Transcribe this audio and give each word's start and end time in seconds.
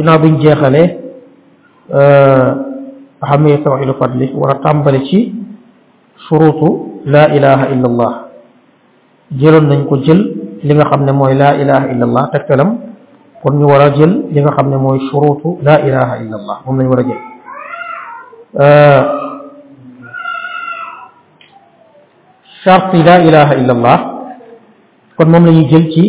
ginnaaw 0.00 0.16
biñ 0.24 0.40
jeexalee 0.40 0.86
xamee 3.28 3.56
tawxidu 3.60 3.92
fadli 4.00 4.32
war 4.32 4.56
a 4.56 4.56
tàmbali 4.64 5.00
ci 5.08 5.28
surutu 6.26 7.02
la 7.04 7.28
ilaha 7.36 7.64
illa 7.68 7.86
allah 7.92 8.12
jëloon 9.36 9.66
nañ 9.68 9.84
ko 9.88 9.94
jël 10.04 10.20
li 10.64 10.72
nga 10.76 10.88
xam 10.90 11.04
ne 11.04 11.12
mooy 11.12 11.34
la 11.42 11.52
ilaha 11.62 11.86
illa 11.92 12.04
allah 12.08 12.24
tegtalam 12.32 12.70
kon 13.42 13.54
ñu 13.60 13.66
war 13.72 13.80
a 13.88 13.88
jël 13.96 14.12
li 14.32 14.38
nga 14.40 14.52
xam 14.56 14.66
ne 14.72 14.76
mooy 14.76 14.98
surutu 15.10 15.58
la 15.66 15.74
ilaha 15.88 16.14
illa 16.24 16.36
allah 16.40 16.56
moom 16.64 16.76
lañ 16.80 16.86
war 16.92 17.00
a 17.02 17.06
jël 17.08 17.20
charte 22.64 22.96
la 23.08 23.16
ilaha 23.28 23.52
illa 23.60 23.72
allah 23.76 23.98
kon 25.16 25.28
moom 25.32 25.44
la 25.48 25.52
ñuy 25.52 25.68
jël 25.68 25.84
ci 25.92 26.04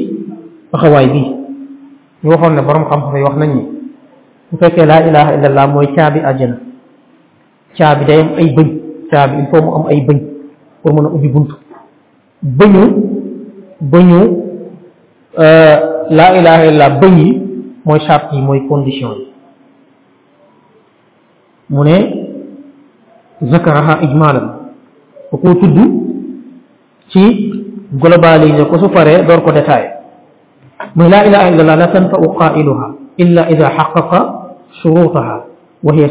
taxawaay 0.71 1.07
bi 1.13 1.21
ñu 2.23 2.27
waxoon 2.31 2.53
ne 2.55 2.61
borom 2.67 2.83
xam-xam 2.89 3.17
yi 3.19 3.23
wax 3.27 3.35
nañ 3.41 3.51
ni 3.57 3.80
fekkee 4.59 4.85
laa 4.85 5.01
ilaha 5.09 5.33
illallah 5.37 5.65
mooy 5.73 5.87
caabi 5.97 6.19
àjjana 6.31 6.57
caabi 7.79 8.05
day 8.05 8.21
am 8.21 8.29
ay 8.43 8.47
bëñ 8.57 8.67
caabi 9.11 9.37
il 9.41 9.47
faut 9.51 9.63
mu 9.65 9.71
am 9.79 9.85
ay 9.87 10.01
bëñ 10.07 10.19
pour 10.81 10.93
mën 10.93 11.05
a 11.05 11.09
ubbi 11.15 11.27
bunt 11.29 11.49
bëñu 12.59 12.83
bëñu 13.91 14.19
laa 16.17 16.31
ilaha 16.39 16.65
illallah 16.67 16.99
bëñ 16.99 17.17
yi 17.23 17.29
mooy 17.85 17.99
charte 18.07 18.33
yi 18.35 18.41
mooy 18.41 18.67
condition 18.67 19.11
yi 19.19 19.25
mu 21.69 21.83
ne 21.85 21.95
zakaraha 23.51 24.01
ijmalan 24.05 24.47
ko 25.29 25.37
koo 25.37 25.53
tudd 25.61 25.77
ci 27.09 27.21
globaliser 27.93 28.65
ko 28.67 28.79
su 28.79 28.89
paree 28.89 29.23
door 29.23 29.41
ko 29.43 29.51
détaillé 29.51 29.91
mooy 30.95 31.09
laa 31.09 31.23
ilaha 31.25 31.47
illallah 31.51 31.75
la 31.77 31.87
tanfa'u 31.87 32.35
qailuha 32.39 32.87
illa 33.17 33.49
ida 33.53 33.69
xaqaqa 33.77 34.40
baat 34.89 35.41
bi 35.81 36.07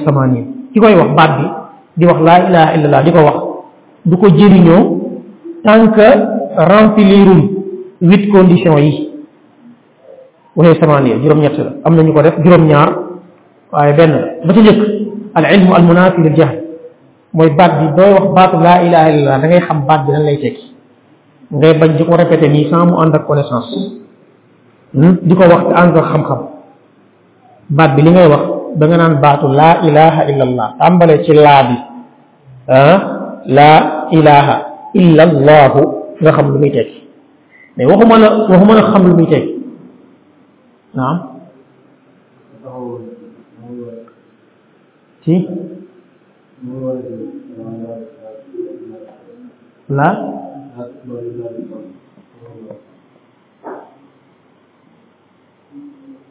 di 1.97 2.05
wax 2.07 2.19
la 2.23 2.37
ilaha 2.75 3.03
بي 3.03 3.05
دي 3.11 3.13
وخ 3.19 3.27
wax 3.27 3.37
du 4.07 4.15
ko 4.17 4.27
الله 4.27 4.27
tant 4.27 4.27
que 4.27 4.29
دوكو 4.29 4.29
جيرينو 4.41 4.77
تانك 5.67 5.99
رامبليروم 6.71 7.43
ويت 8.11 8.23
كونديسيون 8.33 8.79
يي 8.89 8.93
وهي 10.57 10.73
ثمانية 10.81 11.15
جيروم 11.23 11.39
نيات 11.45 11.55
لا 11.61 11.73
امنا 11.87 12.03
نيكو 12.09 12.21
def 12.25 12.35
جيروم 12.41 12.63
ñaar 12.73 12.89
waye 13.75 13.93
ben 13.99 14.11
ba 14.47 14.51
ci 14.55 14.61
jëk 14.67 14.79
al 15.39 15.45
ilmu 15.55 15.73
al 15.79 15.85
munafi 15.91 16.19
lil 16.25 16.35
jahl 16.39 16.57
moy 17.37 17.51
baat 17.59 17.73
bi 17.81 17.87
doy 17.99 18.11
wax 18.17 18.25
baat 18.37 18.53
la 18.67 18.75
ilaha 18.87 19.07
illallah 19.13 19.37
da 19.43 19.47
ngay 19.51 19.61
xam 19.69 19.79
baat 19.89 20.01
bi 20.07 20.11
lan 20.17 20.23
lay 20.29 20.39
tekki 20.43 20.65
ngay 21.59 21.73
bañ 21.81 21.91
di 21.99 22.03
ko 22.09 22.15
répéter 22.23 22.49
ni 22.55 22.67
sans 22.71 22.85
mu 22.89 22.95
and 23.05 23.15
ak 23.17 23.23
connaissance 23.29 23.69
hmm? 24.97 25.13
di 25.29 25.35
wax 25.41 25.61
te 25.69 25.73
ak 25.81 25.89
xam-xam 26.11 26.41
baat 27.79 27.91
bi 27.97 28.01
li 28.07 28.11
ngay 28.15 28.27
wax 28.35 28.43
dengan 28.77 29.19
baatu 29.19 29.49
la 29.51 29.83
ilaha 29.83 30.29
illallah 30.31 30.69
tambale 30.79 31.25
ci 31.27 31.33
laa 31.35 31.63
bi 31.67 31.77
ah 32.71 32.77
eh? 32.77 32.99
la 33.51 33.73
ilaha 34.15 34.57
illallah 34.95 35.73
nga 36.21 36.31
xam 36.31 36.47
lu 36.55 36.59
muy 36.61 36.71
teg 36.71 36.89
mais 37.75 37.89
waxuma 37.89 38.17
la 38.21 38.29
waxuma 38.47 38.73
la 38.79 38.85
xam 38.93 39.03
lu 39.11 39.15
muy 39.17 39.27
teg 39.27 39.45
naam 40.95 41.17
ci 45.25 45.35
la 49.91 50.09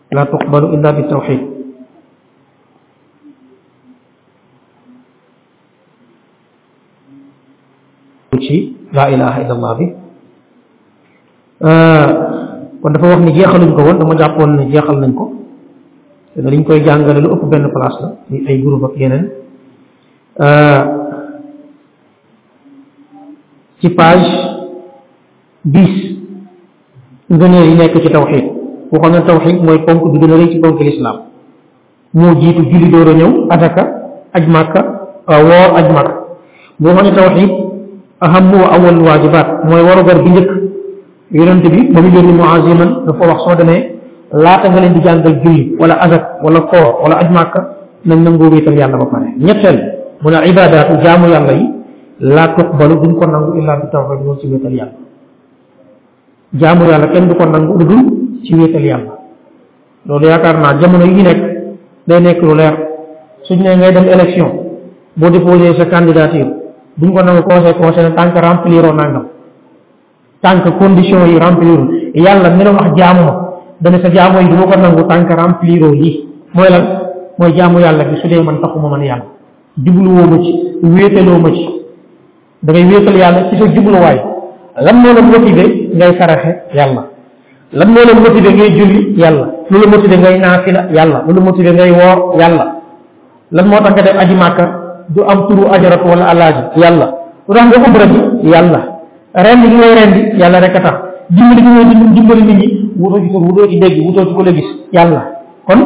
la 0.09 0.23
tuqbalu 0.25 0.73
illa 0.73 0.89
tawhid 1.11 1.48
dugg 8.39 8.47
ci 8.47 8.57
laa 8.95 9.11
ilaha 9.11 9.37
illallah 9.43 9.71
bi 9.77 9.85
euh, 11.67 12.05
kon 12.79 12.91
dafa 12.95 13.07
wax 13.11 13.19
ni 13.27 13.31
jeexaluñ 13.35 13.71
ko 13.75 13.81
woon 13.83 13.97
dama 13.99 14.15
jàppoon 14.17 14.49
ne 14.55 14.63
jeexal 14.71 14.97
nañ 15.03 15.11
ko 15.13 15.25
te 16.35 16.39
liñ 16.41 16.63
koy 16.63 16.79
jàngale 16.85 17.19
lu 17.21 17.29
ëpp 17.35 17.43
benn 17.51 17.69
place 17.69 17.99
la 18.01 18.09
muy 18.29 18.39
ay 18.47 18.61
groupe 18.63 18.83
ak 18.87 18.93
yeneen 18.97 19.29
euh, 20.39 20.81
ci 23.81 23.89
page 23.89 24.29
dix 25.65 25.91
ngëneel 27.29 27.65
yi 27.69 27.75
nekk 27.75 27.95
ci 28.01 28.09
tawxid 28.09 28.45
waxoon 28.91 29.11
na 29.13 29.21
tawxid 29.21 29.57
mooy 29.63 29.79
ponk 29.85 30.03
bi 30.13 30.19
gën 30.19 30.31
a 30.31 30.37
rëy 30.37 30.49
ci 30.51 30.59
ponk 30.63 30.79
lislaam 30.79 31.17
moo 32.13 32.33
jiitu 32.39 32.63
julli 32.71 32.89
door 32.89 33.09
a 33.11 33.13
ñëw 33.13 33.51
aj 34.31 34.43
màkka 34.47 34.81
euh, 35.29 35.41
woor 35.43 35.69
aj 35.77 35.87
màkka 35.95 36.15
boo 36.79 36.95
xam 36.95 37.05
ne 37.05 37.11
tawxid 37.13 37.51
ahammu 38.21 38.57
wa 38.59 38.69
awal 38.75 38.95
moy 39.67 39.81
waro 39.87 40.03
gar 40.03 40.19
bi 40.21 40.29
ñëk 40.29 40.47
yoonent 41.31 41.61
bi 41.71 41.79
mo 41.91 42.01
mu 42.01 42.09
yónni 42.15 42.33
muaziman 42.33 43.05
dafa 43.05 43.25
wax 43.27 43.39
soo 43.45 43.55
demee 43.55 43.95
laata 44.33 44.69
nga 44.69 44.79
leen 44.81 44.93
di 44.93 45.01
jangal 45.01 45.39
julli 45.43 45.75
wala 45.79 45.93
azak 46.03 46.25
wala 46.43 46.59
ko 46.61 46.99
wala 47.03 47.15
ajmak. 47.17 47.31
màkka 47.31 47.59
nañ 48.05 48.19
nangoo 48.23 48.49
wéetal 48.51 48.75
yalla 48.75 48.97
ba 48.97 49.05
pare 49.07 49.27
ñettal 49.39 49.77
mu 50.21 50.29
na 50.31 50.43
ibadatu 50.45 50.93
jamu 51.03 51.27
yalla 51.27 51.53
yi 51.53 51.65
laa 52.19 52.47
tuqbalu 52.57 52.95
duñ 52.99 53.15
ko 53.19 53.25
nangu 53.25 53.53
illa 53.59 53.73
bi 53.79 53.87
tawxid 53.91 54.25
mo 54.25 54.35
ci 54.37 54.47
wéetal 54.51 54.73
yalla 54.73 54.93
jamu 56.53 56.85
yalla 56.91 57.07
kenn 57.07 57.27
du 57.27 57.35
ko 57.35 57.45
nangu 57.45 57.77
du 57.77 57.85
dul 57.85 58.05
ci 58.43 58.53
jamono 60.81 61.05
yi 61.05 61.23
nek 61.23 61.37
day 62.07 62.19
nek 62.19 62.41
lu 62.41 62.53
leer 62.53 62.75
suñ 63.47 63.63
ne 63.63 63.75
ngay 63.77 63.93
dem 63.93 64.03
election 64.09 64.51
bo 65.15 65.29
déposer 65.29 65.73
sa 65.77 65.85
candidature 65.85 66.58
duñ 66.99 67.13
ko 67.15 67.19
nangu 67.23 67.41
conseil 67.47 67.75
conseil 67.79 68.09
ne 68.11 68.15
tant 68.15 68.31
que 68.31 68.39
nangam 68.41 69.25
tant 70.41 70.61
condition 70.77 71.25
yi 71.27 71.39
rempliroo 71.39 71.87
yàlla 72.13 72.49
mi 72.49 72.63
la 72.63 72.71
wax 72.71 72.89
jaamu 72.99 73.21
ma 73.23 73.35
dana 73.81 73.99
sa 74.03 74.09
jaamu 74.11 74.41
yi 74.41 74.49
du 74.49 74.55
ma 74.55 74.63
ko 74.63 74.79
nangu 74.79 75.01
tant 75.07 75.23
que 75.25 75.65
yi 75.65 75.79
mooy 76.53 76.69
lan 76.69 76.83
mooy 77.37 77.53
jaamu 77.55 77.79
yàlla 77.79 78.03
bi 78.03 78.17
su 78.21 78.27
dee 78.27 78.43
man 78.43 78.59
taxuma 78.61 78.89
man 78.89 79.01
yàlla 79.01 79.25
jubluwoo 79.85 80.27
ma 80.29 80.37
ci 80.43 80.51
wéetaloo 80.83 81.39
ma 81.39 81.49
ci 81.53 81.69
da 82.63 82.73
wéetal 82.73 83.15
yàlla 83.17 83.49
ci 83.49 83.57
sa 83.57 83.65
jubluwaay 83.73 84.21
lan 84.83 84.95
moo 84.97 85.13
la 85.13 85.21
motivé 85.21 85.89
ngay 85.95 86.17
saraxe 86.17 86.63
yàlla 86.73 87.03
lan 87.73 87.87
moo 87.87 88.03
la 88.03 88.13
motivé 88.19 88.53
ngay 88.53 88.77
julli 88.77 89.13
yàlla 89.15 89.47
woor 91.93 92.39
yàlla 92.39 92.65
lan 93.51 93.65
moo 93.67 93.77
tax 93.77 93.91
nga 93.93 94.01
dem 94.03 94.17
aji 94.19 94.35
màkka 94.35 94.78
du 95.09 95.21
am 95.25 95.47
turu 95.49 95.65
ajarat 95.73 96.01
wala 96.05 96.29
alaj, 96.31 96.55
yàlla 96.77 97.07
lu 97.49 97.53
tax 97.57 97.65
nga 97.65 97.79
ko 97.83 97.87
bëri 97.89 98.19
yàlla 98.47 98.79
rendi 99.33 99.67
gi 99.69 99.75
ngay 99.75 99.93
rendi 99.97 100.21
yàlla 100.37 100.59
rek 100.61 100.75
a 100.77 100.81
tax 100.85 100.95
dimbali 101.29 101.61
gi 101.61 101.69
ngay 101.73 101.85
dimbali 101.85 102.13
dimbali 102.15 102.43
nit 102.43 102.57
ñi 102.59 102.67
wutoo 102.99 103.19
ci 103.21 103.29
tur 103.31 103.41
wutoo 103.47 103.67
ci 103.67 103.79
dégg 103.79 104.05
wutoo 104.05 104.25
ci 104.27 104.33
ko 104.35 104.43
la 104.43 104.51
gis 104.53 104.65
yàlla 104.93 105.21
kon 105.67 105.79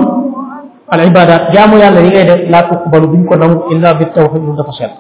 al 0.90 1.08
ibada 1.08 1.52
jaamu 1.54 1.78
yàlla 1.78 2.02
yi 2.02 2.08
ngay 2.12 2.26
def 2.26 2.50
laa 2.50 2.64
tuqbalu 2.64 3.08
buñ 3.08 3.26
ko 3.26 3.36
nangu 3.38 3.62
illa 3.72 3.94
bi 3.94 4.06
tawhid 4.14 4.42
lu 4.46 4.56
dafa 4.58 4.72
sell 4.74 4.92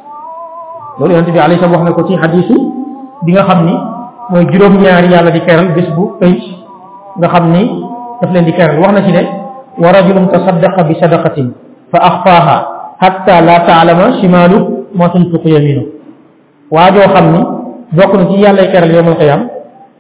loolu 1.00 1.12
yonente 1.14 1.32
bi 1.32 1.40
alayhi 1.40 1.60
salaam 1.62 1.74
wax 1.74 1.84
na 1.84 1.92
ko 1.96 2.04
ci 2.08 2.16
hadisu 2.16 2.56
bi 3.26 3.32
nga 3.34 3.44
xam 3.44 3.66
ni 3.66 3.76
mooy 4.30 4.46
juróom 4.52 4.78
ñaari 4.78 5.08
di 5.32 5.40
keral 5.42 5.68
bis 5.76 5.90
bu 5.96 6.16
ëy 6.22 6.40
nga 7.20 7.28
xam 7.28 7.52
daf 8.22 8.32
leen 8.32 8.46
di 8.46 8.54
keral 8.54 8.80
wax 8.80 8.92
na 8.94 9.02
ci 9.04 9.12
ne 9.12 9.24
wa 9.80 9.92
rajulun 9.92 10.28
tasaddaqa 10.32 10.84
bi 10.84 10.96
sadaqatin 10.96 11.52
fa 11.92 11.98
akhfaha 12.00 12.73
hatta 13.04 13.36
la 13.48 13.58
taalama 13.68 14.06
shimaalu 14.22 14.58
moo 14.98 15.08
tunfiqu 15.14 15.48
yaminu 15.56 15.82
waajoo 16.76 17.08
xam 17.16 17.26
ni 17.34 17.40
bokk 17.98 18.14
na 18.20 18.26
ci 18.30 18.36
yàlla 18.44 18.64
keral 18.72 18.92
yowmal 18.96 19.18
qiyam 19.22 19.42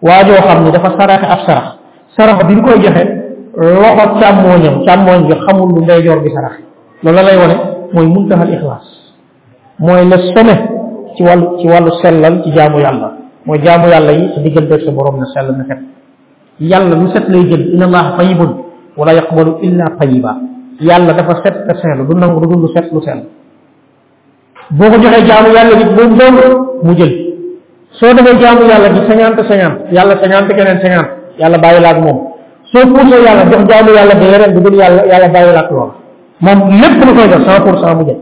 waajoo 0.07 0.39
xam 0.47 0.57
ni 0.63 0.71
dafa 0.75 0.89
saraxe 0.99 1.25
ab 1.33 1.39
sarax 1.47 1.65
sarax 2.15 2.37
bi 2.47 2.53
ñu 2.55 2.61
koy 2.67 2.77
joxe 2.83 3.03
loxo 3.73 4.05
càmmooñam 4.21 4.75
càmmooñ 4.87 5.19
bi 5.29 5.33
xamul 5.45 5.69
lu 5.75 5.81
ndeyjoor 5.81 6.19
bi 6.23 6.29
sarax 6.35 6.55
loolu 7.03 7.21
lay 7.27 7.37
wone 7.43 7.55
mooy 7.93 8.07
muntahal 8.15 8.49
ixlaas 8.57 8.85
mooy 9.79 10.03
le 10.11 10.17
sommet 10.35 10.61
ci 11.17 11.23
wàllu 11.27 11.47
ci 11.59 11.67
wàllu 11.67 11.91
sellal 12.01 12.35
ci 12.43 12.49
jaamu 12.57 12.77
yàlla 12.85 13.09
mooy 13.45 13.59
jaamu 13.65 13.87
yàlla 13.93 14.11
yi 14.11 14.25
sa 14.35 14.41
digganteeg 14.41 14.81
sa 14.85 14.91
borom 14.91 15.19
na 15.19 15.25
sell 15.33 15.51
na 15.57 15.63
set 15.69 15.79
yàlla 16.61 16.95
lu 17.01 17.07
set 17.13 17.25
lay 17.29 17.43
jël 17.49 17.63
inna 17.73 17.85
allaha 17.85 18.17
tayibun 18.17 18.51
wala 18.97 19.13
yaqbalu 19.13 19.57
illa 19.61 19.85
tayiba 19.99 20.35
yàlla 20.79 21.13
dafa 21.13 21.35
set 21.43 21.55
te 21.67 21.73
seetlu 21.75 22.07
du 22.09 22.15
nangu 22.19 22.39
du 22.41 22.59
lu 22.61 22.67
set 22.73 22.91
lu 22.91 23.01
sell 23.01 23.23
boo 24.77 24.87
ko 24.91 24.97
joxee 25.01 25.25
jaamu 25.27 25.49
yàlla 25.55 25.75
gi 25.79 25.85
boobu 25.97 26.15
doom 26.17 26.35
mu 26.83 26.93
jël 26.97 27.13
soo 27.91 28.13
demee 28.15 28.41
jaamu 28.41 28.63
yàlla 28.71 28.89
gi 28.93 29.01
cinquante 29.09 29.41
cinquante 29.51 29.81
yàlla 29.95 30.13
keneen 30.15 30.79
cinquante 30.79 31.11
yàlla 31.41 31.57
bàyyi 31.63 31.81
la 31.83 31.89
ak 31.93 31.97
moom 32.05 32.17
soo 32.73 32.83
puusee 32.87 33.19
yàlla 33.27 33.43
jox 33.51 33.61
jaamu 33.71 33.89
yàlla 33.97 34.13
ba 34.19 34.25
yeneen 34.31 34.53
bu 34.55 34.59
dul 34.63 34.75
yàlla 34.81 35.01
yàlla 35.11 35.27
bàyyi 35.35 35.51
la 35.55 35.59
ak 35.63 35.71
loolu 35.71 35.93
moom 36.45 36.59
lépp 36.81 36.99
lu 37.07 37.11
koy 37.17 37.27
def 37.33 37.41
cent 37.47 37.61
pour 37.65 37.75
cent 37.81 37.95
mu 37.99 38.05
jël 38.07 38.19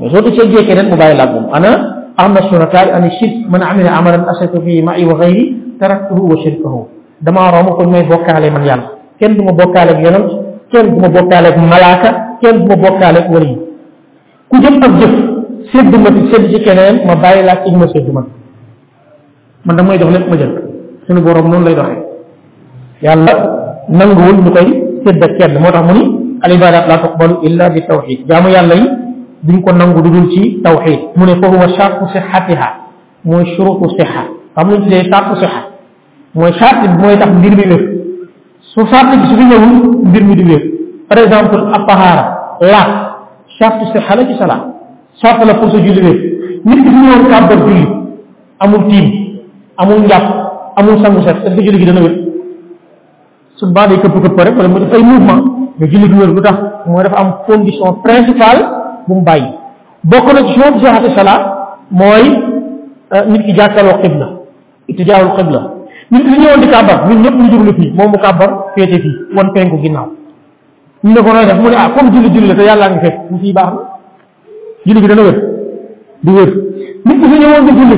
mais 0.00 0.08
soo 0.10 0.22
tasee 0.24 0.50
jee 0.52 0.66
keneen 0.66 0.88
mu 0.90 0.96
bàyyi 0.96 1.16
la 1.16 1.22
ak 1.24 1.32
moom 1.34 1.48
ana 1.52 1.70
am 2.16 2.32
na 2.34 2.40
surakaay 2.50 2.88
ani 2.96 3.10
shirk 3.18 3.34
man 3.52 3.62
amila 3.62 3.90
amalan 3.98 4.22
ashraka 4.30 4.60
fihi 4.60 4.82
ma'i 4.82 5.04
wa 5.06 5.14
ghayri 5.20 5.44
taraktuhu 5.80 6.22
wa 6.30 6.36
shirkahu 6.42 6.80
damaa 7.22 7.50
romb 7.54 7.68
kon 7.76 7.90
may 7.94 8.02
bokkaale 8.10 8.50
man 8.50 8.64
yàlla 8.70 8.86
kenn 9.20 9.36
du 9.36 9.42
ma 9.44 9.52
kenn 10.70 10.96
ma 11.02 11.08
ak 11.10 11.56
malaaka 11.58 12.10
kenn 12.42 12.64
bu 12.66 12.74
ma 12.78 12.98
ak 12.98 13.28
wër 13.34 13.44
yi 13.44 13.54
ku 14.50 14.56
jëf 14.62 14.74
ak 14.82 14.92
jëf 15.00 15.12
sedd 15.74 15.92
ma 16.02 16.08
ci 16.16 16.22
sedd 16.32 16.44
ci 16.50 16.58
keneen 16.64 17.04
ma 17.06 17.14
bàyyi 17.16 17.44
laaj 17.44 17.66
ci 17.66 17.76
ma 17.76 17.86
sedd 17.90 18.08
ma 18.14 18.22
man 19.66 19.76
da 19.76 19.82
may 19.82 19.98
jox 19.98 20.10
lépp 20.14 20.28
ma 20.30 20.36
jël 20.38 20.52
suñu 21.06 21.20
borom 21.22 21.48
noonu 21.50 21.64
lay 21.66 21.74
doxee 21.74 22.02
yàlla 23.02 23.32
nanguwul 23.88 24.36
ñu 24.44 24.50
koy 24.54 24.68
sedd 25.06 25.22
ak 25.22 25.38
kenn 25.38 25.58
moo 25.58 25.72
tax 25.72 25.84
mu 25.88 25.92
ni 25.98 26.04
al 26.42 26.52
ibadat 26.52 26.86
la 26.88 26.98
tuqbalu 26.98 27.34
illa 27.42 27.68
bi 27.70 27.82
tawxid 27.88 28.20
jaamu 28.28 28.48
yàlla 28.48 28.74
yi 28.74 28.88
duñ 29.42 29.60
ko 29.62 29.72
nangu 29.72 30.00
dul 30.02 30.28
ci 30.30 30.62
tawxid 30.62 31.00
mu 31.16 31.26
ne 31.26 31.34
foofu 31.42 31.56
wa 31.58 31.68
chartu 31.76 32.06
sixatiha 32.12 32.68
mooy 33.24 33.44
shurutu 33.56 33.88
sixa 33.96 34.22
xam 34.56 34.68
nañ 34.68 34.76
ñu 34.78 34.84
tuddee 34.84 35.10
chartu 35.10 35.34
sixa 35.40 35.62
mooy 36.34 36.52
charte 36.58 36.86
mooy 37.00 37.16
tax 37.18 37.28
mbir 37.38 37.56
mi 37.56 37.64
wér 37.70 37.89
pour 38.80 38.88
charte 38.90 39.10
bi 39.20 39.28
su 39.28 39.36
fi 39.36 39.44
ñëwul 39.44 39.72
mbir 40.08 40.24
mi 40.24 40.34
di 40.36 40.44
wér 40.50 40.62
par 41.08 41.18
exemple 41.18 41.58
ab 41.76 41.86
pahaara 41.86 42.24
laat 42.60 42.90
charte 43.58 43.84
sixa 43.92 44.16
la 44.16 44.24
ci 44.28 44.38
salaat 44.38 44.62
charte 45.22 45.44
la 45.46 45.54
pour 45.54 45.70
sa 45.70 45.78
julli 45.84 46.00
wér 46.00 46.16
nit 46.64 46.82
ki 46.84 46.88
fi 46.92 46.96
ñëwoon 47.04 47.28
kàbbar 47.32 47.58
julli 47.66 47.86
amul 48.64 48.88
tiim 48.88 49.08
amul 49.78 49.98
njàpp 49.98 50.34
amul 50.76 51.04
sangu 51.04 51.20
set 51.26 51.36
est 51.46 51.60
julli 51.62 51.78
gi 51.78 51.84
dana 51.84 52.00
wér 52.00 52.14
su 53.56 53.70
baa 53.72 53.86
day 53.88 53.98
këpp 53.98 54.16
këpp 54.22 54.38
rek 54.40 54.56
wala 54.56 54.68
mu 54.68 54.78
def 54.80 54.94
ay 54.94 55.02
mouvement 55.02 55.40
mais 55.78 55.88
julli 55.90 56.08
gi 56.08 56.14
wér 56.18 56.28
lu 56.28 56.40
tax 56.40 56.56
mooy 56.86 57.02
dafa 57.02 57.16
am 57.20 57.32
condition 57.46 57.96
principale 58.04 58.62
bu 59.08 59.14
mu 59.14 59.20
bàyyi 59.22 59.48
bokk 60.04 60.26
na 60.34 60.42
ci 60.46 60.52
soo 60.60 60.72
sixati 60.78 61.14
salaat 61.16 61.42
mooy 61.90 62.24
euh, 63.14 63.24
nit 63.28 63.42
ki 63.44 63.54
jàkkaarloo 63.60 64.00
xibla 64.02 64.28
ittijaawul 64.88 65.32
xibla 65.36 65.79
ñun 66.10 66.22
li 66.22 66.38
ñëwoon 66.38 66.60
di 66.62 66.66
kàbbar 66.68 67.06
ñun 67.08 67.22
ñëpp 67.22 67.34
ñu 67.36 67.50
jublu 67.52 67.72
fii 67.78 67.90
moom 67.92 68.10
mu 68.12 68.18
kàbbar 68.18 68.50
féete 68.74 68.98
fii 69.02 69.16
wan 69.36 69.52
penku 69.54 69.76
ginnaaw 69.82 70.06
ñu 71.04 71.10
ne 71.14 71.20
ko 71.22 71.32
nooy 71.32 71.46
def 71.46 71.58
mu 71.58 71.68
ne 71.70 71.74
ah 71.76 71.90
comme 71.96 72.10
julli 72.12 72.30
julli 72.34 72.48
la 72.48 72.54
te 72.54 72.62
yàllaa 72.62 72.90
ngi 72.90 72.98
fekk 73.00 73.14
mu 73.30 73.38
fii 73.38 73.52
baax 73.52 73.64
na 73.64 73.80
julli 74.86 75.00
gi 75.00 75.06
dana 75.08 75.22
wér 75.22 75.36
du 76.24 76.32
wér 76.34 76.48
nit 77.06 77.18
ki 77.22 77.28
su 77.30 77.38
ñëwoon 77.40 77.66
di 77.66 77.72
julli 77.78 77.94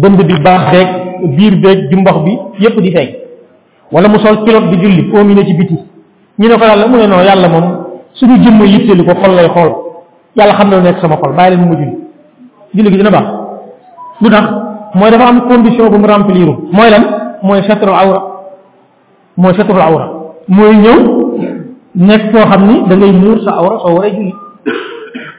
te 0.00 0.42
baax 0.42 0.70
beeg 0.70 0.88
biir 1.36 1.60
beeg 1.60 1.90
jumbax 1.90 2.16
bi 2.24 2.38
yépp 2.60 2.80
di 2.80 2.90
feeñ 2.92 3.08
wala 3.92 4.08
mu 4.08 4.18
sol 4.18 4.44
di 4.44 4.76
julli 4.76 5.10
oom 5.12 5.28
ne 5.34 5.44
ci 5.44 5.54
biti 5.54 5.74
ñu 6.38 6.48
ne 6.48 6.54
ko 6.56 6.64
yàlla 6.64 6.86
mu 6.86 6.96
ne 6.98 7.06
non 7.06 7.20
yàlla 7.20 7.48
moom 7.48 7.64
suñu 8.12 8.36
jëmm 8.44 8.62
yitteelu 8.64 9.04
ko 9.04 9.12
xol 9.22 9.34
lay 9.34 9.48
xool 9.48 9.72
yàlla 10.36 10.54
xam 10.54 10.68
na 10.70 10.76
lu 10.76 10.82
nekk 10.82 11.00
sama 11.00 11.16
xol 11.16 11.34
bàyyi 11.34 11.56
leen 11.56 11.60
mu 11.66 11.72
ma 11.72 11.76
julli 11.78 11.96
julli 12.74 12.90
gi 12.90 12.96
dina 12.96 13.10
baax 13.10 13.33
lu 14.20 14.28
tax 14.30 14.46
mooy 14.94 15.10
dafa 15.10 15.24
am 15.28 15.48
condition 15.48 15.88
bu 15.90 15.98
mu 15.98 16.06
remplir 16.06 16.46
mooy 16.72 16.90
lan 16.90 17.02
mooy 17.42 17.62
satru 17.66 17.90
awra 17.90 18.20
mooy 19.36 19.52
satru 19.58 19.80
awra 19.80 20.06
mooy 20.48 20.72
ñëw 20.82 21.00
nekk 22.06 22.22
koo 22.32 22.44
xam 22.50 22.62
ni 22.66 22.74
da 22.88 22.96
ngay 22.96 23.12
muur 23.12 23.38
sa 23.44 23.50
awra 23.58 23.78
soo 23.82 23.94
waree 23.96 24.12
julli 24.12 24.34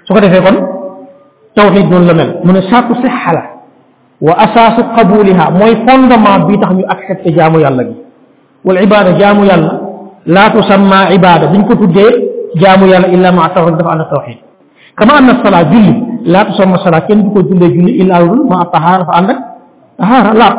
su 0.04 0.13
ko 0.13 0.19
defee 0.19 0.42
kon 0.45 0.57
tawxid 1.56 1.89
noonu 1.89 2.06
la 2.07 2.13
mel 2.13 2.39
mu 2.44 2.51
ne 2.51 2.62
sàkku 2.69 2.95
sixa 2.95 3.31
la 3.33 3.44
wa 4.27 4.33
asaasu 4.44 4.83
qabuliha 4.95 5.50
mooy 5.51 5.74
fondement 5.88 6.48
bi 6.48 6.57
tax 6.60 6.72
ñu 6.75 6.83
accepté 6.88 7.30
jaamu 7.33 7.60
yàlla 7.60 7.83
gi 7.83 7.95
wal 8.66 8.81
ibada 8.81 9.12
jaamu 9.19 9.44
yàlla 9.45 9.80
laa 10.25 10.50
tusamma 10.50 11.10
ibada 11.12 11.48
buñ 11.48 11.66
ko 11.68 11.75
tuddee 11.75 12.12
jaamu 12.62 12.86
yàlla 12.88 13.07
illa 13.07 13.31
ma 13.31 13.50
tawxid 13.50 13.77
dafa 13.77 13.92
ànd 13.94 14.07
tawxid 14.13 14.38
kama 14.95 15.13
anna 15.19 15.33
salaa 15.44 15.63
julli 15.72 16.14
lab 16.25 16.57
sama 16.57 16.81
sarakin 16.81 17.30
bu 17.30 17.30
ko 17.38 17.39
julle 17.45 17.69
julli 17.69 17.92
ilaalul 18.01 18.50
ma 18.50 18.66
tahar 18.74 19.06
fa 19.06 19.13
andak 19.22 19.39
tahar 20.01 20.25
lap 20.33 20.38
laab 20.42 20.56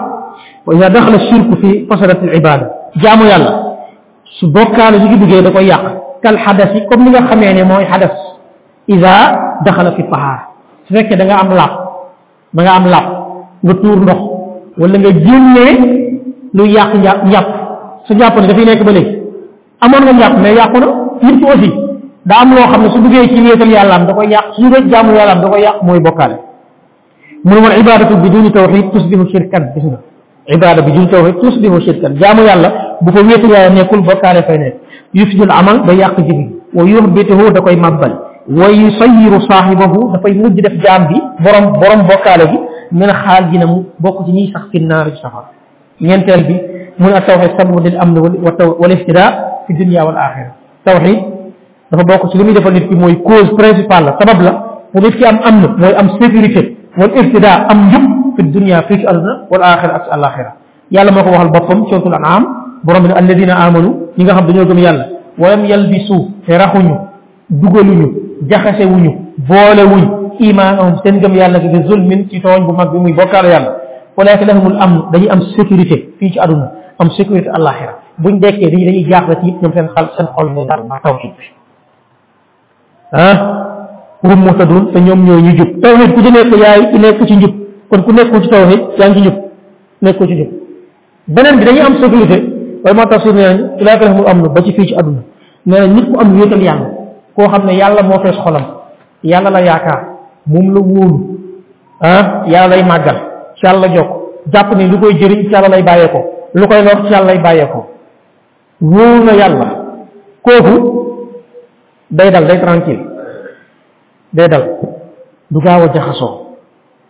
wa 0.67 0.71
ida 0.79 0.87
daxala 0.95 1.19
shirku 1.27 1.55
fi 1.61 1.71
fasadat 1.91 2.23
al 2.23 2.33
ibada 2.39 2.65
jamu 3.03 3.27
yalla 3.27 3.53
su 4.39 4.47
bokkaale 4.47 5.03
su 5.03 5.07
gi 5.11 5.17
duggee 5.19 5.43
da 5.43 5.51
koy 5.51 5.67
yak 5.67 5.85
kal 6.23 6.39
hadasi 6.39 6.87
kom 6.89 7.03
ni 7.03 7.11
nga 7.11 7.27
xamee 7.31 7.53
ne 7.55 7.63
moy 7.67 7.85
hadas 7.85 8.15
ida 8.87 9.15
daxala 9.67 9.91
fi 9.99 10.03
tahar 10.11 10.39
su 10.87 10.95
fekke 10.95 11.15
da 11.19 11.25
nga 11.27 11.37
am 11.43 11.51
lap 11.61 11.73
da 12.57 12.61
nga 12.63 12.73
am 12.81 12.85
lap 12.95 13.07
nga 13.65 13.75
tour 13.83 13.97
ndox 14.05 14.21
wala 14.81 14.97
nga 15.03 15.11
jenne 15.27 15.67
lu 16.57 16.65
yak 16.67 16.95
njàpp 16.95 17.47
su 18.07 18.15
njàpp 18.15 18.35
da 18.49 18.55
fi 18.59 18.63
nek 18.65 18.81
ba 18.87 18.93
léegi 18.97 19.15
amoon 19.85 20.03
nga 20.07 20.13
njàpp 20.13 20.35
mais 20.43 20.55
yakuna 20.59 20.87
na 21.23 21.49
aussi 21.51 21.86
daa 22.27 22.43
am 22.43 22.51
loo 22.51 22.67
xam 22.71 22.83
ne 22.83 22.89
su 22.91 23.01
duggee 23.03 23.29
ci 23.29 23.41
wéetal 23.43 23.71
yàllaam 23.71 24.07
da 24.07 24.13
koy 24.15 24.27
yàq 24.27 24.45
su 24.57 24.63
duggee 24.63 24.91
jaamu 24.91 25.15
yàllaam 25.15 25.41
da 25.43 25.49
koy 25.49 25.61
yàq 25.63 25.83
mooy 25.83 26.01
bokkaale 26.01 26.35
mu 27.45 27.55
ne 27.55 27.61
wal 27.65 27.79
ibadatu 27.81 28.17
biduni 28.17 28.51
tawxid 28.53 28.91
tusbihu 28.93 29.29
shirkan 29.29 29.71
gis 29.75 29.85
nga 29.91 29.99
ibada 30.57 30.83
biduni 30.83 31.07
tawxid 31.09 31.37
tusbihu 31.41 31.81
shirkan 31.81 32.17
jaamu 32.21 32.43
yàlla 32.49 32.99
bu 33.01 33.13
fa 33.13 33.21
wéetal 33.27 33.51
yàlla 33.57 33.71
nekkul 33.77 34.01
bokkaale 34.03 34.43
fay 34.43 34.59
nekk 34.59 34.75
yufsidul 35.15 35.51
amal 35.53 35.79
ba 35.87 35.93
yàq 35.95 36.17
jibi 36.27 36.47
wa 36.75 36.85
yuhbituhu 36.85 37.53
da 37.55 37.61
koy 37.61 37.77
mabbal 37.77 38.13
wa 38.59 38.67
yusayiru 38.73 39.39
saaxibahu 39.49 40.11
dafay 40.13 40.33
mujj 40.35 40.57
def 40.63 40.83
jaam 40.83 41.07
bi 41.07 41.19
borom 41.45 41.73
borom 41.79 42.01
bokkaale 42.11 42.45
bi 42.51 42.59
min 42.91 43.09
xaal 43.23 43.51
dina 43.53 43.67
mu 43.67 43.85
bokk 44.01 44.27
ci 44.27 44.33
ñiy 44.33 44.53
sax 44.53 44.65
fi 44.73 44.81
naar 44.81 45.07
ci 45.15 45.23
safar 45.23 45.45
ñeenteel 46.01 46.43
bi 46.49 46.57
mu 46.99 47.07
ne 47.09 47.15
at 47.19 47.25
tawxid 47.27 47.53
sabu 47.59 47.79
lil 47.81 47.97
amn 48.03 48.19
wal 48.19 48.93
ihtidaa 48.97 49.63
fi 49.67 49.73
dunya 49.75 50.03
wal 50.05 50.17
axira 50.19 50.51
tawxid 50.85 51.36
dafa 51.91 52.03
bokk 52.03 52.25
ci 52.33 52.39
li 52.39 52.45
muy 52.45 52.55
defal 52.55 52.73
nit 52.75 52.89
ki 52.91 52.95
mooy 52.97 53.15
cause 53.23 53.55
principale 53.55 54.07
la 54.11 54.15
sabab 54.21 54.43
la 54.43 54.53
mu 54.95 55.01
nit 55.03 55.15
ki 55.17 55.25
am 55.25 55.39
am 55.45 55.61
na 55.63 55.69
mooy 55.83 55.95
am 55.95 56.11
sécurité 56.21 56.63
wal 56.99 57.11
iftida 57.23 57.53
am 57.71 57.87
njub 57.89 58.07
fi 58.37 58.43
dunia 58.43 58.83
fii 58.89 58.99
ci 59.03 59.07
àdduna 59.11 59.35
wal 59.51 59.63
axira 59.63 59.95
ak 59.99 60.05
ci 60.07 60.11
alaxira 60.17 60.51
yàlla 60.91 61.13
moo 61.13 61.23
ko 61.23 61.31
waxal 61.31 61.51
boppam 61.55 61.87
sootul 61.91 62.13
anaam 62.15 62.45
borom 62.85 63.07
ne 63.07 63.13
alladina 63.15 63.55
amanu 63.67 63.91
ñi 64.19 64.25
nga 64.25 64.35
xam 64.35 64.47
dañoo 64.47 64.65
gëm 64.65 64.79
yàlla 64.79 65.05
walam 65.39 65.65
yalbisu 65.65 66.15
te 66.47 66.53
raxuñu 66.59 66.95
dugaluñu 67.51 68.07
jaxasewuñu 68.51 69.13
boolewuñ 69.49 70.03
imaanahum 70.41 70.97
seen 71.05 71.21
gëm 71.23 71.35
yàlla 71.37 71.61
gi 71.61 71.69
bi 71.69 71.83
zulmin 71.89 72.27
ci 72.29 72.41
tooñ 72.41 72.65
bu 72.67 72.73
mag 72.73 72.91
bi 72.93 72.99
muy 72.99 73.13
bokkaale 73.13 73.47
yàlla 73.49 73.73
walaaka 74.17 74.45
lahumul 74.45 74.77
amn 74.81 75.03
dañuy 75.13 75.29
am 75.31 75.41
sécurité 75.57 76.09
fii 76.19 76.31
ci 76.33 76.39
àdduna 76.41 76.71
am 76.99 77.11
sécurité 77.11 77.49
alaxira 77.55 77.95
buñ 78.19 78.41
dekkee 78.41 78.71
dañuy 78.71 78.87
dañuy 78.87 79.07
jaaxla 79.11 79.35
ci 79.37 79.55
ñoom 79.63 79.73
seen 79.73 79.87
xal 79.95 80.09
seen 80.17 80.27
xol 80.35 80.51
ne 80.53 80.89
ma 80.89 80.99
taw 81.03 81.15
bi 81.23 81.31
ah 83.17 83.37
hum 84.29 84.41
muhtadun 84.47 84.93
te 84.93 85.01
ñoom 85.01 85.21
ñoo 85.27 85.41
ñu 85.47 85.53
jub 85.59 85.71
tawhid 85.83 86.11
ku 86.15 86.21
ci 86.25 86.31
nekk 86.33 86.53
yaay 86.63 86.81
ku 86.91 86.97
nekk 87.05 87.21
ci 87.29 87.35
njub 87.37 87.55
kon 87.91 88.01
ku 88.07 88.13
nekk 88.13 88.33
ci 88.43 88.49
tawhid 88.49 88.81
yaa 88.99 89.09
ngi 89.09 89.17
ci 89.17 89.21
njub 89.25 89.37
nekkul 90.03 90.27
ci 90.29 90.35
njub 90.35 90.51
beneen 91.35 91.57
bi 91.59 91.65
dañuy 91.65 91.83
am 91.87 91.95
sécurité 92.01 92.37
loolu 92.85 92.97
moo 92.99 93.07
tax 93.11 93.23
su 93.23 93.33
nee 93.33 93.55
nañ 93.85 94.17
mu 94.17 94.23
am 94.31 94.39
lu 94.43 94.49
ba 94.55 94.61
ci 94.63 94.73
fii 94.73 94.87
ci 94.87 94.95
àdduna 94.95 95.23
nee 95.67 95.81
na 95.81 95.87
nit 95.87 96.07
koo 97.37 97.47
xam 97.53 97.67
ne 97.67 97.73
yàlla 97.73 98.03
moo 98.03 98.19
fees 98.23 98.37
xolam 98.45 98.65
yàlla 99.25 99.51
la 99.51 99.61
yaakaar 99.61 100.01
moom 100.47 100.75
la 100.75 100.81
wóolu 100.81 101.19
ah 102.01 102.43
yàlla 102.47 102.69
lay 102.77 102.85
màggal 102.85 103.17
ci 103.59 103.67
yàlla 103.67 103.87
jokk 103.95 104.11
jàpp 104.53 104.77
ni 104.77 104.89
lu 104.89 104.99
koy 105.01 105.13
jëriñ 105.21 105.41
ci 105.47 105.53
yàlla 105.53 105.69
lay 105.69 105.83
bàyyee 105.83 106.09
ko 106.09 106.21
lu 106.55 106.67
koy 106.69 106.83
lor 106.83 107.05
ci 107.07 107.13
yàlla 107.13 107.27
lay 107.35 107.39
bàyyee 107.43 107.67
ko 107.73 107.87
wóolu 108.81 109.25
na 109.25 109.33
yàlla 109.43 109.67
kooku 110.43 111.06
day 112.11 112.31
dal 112.31 112.47
day 112.47 112.59
tranquille 112.63 113.03
day 114.33 114.49
dal 114.49 114.63
du 115.51 115.59
gaaw 115.61 115.83
a 115.85 115.89
jaxasoo 115.93 116.57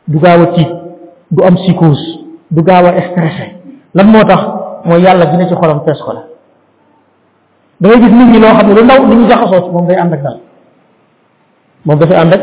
du 0.09 0.19
gaaw 0.21 0.43
a 0.43 0.47
tiit 0.55 0.71
du 1.31 1.45
am 1.45 1.57
psychose 1.57 2.21
du 2.50 2.62
gaaw 2.62 2.87
a 2.87 3.03
stressé 3.11 3.55
lan 3.95 4.07
moo 4.07 4.25
tax 4.25 4.43
mooy 4.85 5.00
yàlla 5.03 5.26
dina 5.26 5.49
ci 5.49 5.55
xolam 5.55 5.83
fees 5.85 6.00
ko 6.03 6.12
la 6.12 6.23
gis 7.91 8.11
nit 8.11 8.33
ñi 8.33 8.38
loo 8.41 8.55
xam 8.57 8.69
ne 8.69 8.75
lu 8.75 8.85
ndaw 8.85 9.07
ni 9.07 9.17
ñu 9.17 9.29
jaxasoo 9.29 9.71
moom 9.73 9.87
day 9.87 9.97
ànd 9.97 10.12
ak 10.15 10.23
dal 10.23 10.38
moom 11.85 11.99
dafay 11.99 12.17
ànd 12.17 12.33
ak 12.35 12.43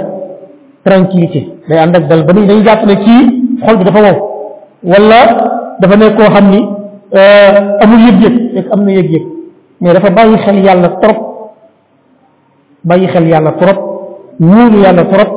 tranquillité 0.83 1.50
day 1.67 1.77
ànd 1.79 1.95
ak 1.95 2.07
dal 2.07 2.24
ba 2.25 2.33
nit 2.33 2.48
dañuy 2.48 2.65
jàpp 2.65 2.86
ne 2.86 2.95
kii 2.95 3.60
xol 3.65 3.77
bi 3.77 3.83
dafa 3.83 4.00
wow 4.01 4.29
walla 4.83 5.19
dafa 5.79 5.95
nekk 5.98 6.15
koo 6.17 6.29
xam 6.36 6.50
ni 6.50 6.62
euh, 7.15 7.77
amul 7.79 8.00
yëg-yëg 8.07 8.67
am 8.72 8.83
na 8.86 8.91
yëg-yëg 8.91 9.24
mais 9.81 9.93
dafa 9.93 10.10
bàyyi 10.12 10.38
xel 10.38 10.63
yàlla 10.63 10.89
trop 11.01 11.32
bàyyi 12.83 13.07
xel 13.13 13.27
yàlla 13.31 13.51
trop 13.61 13.77
wóolu 14.39 14.77
yàlla 14.85 15.03
trop 15.05 15.27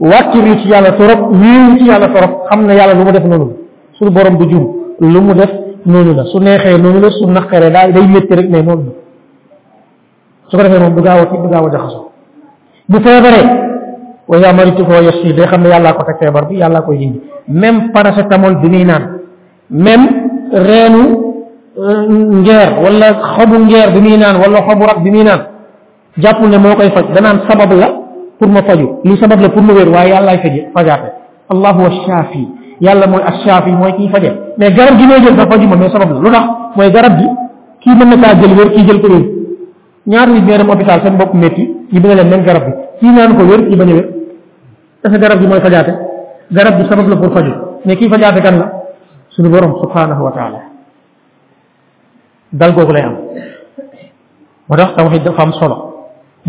wàccilu 0.00 0.52
ci 0.62 0.68
yàlla 0.72 0.90
trop 0.98 1.20
wéeru 1.42 1.78
ci 1.78 1.84
yàlla 1.88 2.08
trop 2.16 2.30
xam 2.50 2.66
ne 2.66 2.74
yàlla 2.74 2.94
lu 2.94 3.04
mu 3.04 3.12
def 3.12 3.24
noonu 3.24 3.50
suñu 3.98 4.10
borom 4.10 4.36
du 4.38 4.50
jum 4.50 4.64
lu 5.00 5.20
mu 5.20 5.34
def 5.34 5.50
noonu 5.86 6.14
la 6.14 6.24
su 6.24 6.38
neexee 6.40 6.78
noonu 6.78 7.00
la 7.00 7.10
su 7.10 7.26
naqaree 7.26 7.70
daal 7.70 7.92
day 7.92 8.06
métti 8.06 8.34
rek 8.38 8.48
mais 8.50 8.62
noonu 8.62 8.84
la 8.84 8.90
su 10.50 10.56
ko 10.56 10.62
defee 10.62 10.78
moom 10.80 10.94
du 10.94 11.02
gaaw 11.02 11.18
a 11.22 11.26
du 11.42 11.48
gaaw 11.48 11.66
a 11.66 11.70
jaxasoo 11.72 12.08
bu 12.88 12.96
feebaree 12.96 13.46
wa 14.28 14.38
yaa 14.38 14.52
maritu 14.52 14.84
ko 14.84 14.92
yas 14.92 15.34
day 15.36 15.46
xam 15.46 15.62
ne 15.62 15.68
yàllaa 15.68 15.92
ko 15.94 16.02
teg 16.04 16.16
feebar 16.20 16.44
bi 16.48 16.56
yàllaa 16.58 16.82
koy 16.82 16.98
dindi 16.98 17.20
même 17.48 17.90
paracétamol 17.92 18.56
bi 18.60 18.68
muy 18.68 18.84
naan 18.84 19.04
même 19.70 20.06
reenu 20.52 21.02
ngeer 22.42 22.68
wala 22.82 23.08
xobu 23.34 23.56
ngeer 23.64 23.88
bi 23.94 24.00
muy 24.00 24.16
naan 24.16 24.36
wala 24.42 24.58
xobu 24.68 24.82
rab 24.90 25.02
bi 25.02 25.10
muy 25.10 25.24
naan 25.24 25.53
jàppul 26.16 26.48
ne 26.50 26.58
moo 26.58 26.74
koy 26.76 26.90
faj 26.90 27.04
danaan 27.14 27.40
sabab 27.48 27.72
la 27.72 27.88
pour 28.38 28.48
ma 28.48 28.62
faju 28.62 29.00
li 29.04 29.16
sabab 29.20 29.40
la 29.40 29.48
pour 29.48 29.62
ma 29.62 29.72
wér 29.72 29.88
waaye 29.88 30.10
yàllaay 30.10 30.38
faje 30.42 30.68
fajaate 30.76 31.08
allahu 31.48 31.82
wa 31.84 31.90
shaafi 32.06 32.48
yàlla 32.80 33.06
mooy 33.06 33.22
ashaafi 33.22 33.70
mooy 33.72 33.92
kiy 33.96 34.08
faje 34.08 34.32
mais 34.58 34.70
garab 34.70 34.96
gi 34.98 35.06
may 35.06 35.20
jël 35.22 35.38
sax 35.38 35.48
lu 35.58 36.30
tax 36.30 36.46
mooy 36.76 36.90
garab 36.90 37.16
gi 37.18 37.28
mën 37.94 38.06
na 38.06 38.22
kaa 38.22 38.40
jël 38.40 38.56
jël 38.86 39.00
ko 39.00 39.08
wér 39.10 39.24
ñaar 40.06 40.26
nit 40.28 40.40
ñoo 40.42 40.56
dem 40.56 40.68
hôpital 40.68 41.00
seen 41.02 41.16
bopp 41.16 41.34
métti 41.34 41.68
ñu 41.92 42.00
bëgg 42.00 42.14
leen 42.16 42.28
même 42.28 42.44
garab 42.44 42.62
bi 42.66 42.72
kii 43.00 43.10
naan 43.14 43.36
ko 43.36 43.44
wér 43.44 43.68
kii 43.68 43.76
bañ 43.76 43.90
a 43.90 43.94
wér 43.94 44.08
est 45.04 45.18
garab 45.18 45.38
gi 45.40 45.46
mooy 45.46 45.60
fajaate 45.60 45.92
garab 46.52 46.76
bi 46.78 46.88
sabab 46.88 47.08
la 47.08 47.16
pour 47.16 47.32
faju 47.36 47.52
mais 47.84 47.96
kii 47.96 48.08
fajaate 48.08 48.40
kan 48.42 48.52
la 48.58 48.72
suñu 49.30 49.48
borom 49.50 49.74
subhanahu 49.82 50.22
wa 50.24 50.32
taala 50.32 50.58
dal 52.52 52.72
googu 52.74 52.92
lay 52.92 53.02
am 53.02 53.16
moo 54.68 54.76
tax 54.76 54.94
tawxiid 54.96 55.22
dafa 55.24 55.42
am 55.42 55.52
solo 55.52 55.93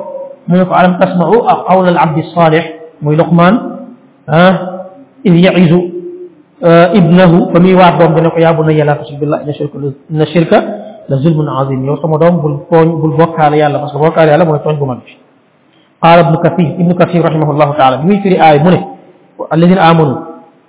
موي 0.51 0.65
كو 0.69 0.73
علم 0.79 0.93
تسمعوا 1.03 1.89
العبد 1.93 2.19
الصالح 2.25 2.65
موي 3.05 3.15
لقمان 3.21 3.55
اذ 5.29 5.35
يعز 5.47 5.73
ابنه 7.01 7.33
فمي 7.53 7.73
واحد 7.81 7.95
دوم 8.01 8.15
نكو 8.27 8.39
يا 8.45 8.51
بني 8.59 8.83
تشرك 9.01 9.17
بالله 9.21 9.39
ان 9.47 9.53
شرك 9.59 9.73
ان 10.13 10.21
شرك 10.35 10.53
لظلم 11.11 11.39
عظيم 11.57 11.81
يوم 11.89 12.15
دوم 12.25 12.35
بول 12.43 12.55
بول 13.01 13.11
بوكال 13.21 13.53
يالا 13.63 13.77
باسكو 13.83 13.99
بوكال 14.05 14.27
يالا 14.33 14.45
موي 14.51 14.59
توج 14.67 14.79
بو 14.83 14.87
قال 16.03 16.19
ابن 16.19 16.35
كثير 16.37 16.69
ابن 16.81 16.93
كثير 16.93 17.25
رحمه 17.25 17.51
الله 17.51 17.71
تعالى 17.79 17.97
مي 18.05 18.21
في 18.21 18.33
آية 18.51 18.63
منه 18.63 18.83
الذين 19.53 19.79
آمنوا 19.79 20.17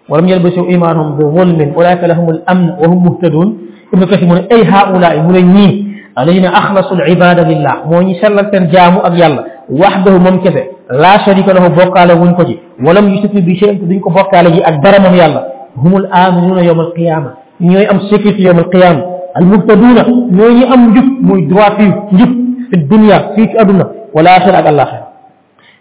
ولم 0.09 0.27
يلبسوا 0.27 0.67
إيمانهم 0.67 1.17
بظلم 1.17 1.73
أولئك 1.75 2.03
لهم 2.03 2.29
الأمن 2.29 2.69
وهم 2.79 2.99
مهتدون 3.05 3.47
ابن 3.93 4.03
كثير 4.05 4.29
من 4.29 4.41
أي 4.51 4.63
هؤلاء 4.65 5.19
من 5.21 5.75
الذين 6.19 6.45
أخلصوا 6.45 6.97
العبادة 6.97 7.43
لله 7.43 7.73
موني 7.85 8.13
سلك 8.23 8.55
جامو 8.55 8.99
أبي 8.99 9.25
الله 9.25 9.43
وحده 9.69 10.11
ممكن 10.17 10.53
لا 10.91 11.13
شريك 11.27 11.47
له 11.49 11.67
بقالة 11.67 12.13
ونكجي 12.21 12.57
ولم 12.87 13.05
يشرك 13.13 13.35
بشيء 13.35 13.73
تدينك 13.83 14.05
بقالة 14.11 14.53
أكبر 14.67 14.93
من 15.03 15.13
يلا 15.15 15.41
هم 15.77 15.97
الآمنون 15.97 16.57
يوم 16.63 16.79
القيامة 16.79 17.29
نيوي 17.61 17.91
أم 17.91 17.99
سكت 17.99 18.39
يوم 18.39 18.59
القيامة 18.59 19.01
المهتدون 19.37 19.95
نيوي 20.31 20.63
أم 20.73 20.81
جب 20.95 21.07
موي 21.27 21.41
في 21.77 21.85
جب 22.19 22.31
في 22.69 22.73
الدنيا 22.79 23.17
في 23.35 23.61
أدنى 23.61 23.83
ولا 24.13 24.37
آخر 24.37 24.57
أقل 24.59 24.79
آخر 24.79 24.99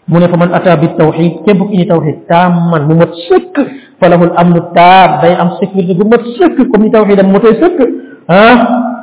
mu 0.09 0.21
ne 0.23 0.29
fa 0.31 0.37
man 0.39 0.55
ata 0.55 0.77
bi 0.79 0.87
tawxid 0.99 1.43
képp 1.45 1.59
ku 1.59 1.75
ñu 1.75 1.85
tawxid 1.91 2.17
tàmman 2.31 2.83
mu 2.87 2.95
mat 2.95 3.11
sëkk 3.29 3.55
falahul 3.99 4.31
amnu 4.39 4.61
taab 4.75 5.21
day 5.23 5.35
am 5.35 5.51
sécurité 5.59 5.95
gu 5.99 6.05
mat 6.07 6.23
sëkk 6.39 6.71
comme 6.71 6.87
ni 6.87 6.91
tawxidam 6.95 7.27
mu 7.27 7.39
tey 7.43 7.59
sëkk 7.59 7.79
ah 8.31 8.57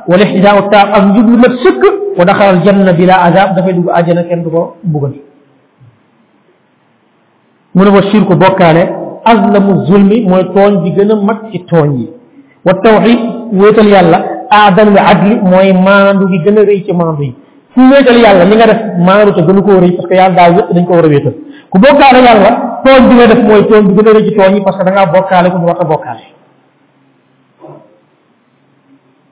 wal 0.08 0.22
ihtidaau 0.24 0.68
taab 0.72 0.88
ak 0.96 1.02
njub 1.12 1.28
lu 1.28 1.36
mat 1.36 1.54
sëkk 1.60 1.82
wa 2.18 2.24
daxal 2.24 2.56
aljanna 2.56 2.92
bila 2.92 3.14
azab 3.28 3.52
dafay 3.56 3.72
dugg 3.74 3.90
àjjana 3.92 4.24
kenn 4.24 4.42
du 4.44 4.50
ko 4.50 4.76
mbugal 4.84 5.12
mu 7.74 7.84
ne 7.84 7.90
wa 7.90 8.02
shirku 8.10 8.34
bokkaale 8.36 8.82
azlamu 9.24 9.84
zulmi 9.86 10.24
mooy 10.28 10.44
tooñ 10.56 10.82
bi 10.84 10.90
gën 10.96 11.12
a 11.12 11.16
mag 11.16 11.38
ci 11.52 11.58
tooñ 11.68 11.92
yi 11.98 12.08
wa 12.64 12.72
tawxid 12.84 13.20
wéetal 13.52 13.88
yàlla 13.88 14.24
aadan 14.50 14.88
wa 14.96 15.00
adli 15.12 15.34
mooy 15.36 15.68
maandu 15.72 16.28
gi 16.30 16.38
gën 16.44 16.58
a 16.58 16.62
rëy 16.64 16.82
ci 16.84 16.92
maandu 16.92 17.22
yi 17.24 17.34
ku 17.74 17.80
wéetal 17.90 18.16
yàlla 18.22 18.44
li 18.46 18.54
nga 18.56 18.66
def 18.70 18.80
maaru 19.02 19.32
te 19.34 19.42
gënu 19.42 19.62
ko 19.66 19.72
rëy 19.82 19.92
parce 19.98 20.06
que 20.06 20.14
yàlla 20.14 20.36
daa 20.38 20.50
wétt 20.56 20.70
dañ 20.74 20.84
ko 20.86 20.92
war 20.94 21.04
a 21.04 21.08
wéetal 21.10 21.34
ku 21.70 21.78
bokkaale 21.78 22.20
yàlla 22.22 22.50
tooñ 22.86 23.02
bi 23.08 23.14
nga 23.18 23.26
def 23.26 23.40
mooy 23.42 23.64
tooñ 23.66 23.84
bi 23.90 23.94
gën 23.98 24.08
a 24.08 24.12
rëy 24.14 24.24
ci 24.28 24.34
tooñ 24.38 24.54
yi 24.54 24.60
parce 24.62 24.78
que 24.78 24.84
da 24.84 24.90
ngaa 24.94 25.06
bokkaale 25.14 25.50
ko 25.50 25.58
ñu 25.58 25.66
war 25.66 25.78
a 25.80 25.84
bokkaale 25.84 26.20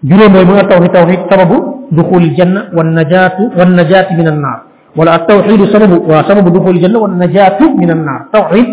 juróom 0.04 0.32
mooy 0.32 0.44
bu 0.44 0.52
nga 0.52 0.64
tawxid 0.64 0.92
tawxid 0.92 1.20
sababu 1.30 1.56
duxul 1.92 2.34
janna 2.37 2.64
wan 2.76 2.88
najaatu 2.99 3.42
wan 3.56 3.75
najaati 3.76 4.14
min 4.16 4.26
annaar 4.26 4.61
wala 4.96 5.12
at 5.12 5.26
tawxidu 5.28 5.66
sababu 5.70 6.02
wa 6.11 6.25
sababu 6.26 6.50
duxul 6.50 6.80
janna 6.82 6.99
wan 6.99 7.11
najaatu 7.22 7.75
min 7.78 7.90
annaar 7.90 8.26
tawxid 8.32 8.66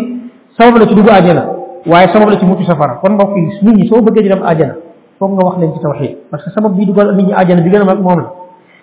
sababu 0.58 0.78
la 0.80 0.86
ci 0.88 0.94
dugg 0.96 1.08
àjjana 1.10 1.44
waaye 1.86 2.08
sababu 2.12 2.30
la 2.32 2.38
ci 2.40 2.44
mucc 2.44 2.62
safara 2.66 2.98
kon 3.00 3.10
mbokk 3.12 3.36
yi 3.36 3.42
nit 3.62 3.76
ñi 3.76 3.86
soo 3.88 4.02
bëggee 4.02 4.22
di 4.22 4.28
dem 4.30 4.42
àjjana 4.42 4.74
foog 5.18 5.32
nga 5.34 5.44
wax 5.46 5.56
leen 5.58 5.72
ci 5.74 5.78
tawxid 5.78 6.16
parce 6.30 6.42
que 6.44 6.50
sababu 6.50 6.74
bi 6.74 6.86
dugal 6.86 7.14
nit 7.14 7.26
ñi 7.28 7.32
àjjana 7.32 7.62
bi 7.62 7.70
gën 7.70 7.82
a 7.82 7.84
mag 7.84 7.98
moom 8.00 8.18
la 8.18 8.32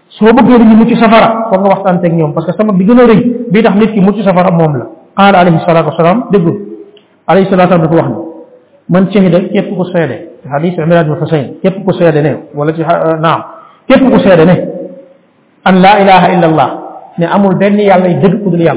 soo 0.09 0.31
bëggee 0.33 0.57
nit 0.57 0.67
ñi 0.69 0.75
mucc 0.75 0.89
safara 0.97 1.27
foog 1.49 1.61
nga 1.65 1.69
waxtaan 1.73 1.97
ak 2.05 2.13
ñoom 2.13 2.33
parce 2.33 2.45
que 2.45 2.53
sama 2.57 2.73
bi 2.73 2.85
gën 2.85 2.99
a 2.99 3.05
rëy 3.05 3.21
bii 3.51 3.63
tax 3.63 3.75
nit 3.75 3.91
ki 3.93 3.99
mucc 4.01 4.15
safara 4.23 4.51
moom 4.51 4.75
la 4.77 4.85
qaala 5.17 5.39
alayhi 5.39 5.59
salaatu 5.67 5.89
wasalaam 5.89 6.23
déglu 6.31 6.51
alayhi 7.27 7.49
salaatu 7.49 7.73
wasalaam 7.73 7.95
dafa 7.95 8.07
wax 8.07 8.07
ne 8.07 8.23
man 8.89 9.11
shahida 9.11 9.39
képp 9.51 9.69
ku 9.75 9.83
seede 9.85 10.29
ci 10.41 10.49
xadis 10.49 10.73
Imran 10.77 11.03
bin 11.07 11.17
Husayn 11.21 11.53
képp 11.61 11.83
ku 11.85 11.91
seede 11.91 12.21
ne 12.21 12.33
wala 12.55 12.73
ci 12.73 12.81
ah, 12.83 13.17
naam 13.19 13.41
képp 13.87 14.03
ku 14.11 14.19
seede 14.19 14.45
ne 14.45 14.55
an 15.65 15.73
laa 15.81 15.99
ilaha 16.01 16.27
illa 16.33 16.47
allah 16.47 16.69
ne 17.17 17.25
amul 17.25 17.55
benn 17.55 17.77
yàlla 17.79 18.07
yu 18.07 18.19
dëgg 18.21 18.43
ku 18.43 18.49
dul 18.49 18.71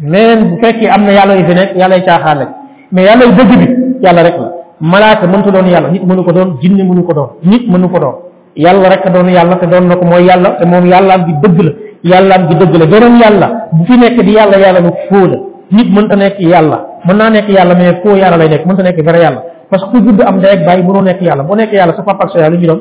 bu 0.00 0.56
fekkee 0.62 0.88
am 0.90 1.02
na 1.04 1.12
yàlla 1.12 1.34
yu 1.36 1.44
fi 1.46 1.54
nekk 1.54 1.76
yàlla 1.76 1.96
yu 1.98 2.02
caaxaan 2.04 2.38
lañ 2.38 2.48
mais 2.92 3.04
yàlla 3.06 3.24
yu 3.26 3.32
dëgg 3.32 3.50
bi 3.60 4.02
yàlla 4.04 4.22
rek 4.22 4.36
la 4.40 4.48
malaaka 4.80 5.26
mënta 5.26 5.50
doon 5.50 5.68
yàlla 5.68 5.88
nit 5.90 6.02
mënu 6.04 6.22
ko 6.24 6.32
doon 6.32 6.58
jinne 6.60 6.82
mënu 6.88 7.02
ko 7.06 7.12
doon 7.12 7.28
nit 7.44 7.68
mënu 7.70 7.88
ko 7.88 7.98
doon 7.98 8.14
yàlla 8.58 8.90
rek 8.90 9.06
a 9.06 9.10
doon 9.14 9.28
yàlla 9.32 9.56
te 9.60 9.66
doon 9.66 9.86
na 9.88 9.94
ko 9.96 10.04
mooy 10.04 10.24
yàlla 10.26 10.50
te 10.58 10.66
moom 10.66 10.84
yàllaam 10.86 11.20
gi 11.26 11.34
dëgg 11.42 11.58
la 11.64 11.72
yàllaam 12.02 12.48
gi 12.48 12.54
dëgg 12.60 12.74
la 12.76 12.86
beneen 12.86 13.16
yàlla 13.22 13.46
bu 13.72 13.84
fi 13.86 13.96
nekk 13.98 14.18
di 14.24 14.32
yàlla 14.32 14.58
yàlla 14.58 14.80
lu 14.80 14.90
foo 15.08 15.26
la 15.30 15.36
nit 15.70 15.88
mënta 15.96 16.16
nekk 16.16 16.40
yàlla 16.40 16.78
mën 17.06 17.16
naa 17.16 17.30
nekk 17.30 17.48
yàlla 17.48 17.74
mais 17.74 17.92
foo 18.02 18.16
yàlla 18.16 18.36
lay 18.36 18.48
nekk 18.48 18.66
mënta 18.66 18.82
nekk 18.82 18.98
vrai 19.04 19.20
yàlla 19.22 19.40
parce 19.70 19.84
que 19.84 19.90
ku 19.90 20.04
judd 20.04 20.20
am 20.22 20.40
day 20.40 20.50
ak 20.50 20.60
nekk 20.66 21.20
yàlla 21.22 21.42
boo 21.44 21.54
nekk 21.56 21.72
yàlla 21.76 21.94
sa 21.96 22.02
papa 22.02 22.24
ak 22.24 22.30
sa 22.32 22.38
yaay 22.38 22.58
doon 22.66 22.80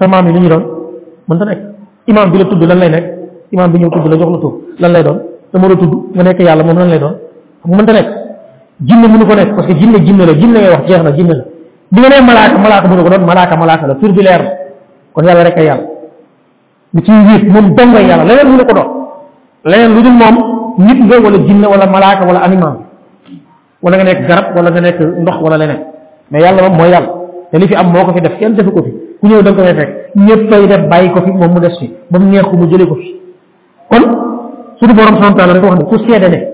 sa 0.00 0.08
maam 0.08 0.26
yi 0.26 0.32
lu 0.32 0.40
ñu 0.48 2.30
bi 2.32 2.38
la 2.38 2.44
tudd 2.50 2.62
lan 2.70 2.78
lay 2.78 2.88
nekk 2.90 3.04
imaam 3.52 3.72
bi 3.72 3.78
ñëw 3.78 3.90
tudd 3.90 4.06
la 4.12 4.16
jox 4.18 4.30
la 4.80 4.88
lan 4.88 4.92
lay 4.94 5.02
doon 5.04 5.18
te 5.52 5.58
mënoo 5.58 5.76
tudd 5.76 5.92
nga 6.14 6.22
nekk 6.24 6.40
yàlla 6.40 6.64
moom 6.64 6.78
lan 6.78 6.88
lay 6.88 6.98
doon 6.98 7.14
mënta 7.66 7.92
nekk 7.92 8.08
jinne 8.88 9.06
mënu 9.12 9.26
ko 9.28 9.34
nekk 9.34 9.54
parce 9.54 9.66
que 9.68 9.74
jinne 9.80 9.98
jinne 10.06 10.22
la 10.26 10.32
jinne 10.40 10.58
ngay 10.58 10.70
wax 10.74 10.82
jeex 10.88 11.02
na 11.04 11.10
jinne 11.12 11.34
la 11.40 11.44
bi 11.90 11.98
nga 12.04 12.08
nee 12.12 12.20
malaaka 12.22 12.56
malaaka 12.60 12.86
bu 12.88 12.94
ne 12.96 13.02
ko 13.02 13.08
doon 13.12 13.24
malaaka 13.24 13.54
malaaka 13.56 13.84
la 13.88 13.94
tur 13.96 14.12
bi 14.12 14.20
leer 14.22 14.42
kon 15.14 15.22
yàlla 15.24 15.44
rek 15.44 15.56
a 15.58 15.62
yàlla 15.62 15.82
li 16.92 17.00
ci 17.02 17.10
njiit 17.10 17.44
moom 17.48 17.74
dongoy 17.74 18.04
yàlla 18.04 18.24
leneen 18.28 18.48
lu 18.50 18.56
ne 18.60 18.64
ko 18.68 18.74
doon 18.78 18.88
leneen 19.64 19.94
lu 19.94 20.02
dul 20.02 20.12
moom 20.12 20.36
nit 20.78 21.00
wala 21.24 21.38
jinne 21.48 21.64
wala 21.66 21.86
malaaka 21.86 22.24
wala 23.80 23.96
nga 23.96 24.04
nekk 24.04 24.26
garab 24.28 24.56
wala 24.56 24.70
nga 24.70 24.80
nekk 24.80 25.00
ndox 25.00 25.36
wala 25.42 25.56
leneen 25.56 25.80
mais 26.30 26.40
yàlla 26.44 26.62
moom 26.68 26.76
mooy 26.76 26.90
yàlla 26.90 27.08
li 27.52 27.68
fi 27.68 27.74
am 27.74 27.86
moo 27.90 28.04
ko 28.04 28.12
fi 28.12 28.20
def 28.20 28.38
kenn 28.38 28.52
defu 28.54 28.70
ko 28.70 28.82
fi 28.84 28.92
ku 29.20 29.28
da 29.42 29.50
nga 29.50 29.84
ñëpp 30.24 30.48
fay 30.50 30.66
def 30.66 30.82
bàyyi 30.90 31.10
ko 31.12 31.20
fi 31.24 31.30
mu 31.32 31.60
des 31.60 31.74
ba 32.10 32.18
mu 32.18 32.26
neexu 32.30 32.56
mu 32.56 32.68
jëlee 32.70 32.86
ko 32.86 32.96
kon 33.90 34.02
suñu 34.76 34.92
borom 34.94 35.14
subhanahu 35.16 35.32
wa 35.32 35.38
taala 35.38 35.54
dafa 35.54 35.66
wax 35.68 35.78
ne 35.78 35.84
ku 35.86 35.96
seede 36.06 36.28
ne 36.28 36.48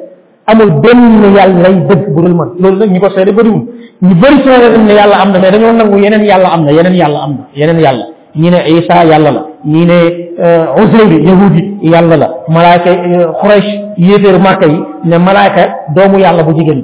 amul 0.46 0.70
benn 0.80 1.34
yàlla 1.36 1.62
lay 1.68 1.74
dëgg 1.88 2.06
bu 2.14 2.22
dul 2.22 2.34
man 2.34 2.50
loolu 2.60 2.78
nag 2.78 2.90
ñi 2.92 3.00
ko 3.00 3.08
seede 3.10 3.32
bëriwul 3.32 3.64
ñu 4.02 4.14
bëri 4.14 4.38
ci 4.38 4.48
dañ 4.48 4.88
yàlla 4.88 5.20
am 5.20 5.32
na 5.32 5.38
mais 5.38 5.50
dañoo 5.52 5.72
nangu 5.72 5.96
yeneen 5.98 6.24
yàlla 6.24 6.48
am 6.52 6.64
na 6.64 6.72
yeneen 6.72 6.94
yàlla 6.94 7.20
am 7.22 7.36
yeneen 7.54 7.80
yàlla 7.80 8.04
ñi 8.36 8.50
ne 8.50 8.56
Isa 8.66 9.04
yàlla 9.06 9.30
la 9.30 9.46
ñi 9.64 9.84
ne 9.86 9.92
euh, 10.38 10.66
Useyri 10.76 11.24
yahudi 11.24 11.76
yàlla 11.82 12.16
la 12.16 12.28
malaaka 12.48 12.90
Xuraysh 13.40 13.64
euh, 13.64 13.88
yéeféer 13.98 14.38
Màkka 14.40 14.66
yi 14.66 14.80
doomu 15.94 16.18
yàlla 16.18 16.42
bu 16.42 16.56
jigéen 16.58 16.82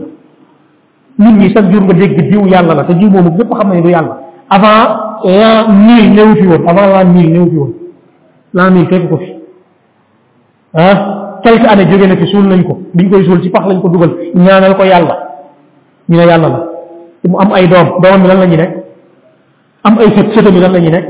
la 1.18 1.26
nit 1.30 1.36
ñi 1.38 1.52
sax 1.52 1.64
jur 1.70 1.82
nga 1.82 1.92
dégg 1.94 2.16
te 2.16 2.22
diw 2.22 2.40
moomu 3.10 3.56
xam 3.56 3.68
nañu 3.68 3.82
du 3.82 3.88
yàlla 3.88 4.18
avant 4.48 5.24
la 5.24 5.66
mille 5.66 6.14
néew 6.14 6.34
fi 6.36 6.46
woon 6.46 6.66
avant 6.68 6.86
la 6.86 7.04
mille 7.04 7.28
néew 7.28 7.48
fi 8.88 9.08
ko 9.08 9.16
fi 9.16 9.34
ah 10.74 11.40
quelque 11.42 11.90
jóge 11.90 12.06
na 12.08 12.16
fi 12.16 12.26
suul 12.28 12.46
nañ 12.46 12.62
ko 12.62 12.78
biñ 12.94 13.10
koy 13.10 13.24
suul 13.24 13.42
ci 13.42 13.50
pax 13.50 13.66
lañ 13.66 13.80
ko 13.80 13.88
dugal 13.88 14.10
ñaanal 14.34 14.76
ko 14.76 14.84
yàlla 14.84 15.16
ñu 16.08 16.16
ne 16.16 16.24
yàlla 16.24 16.48
la 16.48 16.69
mu 17.28 17.36
am 17.38 17.52
ay 17.52 17.68
doom 17.68 18.00
doomam 18.00 18.22
bi 18.24 18.28
lan 18.30 18.38
la 18.40 18.46
ñuy 18.48 18.56
nekk 18.56 18.72
am 19.84 19.98
ay 20.00 20.08
sët 20.16 20.26
sëtam 20.34 20.54
bi 20.54 20.60
lan 20.60 20.72
la 20.72 20.78
ñuy 20.80 20.90
nekk 20.90 21.06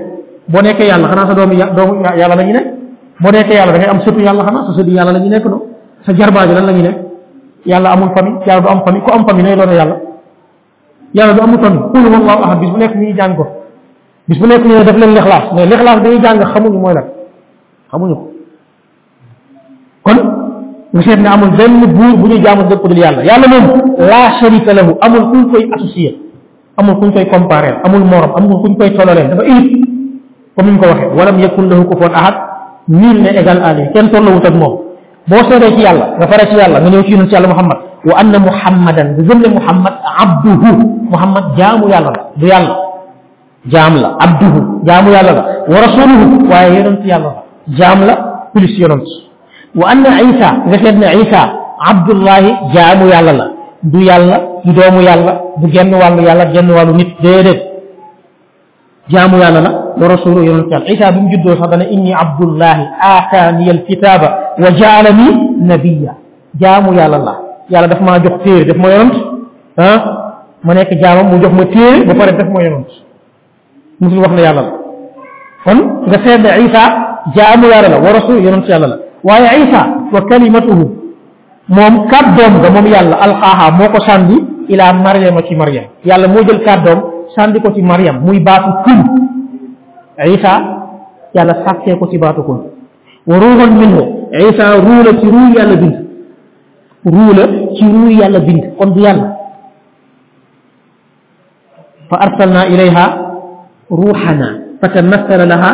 boo 0.50 0.62
nekkee 0.62 0.86
yàlla 0.86 1.08
xanaa 1.08 1.26
sa 1.26 1.34
doomi 1.34 1.56
doomu 1.76 2.02
yàlla 2.02 2.34
la 2.34 2.42
ñuy 2.42 2.52
nekk 2.52 2.66
boo 3.20 3.30
nekkee 3.30 3.54
yàlla 3.54 3.78
da 3.78 3.90
am 3.90 4.00
sëtu 4.02 4.20
yàlla 4.20 4.42
xanaa 4.46 4.66
sa 4.66 4.72
sëtu 4.78 4.90
yàlla 4.90 5.12
la 5.12 5.18
ñuy 5.18 5.28
nekk 5.28 5.44
no 5.44 5.62
sa 6.06 6.12
jarbaa 6.16 6.46
bi 6.46 6.54
lan 6.54 6.66
la 6.66 6.72
ñuy 6.72 6.82
nekk 6.82 6.96
yàlla 7.66 7.90
amul 7.92 8.08
famille 8.16 8.38
yàlla 8.46 8.62
du 8.62 8.68
am 8.68 8.82
famille 8.84 9.04
ku 9.04 9.10
am 9.12 9.24
famille 9.28 9.46
nay 9.48 9.56
doon 9.56 9.74
yàlla 9.74 9.96
yàlla 11.14 11.32
du 11.34 11.40
amul 11.42 11.62
famille 11.62 11.84
qul 11.94 12.12
wallahu 12.12 12.42
ahad 12.44 12.60
bis 12.60 12.70
bu 12.70 12.76
nekk 12.78 12.94
ñuy 12.96 13.14
jàng 13.16 13.36
ko 13.36 13.46
bis 14.28 14.38
bu 14.40 14.46
nekk 14.46 14.64
ñu 14.64 14.74
ne 14.78 14.84
def 14.84 14.96
leen 14.96 15.14
lixlaas 15.14 15.44
mais 15.54 15.66
lixlaas 15.66 16.00
dañuy 16.02 16.20
jàng 16.24 16.36
xamuñu 16.52 16.78
mooy 16.78 16.94
lan 16.94 17.04
xamuñu 17.90 18.14
ko 18.14 18.30
kon 20.02 20.18
nga 20.92 21.00
seet 21.06 21.20
ne 21.22 21.28
amul 21.30 21.54
benn 21.54 21.78
buur 21.94 22.14
bu 22.18 22.24
ñuy 22.26 22.42
jaamu 22.42 22.62
dëkk 22.68 22.82
dul 22.90 22.98
yàlla 22.98 23.22
yàlla 23.24 23.46
moom 23.48 23.94
la 23.98 24.22
sharika 24.40 24.74
lahu 24.74 24.98
amul 25.06 25.24
kuñ 25.30 25.40
koy 25.54 25.64
associé 25.78 26.18
amul 26.76 26.98
kuñ 26.98 27.12
koy 27.14 27.26
comparé 27.30 27.78
amul 27.86 28.00
morom 28.10 28.32
amul 28.36 28.58
kuñ 28.64 28.74
koy 28.74 28.90
tololé 28.98 29.22
dafa 29.30 29.42
unité 29.44 29.80
comme 30.56 30.70
ni 30.72 30.78
ko 30.78 30.86
waxee 30.90 31.08
walam 31.16 31.38
yakun 31.38 31.70
lahu 31.70 31.84
kufuwan 31.86 32.12
ahad 32.14 32.34
nul 32.88 33.22
n'est 33.22 33.38
égal 33.40 33.62
à 33.62 33.72
lui 33.74 33.86
kenn 33.94 34.10
tollawut 34.10 34.44
ak 34.44 34.54
moom 34.54 34.78
boo 35.30 35.42
seetee 35.48 35.76
ci 35.76 35.82
yàlla 35.82 36.06
nga 36.18 36.26
fare 36.26 36.48
ci 36.50 36.56
yàlla 36.56 36.80
nga 36.80 36.90
ñëw 36.90 37.02
ci 37.04 37.10
yonent 37.12 37.28
ci 37.28 37.34
yàlla 37.34 37.48
muhammad 37.54 37.78
wa 38.04 38.14
anna 38.18 38.38
muhammadan 38.40 39.08
nga 39.14 39.22
gëm 39.28 39.38
ne 39.42 39.48
muhammad 39.48 39.94
abduhu 40.18 40.72
muhammad 41.14 41.44
jaamu 41.56 41.88
yàlla 41.88 42.10
la 42.16 42.30
du 42.40 42.46
yàlla 42.46 42.76
jaam 43.68 43.94
la 43.94 44.16
abduhu 44.18 44.82
jaamu 44.84 45.10
yàlla 45.12 45.32
la 45.38 45.42
wa 45.70 45.78
rasuluhu 45.86 46.50
waaye 46.50 46.76
yonent 46.78 47.04
yàlla 47.04 47.30
la 47.68 47.76
jaam 47.78 48.00
la 48.04 48.14
plus 48.52 48.74
وأن 49.76 50.06
عيسى 50.06 50.50
نسيبنا 50.66 51.06
عيسى 51.08 51.42
عبد 51.80 52.10
الله 52.10 52.40
جامو 52.74 53.06
يالا 53.14 53.32
لا 53.38 53.46
دو 53.92 54.00
يالا 54.10 54.36
دو 54.66 54.70
دومو 54.78 55.00
يالا 55.08 55.32
دو 55.62 55.66
جن 55.74 55.94
والو 56.00 56.20
يالا 56.28 56.44
جن 56.54 56.68
والو 56.76 56.92
نيت 57.00 57.10
ديدت 57.24 57.60
جامو 59.12 59.36
يالا 59.44 59.60
لا 59.66 59.70
ورسول 60.00 60.34
يونس 60.48 60.72
عيسى 60.90 61.06
بن 61.14 61.24
جدو 61.32 61.50
صدنا 61.62 61.84
إني 61.94 62.10
عبد 62.20 62.40
الله 62.48 62.76
آتاني 63.16 63.66
الكتاب 63.76 64.22
وجعلني 64.62 65.26
نبيا 65.72 66.12
جامو 66.62 66.90
يالا 67.00 67.18
لا 67.26 67.34
يالا 67.72 67.86
دف 67.92 68.00
ما 68.06 68.14
جوخ 68.24 68.34
تير 68.44 68.62
دف 68.70 68.78
ما 68.82 68.88
يونس 68.96 69.16
ها 69.80 69.92
ما 70.66 70.70
جامو 70.74 71.00
جامم 71.02 71.26
مو 71.32 71.36
جوخ 71.42 71.52
ما 71.60 71.64
تير 71.74 71.96
با 72.08 72.12
فاري 72.18 72.32
دف 72.40 72.48
ما 72.54 72.60
يونس 72.66 72.92
مسل 74.02 74.18
واخنا 74.24 74.40
يالا 74.46 74.62
لا 74.66 74.72
kon 75.64 75.78
nga 76.08 76.18
seede 76.24 76.50
isa 76.66 76.82
jaamu 77.36 77.64
yàlla 77.72 79.00
waye 79.24 79.68
isa 79.68 79.82
wa 80.12 80.20
kalimatuhu 80.24 80.96
mom 81.68 82.08
kaddom 82.08 82.62
da 82.62 82.70
mom 82.70 82.86
yàlla 82.86 83.16
alqaha 83.20 83.70
moko 83.70 84.00
sàndi 84.06 84.36
ila 84.68 84.92
maryam 84.92 85.38
ci 85.48 85.54
maryam 85.54 85.84
yàlla 86.04 86.28
mo 86.28 86.40
jël 86.48 86.62
kaddom 86.64 86.98
sàndi 87.36 87.60
ko 87.60 87.72
ci 87.74 87.82
maryam 87.82 88.20
muy 88.24 88.40
baatu 88.40 88.70
kun 88.84 88.98
isa 90.34 90.52
yàlla 91.34 91.54
sàkkee 91.66 91.96
ko 91.98 92.06
ci 92.10 92.18
baatu 92.18 92.42
kun 92.42 92.58
wa 93.26 93.36
ruhun 93.38 93.70
minhu 93.76 94.02
isa 94.48 94.74
ruula 94.80 95.10
ci 95.20 95.26
ruu 95.30 95.48
yàlla 95.56 95.76
bind 95.76 95.96
ruula 97.04 97.44
ci 97.76 97.84
ruu 97.92 98.10
yàlla 98.10 98.40
bind 98.40 98.72
kon 98.78 98.86
du 98.94 99.00
yàlla 99.00 99.36
fa 102.10 102.16
arsalna 102.16 102.66
ilayha 102.66 103.06
ruuxana 103.90 104.50
فتمثل 104.80 105.40
laha 105.48 105.70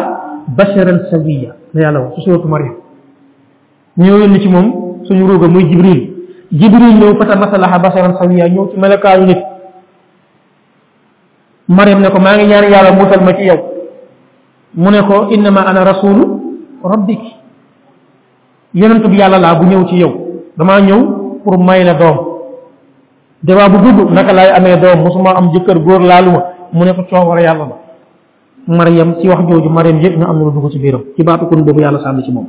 basharan 0.58 0.98
سويا 1.14 1.52
yalla 1.78 2.10
ci 2.18 2.26
سورة 2.26 2.42
maryam 2.50 2.74
ñoo 3.98 4.18
yónni 4.20 4.40
ci 4.40 4.48
moom 4.48 4.66
suñu 5.04 5.26
ruuga 5.26 5.48
muy 5.48 5.64
jibril 5.68 6.00
jibril 6.52 6.94
ñëw 7.00 7.16
fata 7.18 7.36
masalaha 7.40 7.78
basaran 7.80 8.16
sawiya 8.20 8.48
ñëw 8.48 8.68
ci 8.72 8.76
melakaayu 8.78 9.24
nit 9.24 9.40
mariam 11.68 12.00
ne 12.00 12.08
ko 12.10 12.20
maa 12.20 12.36
ngi 12.36 12.46
ñaan 12.46 12.68
yàlla 12.70 12.92
musal 12.92 13.20
ma 13.24 13.32
ci 13.34 13.44
yow 13.44 13.58
mu 14.74 14.90
ne 14.90 15.00
ko 15.00 15.30
innama 15.32 15.60
ana 15.64 15.84
rasulu 15.84 16.22
rabbik 16.84 17.20
yonentu 18.74 19.08
bi 19.08 19.16
yàlla 19.16 19.38
laa 19.38 19.54
bu 19.54 19.64
ñëw 19.66 19.86
ci 19.88 19.96
yow 19.96 20.12
dama 20.56 20.80
ñëw 20.80 21.00
pour 21.42 21.58
may 21.58 21.82
la 21.84 21.94
doom 21.94 22.16
dewa 23.42 23.68
bu 23.68 23.78
gudd 23.78 24.10
naka 24.12 24.32
laay 24.32 24.50
amee 24.50 24.76
doom 24.76 25.00
musuma 25.04 25.30
am 25.36 25.50
jëkkër 25.54 25.78
góor 25.78 26.02
laaluma 26.02 26.44
mu 26.72 26.84
ne 26.84 26.92
ko 26.92 27.02
coowara 27.08 27.40
yàlla 27.40 27.66
la 28.68 28.76
mariam 28.76 29.14
ci 29.20 29.28
wax 29.28 29.40
jooju 29.48 29.70
mariam 29.70 30.00
yëpp 30.00 30.18
na 30.18 30.26
am 30.28 30.40
lu 30.44 30.50
dugg 30.52 30.70
ci 30.70 30.78
biiram 30.78 31.00
ci 31.16 31.22
baatu 31.22 31.46
kun 31.46 31.62
boobu 31.64 31.80
yàlla 31.80 32.02
sànni 32.02 32.22
ci 32.24 32.30
moom 32.32 32.46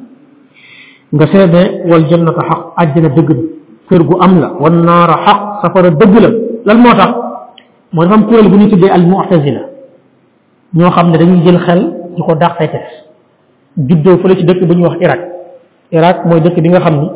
nga 1.16 1.26
seede 1.32 1.62
wal 1.90 2.04
jannata 2.12 2.42
xaq 2.50 2.62
àjjana 2.78 3.10
dëgg 3.16 3.30
la 3.30 3.42
kër 3.90 4.02
gu 4.04 4.16
am 4.20 4.40
la 4.44 4.50
wan 4.60 4.76
naara 4.84 5.16
xaq 5.26 5.40
safara 5.64 5.90
dëgg 5.90 6.14
la 6.24 6.30
lan 6.68 6.78
moo 6.84 6.94
tax 7.00 7.12
moo 7.94 8.04
dafa 8.04 8.16
am 8.16 8.28
kuréel 8.28 8.50
bu 8.50 8.58
ñu 8.58 8.70
tuddee 8.70 8.92
al 8.92 9.08
mu'tazila 9.08 9.62
ñoo 10.76 10.92
xam 10.92 11.12
ne 11.12 11.18
dañuy 11.18 11.44
jël 11.46 11.60
xel 11.66 11.82
di 12.16 12.22
ko 12.22 12.36
dàq 12.36 12.56
say 12.58 12.68
tef 12.72 12.84
juddoo 13.88 14.18
fële 14.18 14.36
ci 14.36 14.44
dëkk 14.46 14.66
bu 14.68 14.74
ñuy 14.74 14.88
wax 14.90 14.98
iraq 15.02 15.20
iraq 15.92 16.26
mooy 16.26 16.42
dëkk 16.42 16.62
bi 16.62 16.70
nga 16.70 16.80
xam 16.82 16.96
ni 17.02 17.10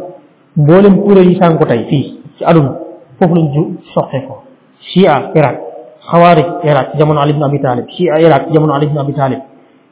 mboolem 0.58 1.04
kuréel 1.04 1.30
yi 1.30 1.38
sànku 1.42 1.66
tey 1.66 1.86
fii 1.90 2.18
ci 2.38 2.44
aduna 2.46 2.74
foofu 3.20 3.36
lañ 3.36 3.54
ju 3.54 3.76
soxte 3.94 4.24
ko 4.28 4.36
shia 4.80 5.32
iraq 5.36 5.58
xawaarij 6.12 6.48
iraq 6.64 6.96
jamono 6.98 7.20
ali 7.22 7.32
ibn 7.34 7.44
abi 7.44 7.60
talib 7.60 7.86
shia 7.90 8.20
iraq 8.22 8.50
jamono 8.54 8.74
ali 8.74 8.86
ibn 8.86 8.98
abi 8.98 9.14
talib 9.14 9.40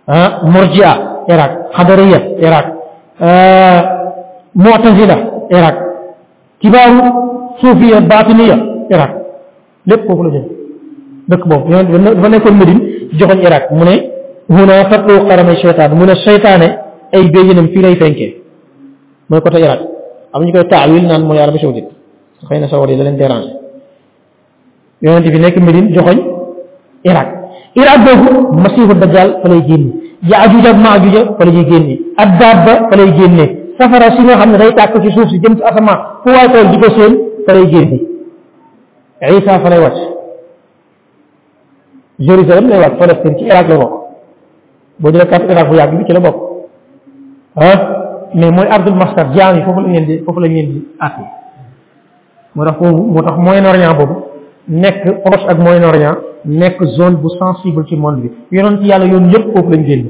ah 0.08 0.40
murjia 0.44 0.92
iraq 1.28 1.52
xadariya 1.76 2.20
iraq 2.48 2.79
mu'tazila 4.56 5.18
iraq 5.52 5.76
kibaaru 6.64 7.04
suufiya 7.62 8.00
baatiniya 8.08 8.58
iraq 8.94 9.12
lépp 9.90 10.08
foofu 10.08 10.24
la 10.24 10.30
jëm 10.36 10.46
dëkk 11.30 11.44
boobu 11.48 11.72
yow 11.72 11.84
dafa 11.84 12.28
nekkoon 12.30 12.56
Médine 12.58 12.82
joxoñ 13.20 13.40
iraq 13.42 13.72
mu 13.72 13.84
ne 13.86 13.96
huna 14.50 14.90
fatlu 14.90 15.28
qaramay 15.28 15.58
seytaan 15.62 15.96
mu 15.98 16.06
ne 16.06 16.16
seytaane 16.16 16.68
ay 17.14 17.24
béjjinam 17.34 17.68
fii 17.68 17.82
lay 17.82 17.96
fenkee 17.96 18.38
mooy 19.30 19.42
côté 19.42 19.60
iraq 19.60 19.80
am 20.34 20.44
ñu 20.44 20.52
koy 20.52 20.66
taawil 20.70 21.08
naan 21.08 21.24
mooy 21.26 21.40
Arabie 21.40 21.60
saoudite 21.62 21.90
xëy 22.48 22.60
na 22.60 22.68
saudi 22.70 22.96
la 22.96 23.04
leen 23.04 23.18
déranger 23.18 23.56
yonent 25.02 25.28
bi 25.34 25.40
nekk 25.40 25.58
Médine 25.60 25.94
joxoñ 25.94 26.18
iraq 27.04 27.28
iraq 27.76 27.98
boobu 28.06 28.54
masiihu 28.64 28.94
dajjal 28.94 29.30
fa 29.42 29.48
lay 29.50 29.62
génn 29.68 30.08
yaajuj 30.22 30.66
ak 30.68 30.78
maajuj 30.78 31.16
fa 31.38 31.44
la 31.46 31.52
ñuy 31.52 31.66
génne 31.70 31.96
ak 32.18 32.30
daab 32.40 32.66
ba 32.66 32.74
fa 32.92 32.98
génne 32.98 33.46
safara 33.80 34.12
si 34.16 34.24
nga 34.24 34.36
xam 34.38 34.52
ne 34.52 34.58
day 34.58 34.74
tàkk 34.76 35.02
ci 35.02 35.12
suuf 35.12 35.30
si 35.30 35.40
jëm 35.40 35.56
ci 35.56 35.64
asamaan 35.64 36.00
fu 36.24 36.30
waay 36.30 36.48
tool 36.52 36.68
di 36.72 36.78
ko 36.80 36.90
seen 36.92 37.14
fa 37.46 37.54
lay 37.54 37.70
génne 37.72 38.00
Isa 39.22 39.60
fa 39.60 39.70
lay 39.70 39.80
wàcc 39.80 39.98
Jérusalem 42.20 42.68
lay 42.70 42.80
wàcc 42.80 42.98
Palestine 43.00 43.38
ci 43.40 43.46
Irak 43.46 43.68
la 43.70 43.78
bokk 43.78 43.92
boo 44.98 45.12
jëlee 45.12 45.28
carte 45.28 45.52
Irak 45.52 45.68
bu 45.70 45.76
yàgg 45.76 45.98
bi 45.98 46.06
ci 46.06 46.14
la 46.14 46.20
bokk 46.20 46.38
ah 47.56 47.78
mais 48.36 48.52
mooy 48.52 48.68
Abdul 48.70 48.96
Mastar 48.96 49.34
jaam 49.36 49.56
yi 49.56 49.64
foofu 49.64 49.80
la 49.80 49.88
ñu 49.88 49.94
leen 49.94 50.06
di 50.06 50.20
foofu 50.24 50.40
la 50.40 50.48
ñu 50.48 50.54
leen 50.54 50.70
di 50.72 50.88
àtte 51.00 51.24
moo 52.56 52.66
tax 52.66 52.76
foofu 52.78 52.94
moo 52.96 53.22
tax 53.24 53.38
Moyen-Orient 53.38 53.96
boobu 53.96 54.29
nekk 54.70 55.26
proche 55.26 55.50
ak 55.50 55.58
Moyen-Orient 55.58 56.46
nekk 56.46 56.78
zone 56.96 57.18
bu 57.18 57.28
sensible 57.36 57.84
ci 57.90 57.98
monde 57.98 58.22
bi 58.22 58.30
yonent 58.52 58.86
yàlla 58.86 59.06
yoon 59.06 59.30
yépp 59.30 59.56
foofu 59.58 59.70
lañ 59.72 59.84
génn 59.88 60.10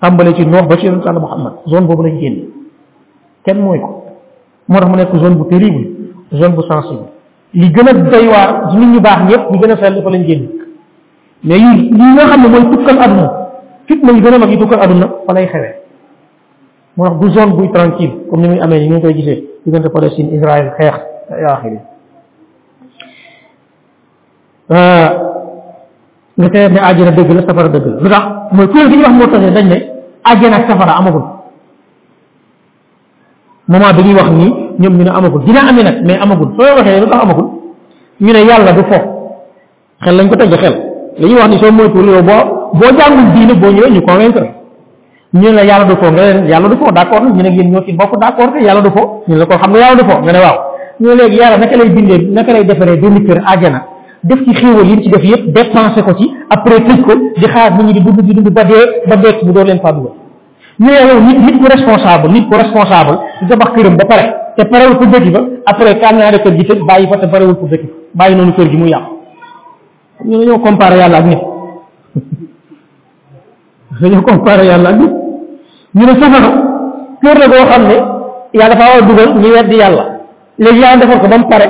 tàmbale 0.00 0.34
ci 0.34 0.46
noox 0.46 0.66
ba 0.68 0.76
ci 0.78 0.86
yonent 0.86 1.04
yàlla 1.04 1.20
Muhammad 1.20 1.52
zone 1.66 1.86
boobu 1.86 2.02
lañ 2.02 2.18
génn 2.20 2.42
kenn 3.44 3.60
mooy 3.60 3.78
ko 3.78 4.04
moo 4.68 4.78
tax 4.80 4.88
mu 4.88 4.96
nekk 4.96 5.14
zone 5.16 5.36
bu 5.36 5.44
terrible 5.44 5.86
zone 6.32 6.54
bu 6.56 6.62
sensible 6.62 7.04
li 7.52 7.68
gën 7.70 7.88
a 7.88 7.92
doy 7.92 8.26
waar 8.28 8.74
nit 8.76 8.86
ñu 8.94 9.00
baax 9.00 9.20
ñëpp 9.28 9.50
ñu 9.52 9.58
gën 9.60 9.70
a 9.70 9.76
fel 9.76 10.02
fa 10.02 10.10
lañ 10.10 10.24
génn 10.26 10.48
mais 11.44 11.58
yi 11.58 11.90
nga 11.92 12.26
xam 12.26 12.40
ne 12.40 12.48
mooy 12.48 12.70
tukkal 12.76 12.98
aduna 13.02 13.30
fitna 13.86 14.12
yi 14.12 14.20
gën 14.20 14.34
a 14.34 14.38
mag 14.38 14.48
yi 14.50 14.58
tukkal 14.58 14.80
aduna 14.80 15.08
fa 15.26 15.32
lay 15.34 15.46
xewee 15.46 15.74
moo 16.96 17.04
tax 17.06 17.18
du 17.20 17.28
zone 17.28 17.52
buy 17.54 17.70
tranquille 17.70 18.12
comme 18.30 18.40
ni 18.42 18.48
muy 18.48 18.60
amee 18.60 18.80
ni 18.80 18.88
ñu 18.88 18.92
ngi 18.94 19.02
koy 19.02 19.14
gisee 19.14 19.44
diggante 19.66 19.90
Palestine 19.92 20.32
Israël 20.32 20.72
xeex 20.80 20.96
yaa 21.30 21.62
Euh, 24.70 25.06
nga 26.40 26.48
teel 26.48 26.72
ne 26.72 26.78
àjjana 26.80 27.10
dëgg 27.10 27.30
la 27.32 27.40
safara 27.46 27.68
dëgg 27.68 27.86
la 27.86 28.00
lu 28.00 28.08
tax 28.08 28.26
mooy 28.52 28.66
kuréel 28.66 28.88
gi 28.88 28.96
ñuy 28.96 29.04
wax 29.04 29.14
moo 29.18 29.26
tax 29.26 29.52
dañ 29.52 29.66
ne 29.68 29.78
àjjana 30.24 30.56
ak 30.56 30.70
safara 30.70 30.92
amagul 30.96 31.22
moment 33.68 33.92
bi 33.94 34.02
ñuy 34.04 34.14
wax 34.14 34.30
nii 34.30 34.50
ñoom 34.80 34.96
ñu 34.96 35.04
ne 35.04 35.10
amagul 35.10 35.42
dina 35.44 35.60
amee 35.68 35.84
nag 35.84 36.00
mais 36.06 36.16
amagul 36.18 36.48
soo 36.58 36.76
waxee 36.76 36.98
lu 37.00 37.06
ñu 38.20 38.32
ne 38.32 38.40
yàlla 38.42 38.72
du 38.72 38.80
fo 38.88 38.96
xel 40.02 40.16
lañ 40.16 40.28
ko 40.30 40.36
teg 40.36 40.50
xel 40.58 40.74
li 41.18 41.26
ñuy 41.28 41.34
wax 41.36 41.48
ni 41.48 41.58
soo 41.60 41.70
moytuwul 41.70 42.06
yow 42.08 42.22
boo 42.22 42.72
boo 42.72 42.90
jàngul 42.98 43.32
diine 43.36 43.54
boo 43.60 43.70
ñëwee 43.70 43.90
ñu 43.90 44.00
convaincre 44.00 44.48
ñu 45.34 45.42
ne 45.42 45.52
la 45.52 45.62
yàlla 45.66 45.84
du 45.84 45.96
fo 46.02 46.10
nga 46.10 46.24
yàlla 46.50 46.68
du 46.68 46.76
fo 46.78 46.90
d'accord 46.90 47.22
ñu 47.22 47.42
ne 47.42 47.50
yéen 47.50 47.70
ñoo 47.70 47.84
ci 47.84 47.92
bokk 47.92 48.12
nga 49.28 50.32
ne 50.32 50.38
waaw 50.40 50.60
ñu 51.00 51.08
léegi 51.14 51.36
yàlla 51.36 51.58
naka 51.58 51.76
lay 51.76 51.88
bindee 51.90 52.18
naka 52.32 52.50
lay 52.52 52.64
defaree 52.64 52.96
demi-kër 52.98 53.42
àjjana 53.46 53.93
def 54.24 54.40
ci 54.44 54.52
xéewal 54.54 54.86
yi 54.88 55.02
ci 55.04 55.08
def 55.10 55.22
yëpp 55.24 55.46
dépensé 55.54 56.02
ko 56.02 56.12
ci 56.18 56.26
après 56.50 56.80
tëj 56.86 57.00
ko 57.04 57.12
di 57.36 57.44
xaar 57.46 57.74
nit 57.76 57.84
ñi 57.84 57.92
di 57.92 58.00
dund 58.02 58.18
di 58.20 58.32
dund 58.34 58.48
ba 58.50 58.64
dee 58.64 59.02
ba 59.08 59.16
dekk 59.16 59.44
bu 59.44 59.52
doo 59.52 59.64
leen 59.64 59.80
faa 59.80 59.92
dugal 59.92 60.12
ñu 60.80 60.86
ne 60.86 60.92
yow 60.92 61.20
nit 61.20 61.38
nit 61.40 61.58
ku 61.58 61.64
ba 61.68 61.76
pare 64.08 64.24
te 64.56 64.64
parewul 64.64 64.96
pour 64.96 65.06
dëkk 65.08 65.30
ba 65.32 65.40
après 65.66 65.98
kànnaare 66.00 66.38
kër 66.42 66.56
gi 66.56 66.64
tëj 66.64 66.80
bàyyi 66.88 67.06
fa 67.06 67.18
te 67.18 67.26
parewul 67.26 67.54
pour 67.56 67.68
dëkk 67.68 67.82
bàyyi 68.14 68.34
noonu 68.34 68.52
kër 68.52 68.70
gi 68.70 68.76
mu 68.76 68.86
yàqu 68.88 69.12
ñu 70.24 70.38
dañoo 70.38 70.58
comparé 70.58 70.96
yàlla 70.96 71.16
ak 71.18 71.24
nit 71.26 71.38
dañoo 74.00 74.22
comparé 74.22 74.64
yàlla 74.64 74.88
ak 74.88 74.96
nit 74.98 75.10
ñu 75.94 76.06
ne 76.06 76.14
safara 76.20 76.50
kër 77.22 77.38
la 77.40 77.48
boo 77.48 77.66
xam 77.68 77.82
ne 77.88 77.96
yàlla 78.54 78.74
dafa 78.74 78.86
war 78.88 78.98
a 79.02 79.04
dugal 79.06 79.34
ñu 79.38 79.48
weddi 79.52 79.76
yàlla 79.76 80.04
léegi 80.58 80.80
yàlla 80.80 80.96
defar 81.04 81.20
ko 81.20 81.28
ba 81.28 81.38
mu 81.38 81.44
pare 81.48 81.68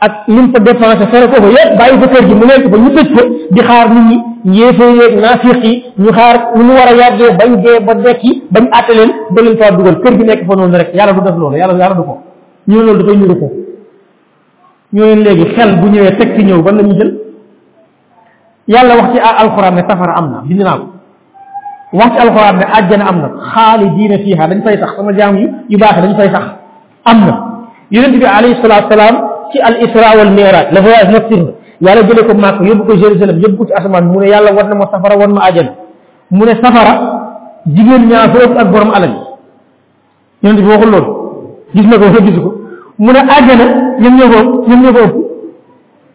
ak 0.00 0.28
lim 0.28 0.52
fa 0.52 0.58
dépensé 0.60 1.06
fere 1.08 1.24
ko 1.30 1.36
fa 1.40 1.48
yépp 1.56 1.76
bàyyi 1.78 2.00
fa 2.00 2.06
kër 2.14 2.24
gi 2.28 2.34
mu 2.34 2.44
leen 2.46 2.62
ko 2.64 2.68
fa 2.74 2.78
ñu 2.82 2.90
tëj 2.96 3.08
ko 3.14 3.22
di 3.54 3.60
xaar 3.62 3.88
nit 3.90 4.20
ñi 4.44 4.58
yéefee 4.58 4.90
yeeg 4.96 5.20
naafiq 5.20 5.64
yi 5.64 5.84
ñu 5.98 6.12
xaar 6.12 6.36
ñu 6.56 6.62
mu 6.64 6.72
war 6.72 6.88
a 6.88 6.94
yàggee 6.96 7.30
bañ 7.38 7.62
dee 7.62 7.80
ba 7.80 7.94
dekki 7.94 8.42
bañ 8.52 8.64
àtte 8.78 8.92
leen 8.94 9.10
ba 9.34 9.42
leen 9.42 9.56
faa 9.58 9.70
dugal 9.76 10.00
kër 10.02 10.12
gi 10.18 10.24
nekk 10.24 10.44
fa 10.46 10.54
noonu 10.54 10.76
rek 10.76 10.94
yàlla 10.94 11.12
du 11.12 11.20
def 11.20 11.36
loolu 11.36 11.56
yàlla 11.56 11.78
yàlla 11.78 11.94
du 11.94 12.02
ko 12.02 12.18
ñu 12.68 12.82
loolu 12.82 13.02
dafay 13.02 13.16
ñu 13.16 13.26
ko 13.40 13.46
ñu 14.92 15.00
leen 15.02 15.18
léegi 15.20 15.46
xel 15.54 15.76
bu 15.80 15.86
ñëwee 15.88 16.16
teg 16.16 16.36
ci 16.38 16.42
ñëw 16.44 16.62
ban 16.62 16.74
la 16.76 16.82
ñu 16.82 16.92
jël 16.98 17.12
yàlla 18.68 18.96
wax 18.96 19.12
ci 19.14 19.18
alquran 19.18 19.72
ne 19.76 19.82
safara 19.88 20.12
am 20.18 20.30
na 20.30 20.42
bind 20.44 20.60
naa 20.60 20.76
ko 20.76 20.86
wax 21.96 22.10
ci 22.16 22.20
alquran 22.28 22.56
ne 22.56 22.64
àjjana 22.66 23.04
am 23.08 23.20
na 23.20 23.30
xaalidiina 23.54 24.18
fiiha 24.18 24.46
dañ 24.46 24.62
fay 24.62 24.78
sax 24.78 24.90
sama 24.96 25.12
jaam 25.16 25.36
yu 25.36 25.48
yu 25.70 25.78
baax 25.78 26.00
dañ 26.02 26.14
fay 26.16 26.28
sax 26.30 26.44
am 27.04 27.20
na 27.20 27.42
yonent 27.90 28.16
bi 28.18 28.24
alayhi 28.26 28.56
salaatu 28.60 28.88
salaam 28.90 29.25
ci 29.52 29.58
al 29.62 29.74
isra 29.84 30.16
wal 30.18 30.32
mi'raj 30.32 30.66
le 30.72 30.80
voyage 30.80 31.10
nocturne 31.14 31.52
yàlla 31.80 32.02
jële 32.08 32.22
ko 32.26 32.32
màkk 32.34 32.60
yóbbu 32.68 32.82
ko 32.86 32.94
jérusalem 32.96 33.40
yóbbu 33.42 33.56
ko 33.58 33.64
ci 33.68 33.72
asamaan 33.74 34.04
mu 34.12 34.20
ne 34.20 34.26
yàlla 34.28 34.52
war 34.56 34.66
na 34.68 34.74
ma 34.74 34.86
safara 34.92 35.16
war 35.18 35.28
ma 35.28 35.42
ajana 35.48 35.72
mu 36.30 36.44
ne 36.44 36.52
safara 36.62 36.94
jigéen 37.66 38.06
ñaa 38.08 38.28
fa 38.32 38.38
ëpp 38.44 38.58
ak 38.62 38.70
borom 38.72 38.90
alal 38.94 39.14
yonent 40.42 40.60
bi 40.60 40.68
waxul 40.68 40.90
loolu 40.90 41.12
gis 41.74 41.86
na 41.86 41.96
ko 41.98 42.04
wala 42.04 42.20
gisu 42.26 42.40
ko 42.42 42.54
mu 42.98 43.12
ne 43.12 43.18
ajana 43.36 43.66
ñoom 44.02 44.14
ñoo 44.18 44.28
ko 44.32 44.38
ñoom 44.68 44.80
ñoo 44.82 44.92
ko 44.92 45.00
ëpp 45.06 45.14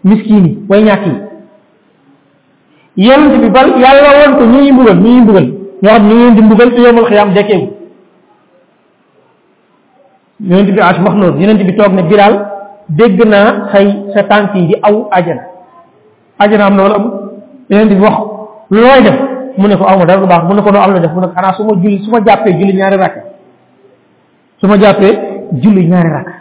miskin 0.03 0.45
yi 0.45 0.57
way 0.69 0.83
ñàkk 0.83 1.03
yi 1.07 3.05
yonent 3.07 3.35
bi 3.41 3.49
bal 3.49 3.67
yàlla 3.83 4.11
woon 4.19 4.37
ko 4.37 4.43
ñuy 4.45 4.71
mbugal 4.71 4.97
ñuy 4.99 5.21
mbugal 5.21 5.47
ñoo 5.81 5.93
xam 6.03 6.07
ñu 6.07 6.11
ngi 6.13 6.23
leen 6.23 6.33
di 6.35 6.41
mbugal 6.41 6.73
te 6.75 6.81
yomal 6.81 7.05
xiyaam 7.05 7.33
dekkeegu 7.33 7.69
yonent 10.49 10.71
bi 10.75 10.79
as 10.79 10.97
wax 11.05 11.15
loolu 11.21 11.37
yonent 11.39 11.63
bi 11.67 11.75
toog 11.75 11.93
ne 11.93 12.03
bilaal 12.03 12.49
dégg 12.97 13.23
naa 13.27 13.71
say 13.71 13.85
sa 14.13 14.23
tànk 14.27 14.55
yi 14.55 14.67
di 14.67 14.75
aw 14.81 15.07
ajana 15.11 15.41
ajana 16.39 16.65
am 16.65 16.75
na 16.75 16.83
wala 16.83 16.95
amul 16.95 17.11
yeneen 17.69 17.87
di 17.89 17.95
wax 17.95 18.15
looy 18.69 19.01
def 19.01 19.17
mu 19.57 19.67
ne 19.67 19.75
ko 19.77 19.83
aw 19.85 19.97
ma 19.97 20.05
dara 20.05 20.19
lu 20.21 20.27
baax 20.27 20.43
mu 20.43 20.53
ne 20.55 20.61
ko 20.61 20.69
noo 20.71 20.81
am 20.81 20.93
la 20.93 20.99
def 20.99 21.11
mu 21.13 21.21
ne 21.21 21.27
ko 21.27 21.33
xanaa 21.33 21.53
su 21.53 21.63
ma 21.63 21.75
julli 21.81 22.03
su 22.03 22.11
ma 22.11 22.19
jàppee 22.25 22.51
julli 22.51 22.73
ñaari 22.73 22.97
rakka 22.97 23.21
su 24.57 24.67
ma 24.67 24.77
jàppee 24.79 25.19
julli 25.53 25.85
ñaari 25.87 26.09
rakka 26.09 26.31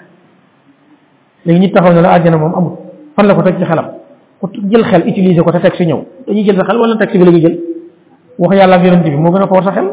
léegi 1.46 1.60
nit 1.60 1.72
taxaw 1.74 1.92
ne 1.94 2.00
la 2.00 2.10
ajana 2.14 2.36
moom 2.36 2.52
amul 2.56 2.72
fan 3.16 3.26
la 3.26 3.34
ko 3.34 3.42
teg 3.42 3.56
ci 3.58 3.64
xelam 3.64 3.86
ko 4.40 4.50
jël 4.68 4.84
xel 4.84 5.02
utiliser 5.06 5.42
ko 5.44 5.52
te 5.52 5.58
teg 5.58 5.74
si 5.76 5.84
ñëw 5.86 6.00
dañuy 6.26 6.42
jël 6.44 6.56
sa 6.56 6.64
xel 6.64 6.78
wala 6.80 6.96
teg 6.96 7.10
si 7.10 7.18
bi 7.18 7.24
la 7.26 7.38
jël 7.38 7.58
wax 8.38 8.56
yàlla 8.56 8.76
ak 8.76 8.84
yonent 8.84 9.02
bi 9.04 9.10
moo 9.16 9.30
gën 9.30 9.42
a 9.42 9.46
foor 9.46 9.62
sa 9.62 9.70
xel 9.70 9.86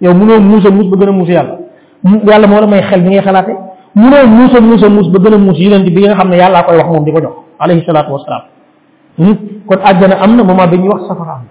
yow 0.00 0.14
mënoo 0.14 0.40
muus 0.40 0.64
a 0.66 0.70
muus 0.70 0.86
ba 0.90 0.96
gën 0.96 1.08
a 1.08 1.12
muus 1.12 1.28
yàlla 1.28 1.58
yàlla 2.24 2.46
moo 2.46 2.60
la 2.60 2.66
may 2.66 2.82
xel 2.82 3.02
bi 3.02 3.08
ngay 3.08 3.22
xalaatee 3.24 3.56
mu 3.94 4.10
ne 4.10 4.26
Musa 4.26 4.58
muusa 4.60 4.88
muus 4.90 5.08
ba 5.08 5.18
gën 5.22 5.34
a 5.34 5.38
muus 5.38 5.56
bi 5.58 6.02
nga 6.02 6.18
xamne 6.18 6.34
yalla 6.36 6.62
koy 6.66 6.76
wax 6.76 6.86
mom 6.90 7.04
diko 7.06 7.20
jox 7.22 7.34
alayhi 7.60 7.80
wassalam 7.86 8.10
wasalaam 8.12 8.42
hmm? 9.18 9.34
kon 9.70 9.78
aljana 9.84 10.16
amna 10.20 10.42
na 10.42 10.42
moment 10.44 10.66
bi 10.70 10.88
wax 10.88 11.02
safara 11.06 11.42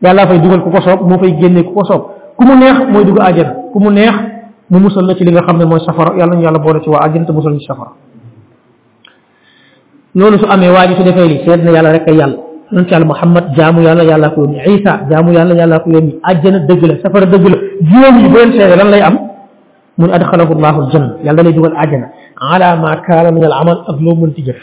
Yalla, 0.00 0.28
fay 0.30 0.38
dugal 0.38 0.62
ku 0.62 0.70
ko 0.70 0.78
soob 0.80 1.00
moo 1.10 1.18
fay 1.18 1.34
génne 1.42 1.64
ku 1.66 1.74
ko 1.74 1.82
soob 1.84 2.02
ku 2.38 2.44
mu 2.46 2.54
neex 2.54 2.86
moy 2.88 3.02
duggu 3.04 3.18
aljana 3.20 3.50
ku 3.74 3.80
mu 3.82 3.90
neex 3.90 4.14
mu 4.70 4.78
musal 4.78 5.04
la 5.06 5.14
ci 5.18 5.24
li 5.24 5.32
nga 5.34 5.42
xamne 5.42 5.64
moy 5.66 5.80
safara 5.82 6.14
yalla 6.18 6.36
ñu 6.36 6.42
yalla 6.46 6.58
boole 6.58 6.80
ci 6.82 6.88
wa 6.88 7.02
aljana 7.02 7.26
te 7.26 7.32
musal 7.32 7.58
ci 7.58 7.66
safara 7.66 7.90
nonu 10.14 10.38
su 10.38 10.44
amé 10.46 10.66
su 10.96 11.02
defé 11.02 11.26
li 11.26 11.42
na 11.64 11.90
rek 11.92 12.06
ay 12.08 12.22
ci 12.86 13.04
muhammad 13.04 13.56
jamu 13.56 13.82
yalla 13.82 14.04
yalla 14.04 14.30
ko 14.30 14.42
yónni 14.42 14.60
isa 14.70 15.00
jaamu 15.10 15.32
yalla 15.32 15.54
yalla 15.56 15.80
ko 15.80 15.90
yónni 15.90 16.14
aljana 16.22 16.60
deug 16.60 16.82
la 16.86 16.94
safara 17.02 17.26
deug 17.26 17.42
la 17.48 17.56
juróom 17.82 18.18
yi 18.22 18.28
bu 18.28 18.36
lan 18.38 18.90
lay 18.90 19.02
am 19.02 19.27
mun 19.98 20.14
adxalahu 20.14 20.54
llahu 20.54 20.78
aljanna 20.86 21.18
yàlla 21.26 21.42
dalay 21.42 21.52
dugal 21.58 21.74
àjjana 21.74 22.08
ala 22.38 22.76
ma 22.78 22.92
kaana 23.02 23.30
min 23.34 23.44
al 23.44 23.52
amal 23.52 23.78
ak 23.90 23.98
loo 24.00 24.14
mënti 24.14 24.42
jëf 24.46 24.60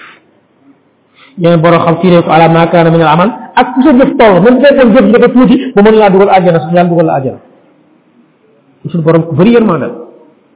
ñeen 1.38 1.62
boroo 1.62 1.84
xam 1.86 1.96
fii 2.02 2.24
ko 2.24 2.30
ala 2.32 2.48
ma 2.48 2.68
kaana 2.72 2.90
min 2.90 3.02
al 3.04 3.12
amal 3.14 3.30
ak 3.56 3.68
ku 3.76 3.80
sa 3.84 3.92
jëf 4.00 4.12
toll 4.20 4.36
même 4.44 4.64
fekkoon 4.64 4.90
jëf 4.96 5.06
nga 5.12 5.20
ko 5.24 5.28
tuuti 5.36 5.56
ba 5.76 5.82
mën 5.84 5.96
laa 6.00 6.10
dugal 6.10 6.30
àjjana 6.32 6.60
sax 6.64 6.72
yàlla 6.72 6.90
dugal 6.90 7.06
la 7.06 7.14
àjjana 7.20 7.38
suñu 8.92 9.04
borom 9.04 9.24
ku 9.30 9.36
bëri 9.36 9.52
yërmande 9.58 9.88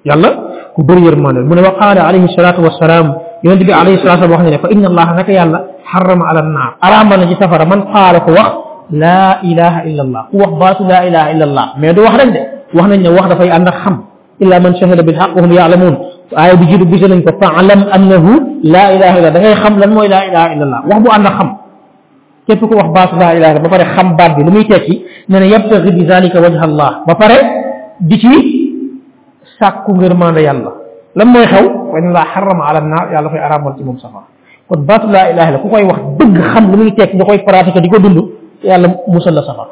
yàlla 0.08 0.30
ku 0.76 0.80
bëri 0.88 1.02
yërmande 1.08 1.40
mu 1.48 1.54
ne 1.56 1.62
wa 1.62 1.74
qaala 1.82 2.02
alayhi 2.08 2.28
salaatu 2.34 2.64
wasalaam 2.64 3.06
yonente 3.44 3.66
bi 3.68 3.74
alayhi 3.76 4.00
salaatu 4.00 4.32
wasalaam 4.32 4.32
wax 4.40 4.44
ne 4.48 4.52
ne 4.56 4.60
fa 4.64 4.68
inna 4.72 4.88
allaha 4.88 5.12
naka 5.20 5.32
yàlla 5.40 5.60
xarama 5.92 6.24
ala 6.32 6.42
naar 6.56 6.72
araama 6.88 7.16
na 7.20 7.24
ci 7.28 7.36
safara 7.36 7.66
man 7.68 7.80
qaala 7.94 8.20
ko 8.24 8.32
wax 8.32 8.52
laa 8.96 9.32
ilaha 9.44 9.80
illa 9.92 10.02
allah 10.08 10.24
ku 10.32 10.36
wax 10.42 10.54
baatu 10.62 10.84
laa 10.92 11.04
ilaha 11.10 11.28
illa 11.36 11.46
allah 11.52 11.66
mais 11.80 11.92
du 11.94 12.00
wax 12.00 12.16
rek 12.22 12.30
de 12.36 12.40
wax 12.78 12.88
nañ 12.88 13.00
ne 13.04 13.10
wax 13.18 13.26
dafay 13.28 13.52
ànd 13.52 13.68
ak 13.68 13.78
xam 13.84 13.98
إلا 14.42 14.60
من 14.60 14.72
شهد 14.82 15.06
بالحق 15.06 15.38
وهم 15.38 15.52
يعلمون 15.52 15.94
آية 16.44 16.54
بجيد 16.54 16.84
بجل 16.92 17.12
إنك 17.14 17.30
فعلم 17.44 17.80
أنه 17.96 18.26
لا 18.64 18.86
إله 18.96 19.12
إلا 19.20 19.28
الله 19.28 19.40
إيه 19.50 19.56
خم 19.64 19.74
لن 19.80 19.94
لا 20.16 20.20
إله 20.30 20.46
إلا 20.54 20.64
الله 20.68 20.82
وهم 20.92 21.04
أن 21.18 21.26
خم 21.38 21.50
كيف 22.48 22.62
تكون 22.66 22.78
أخباص 22.80 23.10
لا 23.14 23.30
إله 23.38 23.52
إلا 23.52 23.58
الله 23.62 23.86
خم 23.96 24.16
بعد 24.16 24.40
لم 24.48 24.56
يتأتي 24.62 24.96
من 25.30 25.42
يبتغي 25.54 25.92
بذلك 25.98 26.36
وجه 26.46 26.62
الله 26.70 26.92
بفر 27.08 27.32
بجي 28.10 28.36
ساكو 29.60 29.92
غرمان 30.02 30.36
يا 30.48 30.52
الله 30.56 30.74
لما 31.20 31.40
يخو 31.46 31.66
وإن 31.92 32.06
الله 32.12 32.24
حرم 32.34 32.60
على 32.68 32.80
النار 32.84 33.06
يا 33.14 33.18
الله 33.20 33.32
في 33.36 33.40
أرام 33.48 33.62
والإمام 33.66 33.98
صفا 34.04 34.24
قد 34.72 34.80
بات 34.90 35.04
لا 35.16 35.24
إله 35.32 35.46
إلا 35.50 35.50
الله 35.50 35.62
كوكوي 35.66 35.84
وقت 35.92 36.04
دق 36.20 36.36
خم 36.54 36.64
لم 36.74 36.82
يتأتي 36.90 37.14
دقوي 37.22 37.40
فراتك 37.48 37.78
دقو 37.86 37.98
دلو 38.06 38.22
يا 38.70 38.74
الله 38.78 38.90
مسلا 39.16 39.42
صفا 39.50 39.66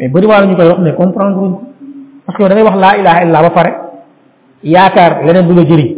mais 0.00 0.06
bari 0.14 0.26
wala 0.30 0.46
ñu 0.46 0.54
koy 0.58 0.66
wax 0.70 0.78
mais 0.86 0.94
comprendre 1.02 1.40
parce 2.28 2.36
que 2.48 2.48
da 2.48 2.54
ngay 2.54 2.64
wax 2.64 2.76
laa 2.76 2.96
ilaha 3.00 3.18
illa 3.24 3.40
ba 3.42 3.50
pare 3.56 3.70
yaakaar 4.62 5.10
leneen 5.24 5.46
du 5.48 5.54
la 5.54 5.62
jëriñ 5.70 5.88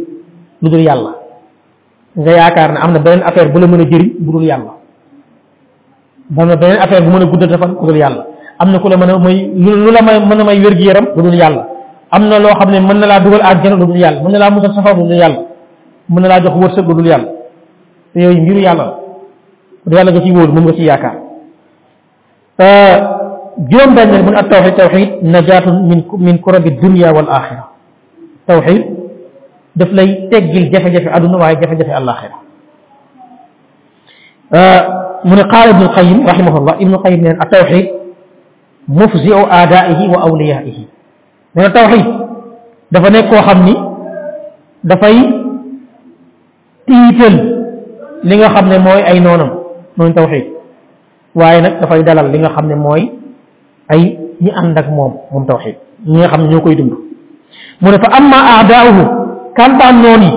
lu 0.63 0.69
dul 0.69 0.79
yàlla 0.81 1.11
nga 2.15 2.31
yaakaar 2.31 2.71
ne 2.73 2.79
am 2.83 2.91
na 2.93 2.99
beneen 2.99 3.21
affaire 3.23 3.49
bu 3.53 3.59
la 3.59 3.67
mën 3.67 3.81
a 3.81 3.85
jëriñ 3.91 4.13
bu 4.19 4.31
dul 4.31 4.43
yàlla 4.43 4.71
am 6.37 6.47
na 6.47 6.55
beneen 6.55 6.77
affaire 6.79 7.03
bu 7.05 7.11
mën 7.11 7.23
a 7.23 7.25
guddal 7.25 7.57
fan 7.61 7.75
yàlla 7.97 8.25
am 8.59 8.71
na 8.71 8.79
ku 8.79 8.87
la 8.87 8.95
mën 8.95 9.21
may 9.25 9.37
lu 9.63 9.91
la 9.95 10.01
mën 10.01 10.41
a 10.41 10.43
may 10.45 10.59
wér-gu-yaram 10.63 11.05
bu 11.15 11.21
dul 11.21 11.35
am 11.43 12.23
na 12.29 12.39
loo 12.39 12.53
xam 12.59 12.69
ne 12.71 12.79
mën 12.79 12.97
na 12.99 13.07
laa 13.11 13.19
dugal 13.19 13.41
àjjana 13.49 13.75
lu 13.75 13.85
dul 13.87 13.97
yàlla 13.97 14.21
mën 14.23 14.31
na 14.31 14.39
laa 14.39 14.49
musal 14.51 14.73
safar 14.73 14.95
lu 14.95 15.03
dul 15.03 15.17
yàlla 15.23 15.41
mën 16.09 16.21
na 16.21 16.27
laa 16.29 16.39
jox 16.43 16.55
wërsëg 16.61 16.87
lu 16.87 16.93
dul 16.97 17.07
yàlla 17.11 17.27
yooyu 18.15 18.41
mbiru 18.43 18.59
yàlla 18.67 18.85
la 19.85 19.97
yàlla 19.97 20.11
nga 20.11 20.21
ciy 20.23 20.31
wóolu 20.35 20.53
moom 20.53 20.63
nga 20.63 20.73
ciy 20.77 20.87
yaakaar 20.91 21.15
euh, 22.59 22.99
جيوم 23.59 23.95
بين 23.95 24.09
من 24.25 24.35
التوحيد 24.37 24.73
توحيد 24.79 25.09
نجاة 25.27 25.65
من 25.69 25.99
من 26.11 26.35
كرب 26.39 26.65
الدنيا 26.67 27.11
والآخرة 27.11 27.63
توحيد 28.47 28.83
دفلي 29.75 30.27
تجيل 30.31 30.71
جفا 30.71 30.89
جفا 30.89 31.15
أدنى 31.15 31.35
وهي 31.35 31.55
جفا 31.55 31.73
جفا 31.73 31.97
الآخرة 31.97 32.35
آه 34.53 34.83
من 35.25 35.39
قال 35.41 35.69
ابن 35.69 35.81
القيم 35.81 36.27
رحمه 36.27 36.57
الله 36.57 36.73
ابن 36.73 36.93
القيم 36.93 37.19
من 37.19 37.31
التوحيد 37.41 37.87
مفزع 38.87 39.63
آدائه 39.63 40.09
وأوليائه 40.09 40.77
من 41.55 41.63
التوحيد 41.65 42.05
دفنك 42.91 43.31
وخمني 43.33 43.75
دفعي 44.83 45.43
تيتل 46.87 47.35
لنغا 48.23 48.49
خمني 48.49 48.77
موي 48.79 49.07
أي 49.07 49.19
نونم 49.19 49.51
من 49.97 50.05
التوحيد 50.07 50.45
waaye 51.39 51.63
nag 51.63 51.79
dafay 51.79 52.03
dalal 52.03 52.27
li 52.27 52.43
nga 52.43 52.51
ay 53.93 54.17
ñi 54.39 54.51
ànd 54.61 54.77
ak 54.79 54.87
moom 54.89 55.11
moom 55.31 55.45
tawxid 55.47 55.75
ñi 56.07 56.17
nga 56.19 56.29
xam 56.31 56.41
ne 56.41 56.47
ñoo 56.51 56.61
koy 56.65 56.75
dund 56.77 56.93
mu 57.81 57.89
ne 57.91 57.97
fa 58.03 58.09
amma 58.19 58.37
aadaauhu 58.53 59.03
kantaan 59.59 59.95
noon 60.03 60.21
yi 60.29 60.33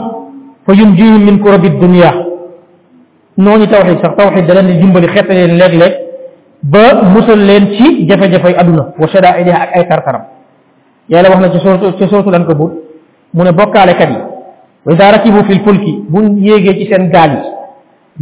fa 0.67 0.73
yunjihum 0.79 1.21
min 1.27 1.37
kurabi 1.43 1.69
dunia 1.71 2.11
noonu 3.37 3.67
tawxid 3.73 3.99
sax 4.03 4.13
tawxid 4.19 4.45
da 4.47 4.55
leen 4.55 4.67
di 4.71 4.81
jumbali 4.81 5.09
xeet 5.15 5.27
leen 5.29 5.53
léeg-léeg 5.61 5.95
ba 6.73 6.83
musal 7.15 7.41
leen 7.49 7.65
ci 7.77 8.07
jafe-jafey 8.09 8.55
adduna 8.61 8.85
wa 9.01 9.07
shadaidiha 9.13 9.59
ak 9.65 9.71
ay 9.77 9.85
tartaram 9.91 10.25
yàlla 11.11 11.31
wax 11.31 11.39
na 11.41 11.51
ci 11.53 11.59
sourate 11.63 11.87
ci 11.99 12.09
sourate 12.11 12.29
Al-Ankabut 12.29 12.73
mu 13.35 13.43
ne 13.45 13.53
bokkaalekat 13.59 14.11
yi 14.15 14.21
wa 14.85 14.91
ida 14.95 15.11
rakibu 15.13 15.45
fi 15.47 15.53
lfulki 15.61 15.93
buñ 16.13 16.25
yéegee 16.47 16.75
ci 16.81 16.85
seen 16.91 17.09
gaal 17.15 17.31
yi 17.39 17.43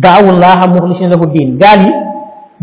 daawu 0.04 0.28
llaaha 0.40 0.66
muxlisina 0.74 1.08
lahu 1.14 1.26
diin 1.34 1.56
gaal 1.56 1.80
yi 1.86 1.92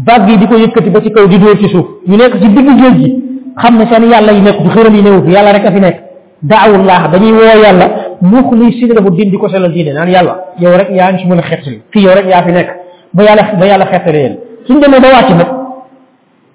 bag 0.07 0.27
diko 0.39 0.55
di 0.83 0.89
ba 0.89 1.01
ci 1.03 1.12
kaw 1.12 1.25
di 1.27 1.38
dóor 1.38 1.57
ci 1.59 1.67
suuf 1.67 1.88
ñu 2.07 2.15
nekk 2.15 2.39
ci 2.41 2.47
digg 2.55 2.67
géej 2.79 2.93
gi 2.97 3.09
xam 3.62 3.75
ne 3.77 3.85
seen 3.91 4.03
yàlla 4.09 4.31
yi 4.31 4.41
nekk 4.41 4.62
du 4.63 4.69
xëram 4.69 4.95
yi 4.95 5.01
néew 5.01 5.23
fi 5.25 5.31
yàlla 5.31 5.51
rek 5.51 5.65
a 5.65 5.71
fi 5.71 5.79
nekk 5.79 5.97
daawullah 6.41 7.09
dañuy 7.12 7.31
woo 7.31 7.59
yàlla 7.63 7.88
muxlisina 8.21 8.93
lahu 8.95 9.09
din 9.15 9.29
di 9.29 9.38
ko 9.38 9.49
selal 9.49 9.71
diine 9.73 9.93
naan 9.93 10.07
yàlla 10.09 10.35
yow 10.57 10.71
rek 10.77 10.89
yaa 10.91 11.12
ñu 11.12 11.17
si 11.19 11.27
mën 11.27 11.39
a 11.39 11.41
xettali 11.41 11.81
fii 11.91 12.01
yow 12.03 12.12
rek 12.15 12.25
yaa 12.27 12.43
fi 12.43 12.51
nekk 12.51 12.69
ba 13.13 13.23
yàlla 13.23 13.43
ba 13.59 13.65
yàlla 13.65 13.85
xettali 13.91 14.17
leen 14.17 14.38
suñ 14.67 14.79
demee 14.79 15.01
ba 15.01 15.07
wàcc 15.12 15.29
nag 15.31 15.47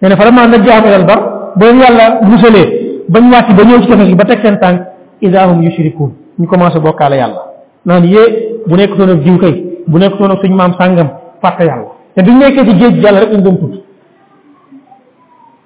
nee 0.00 0.08
na 0.08 0.14
vraiment 0.16 0.48
nag 0.48 0.64
jaam 0.66 0.84
ilal 0.84 1.00
yàlla 1.00 1.06
ba 1.06 1.66
leen 1.66 1.78
yàlla 1.78 2.20
musalee 2.22 3.02
bañ 3.10 3.30
wàcc 3.32 3.48
ba 3.56 3.62
ñëw 3.68 3.80
ci 3.82 3.88
tefes 3.90 4.06
gi 4.08 4.14
ba 4.14 4.24
teg 4.24 4.38
seen 4.42 4.58
tànk 4.60 4.80
ida 5.20 5.46
hum 5.48 5.62
yushrikuun 5.62 6.12
ñu 6.38 6.46
commencé 6.48 6.78
bokkaale 6.80 7.16
yàlla 7.16 7.42
naan 7.84 8.04
yee 8.04 8.62
bu 8.66 8.76
nekk 8.76 8.96
toon 8.96 9.10
ak 9.10 9.24
jiw 9.24 9.36
kay 9.38 9.54
bu 9.88 9.98
nekk 9.98 10.16
toon 10.18 10.30
ak 10.30 10.38
suñ 10.42 10.54
maam 10.54 10.72
sàngam 10.80 11.08
fàtte 11.42 11.64
yàlla 11.66 11.93
te 12.14 12.22
duñ 12.22 12.38
nekkee 12.38 12.64
ci 12.66 12.76
géej 12.78 13.02
yàlla 13.02 13.20
rek 13.20 13.30
ñu 13.32 13.42
doon 13.42 13.58
tudd 13.60 13.80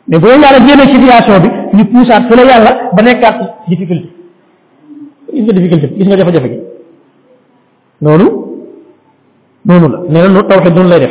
mais 0.08 0.18
bu 0.20 0.26
leen 0.26 0.40
yàlla 0.42 0.66
génnee 0.66 0.94
situation 0.94 1.42
bi 1.42 1.76
ñu 1.78 1.84
puusaat 1.92 2.22
fële 2.28 2.42
yàlla 2.50 2.90
ba 2.96 3.02
nekkaat 3.02 3.36
difficulté 3.68 4.08
gis 5.32 5.42
nga 5.44 5.52
difficulté 5.52 5.88
gis 5.98 6.06
nga 6.08 6.16
jafe-jafe 6.16 6.48
gi 6.50 6.58
noonu 8.00 8.26
noonu 9.66 9.86
la 9.92 9.98
nee 10.10 10.28
na 10.28 10.42
tawxid 10.48 10.74
noonu 10.76 10.88
lay 10.90 11.00
def 11.00 11.10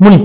mu 0.00 0.08
ni 0.10 0.18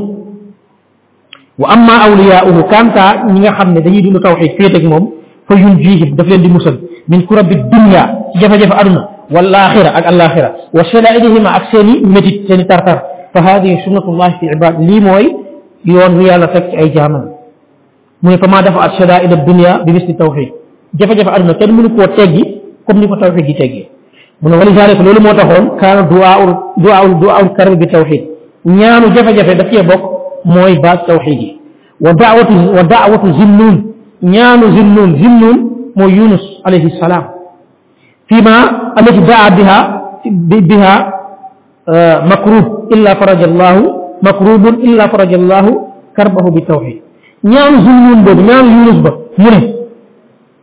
wa 1.60 1.70
amma 1.70 1.94
awliyaa'uhu 2.06 2.62
kanta 2.74 3.04
ñi 3.32 3.40
nga 3.40 3.54
xam 3.58 3.74
ne 3.74 3.82
dañuy 3.82 4.02
dund 4.02 4.20
tawxid 4.22 4.52
féet 4.58 4.76
ak 4.76 4.84
moom 4.84 5.06
fa 5.48 5.54
yunjihim 5.56 6.16
daf 6.16 6.28
leen 6.28 6.42
di 6.42 6.50
musal 6.50 6.78
min 7.08 7.26
kurabi 7.28 7.56
dunya 7.56 8.04
ci 8.34 8.40
jafe-jafe 8.42 8.76
aduna 8.82 9.04
wal 9.34 9.56
axira 9.56 9.90
ak 9.98 10.06
al 10.12 10.22
axira 10.22 10.50
wa 10.74 10.84
shalaa'ihima 10.84 11.50
ak 11.58 11.64
seeni 11.72 12.02
métit 12.14 12.48
seeni 12.48 12.66
tartar 12.68 13.18
فهذه 13.34 13.82
سنة 13.86 14.04
الله 14.10 14.30
في 14.40 14.50
عباد 14.50 14.82
لي 14.82 15.00
موي 15.00 15.36
يون 15.86 16.18
ويا 16.18 16.38
لا 16.38 16.80
اي 16.82 16.90
جامع 16.90 17.24
موي 18.24 18.38
فما 18.38 18.62
دفع 18.62 18.86
إلى 19.18 19.36
الدنيا 19.36 19.78
بمثل 19.84 20.06
التوحيد 20.10 20.52
جفا 20.96 21.14
جفا 21.14 21.36
ادنا 21.36 21.54
كان 21.54 21.74
منو 21.74 21.90
كو 21.96 22.06
تيغي 22.06 22.60
كوم 22.88 22.98
نيكو 23.00 23.16
توحيد 23.16 23.46
جي 23.46 23.54
تيغي 23.54 23.88
من 24.42 24.54
ولي 24.54 24.72
جارك 24.72 24.96
لولو 25.02 25.20
مو 25.22 25.32
تاخون 25.32 25.80
كان 25.80 25.98
دعاء 26.10 26.40
دعاء 26.78 27.06
دعاء 27.26 27.46
كرم 27.58 27.74
بالتوحيد 27.76 28.22
نيانو 28.66 29.08
جفا 29.16 29.32
جفا 29.38 29.54
دا 29.54 29.66
فيه 29.70 29.82
بوك 29.90 30.02
موي 30.46 30.76
با 30.84 30.96
توحيدي 30.96 31.50
ودعوه 32.02 32.52
ودعوه 32.78 33.24
زنون 33.40 33.76
نيانو 34.24 34.66
زنون 34.78 35.10
زنون 35.24 35.58
مو 35.98 36.08
يونس 36.18 36.46
عليه 36.66 36.86
السلام 36.86 37.24
فيما 38.30 38.56
التي 39.00 39.20
دعا 39.32 39.50
بها 39.50 39.80
بها 40.72 41.19
makruh 42.26 42.88
illa 42.94 43.18
faraja 43.18 43.46
allahu 43.50 43.84
makrubun 44.22 44.82
illa 44.86 45.10
faraja 45.10 45.36
allahu 45.38 45.72
karbahu 46.14 46.50
bi 46.54 46.62
tawxid 46.66 47.02
ñaanu 47.44 47.78
zunnun 47.82 48.20
boobu 48.26 48.42
ñaanu 48.44 48.68
yunus 48.70 48.98
ba 49.02 49.12
mu 49.40 49.50
ne 49.50 49.60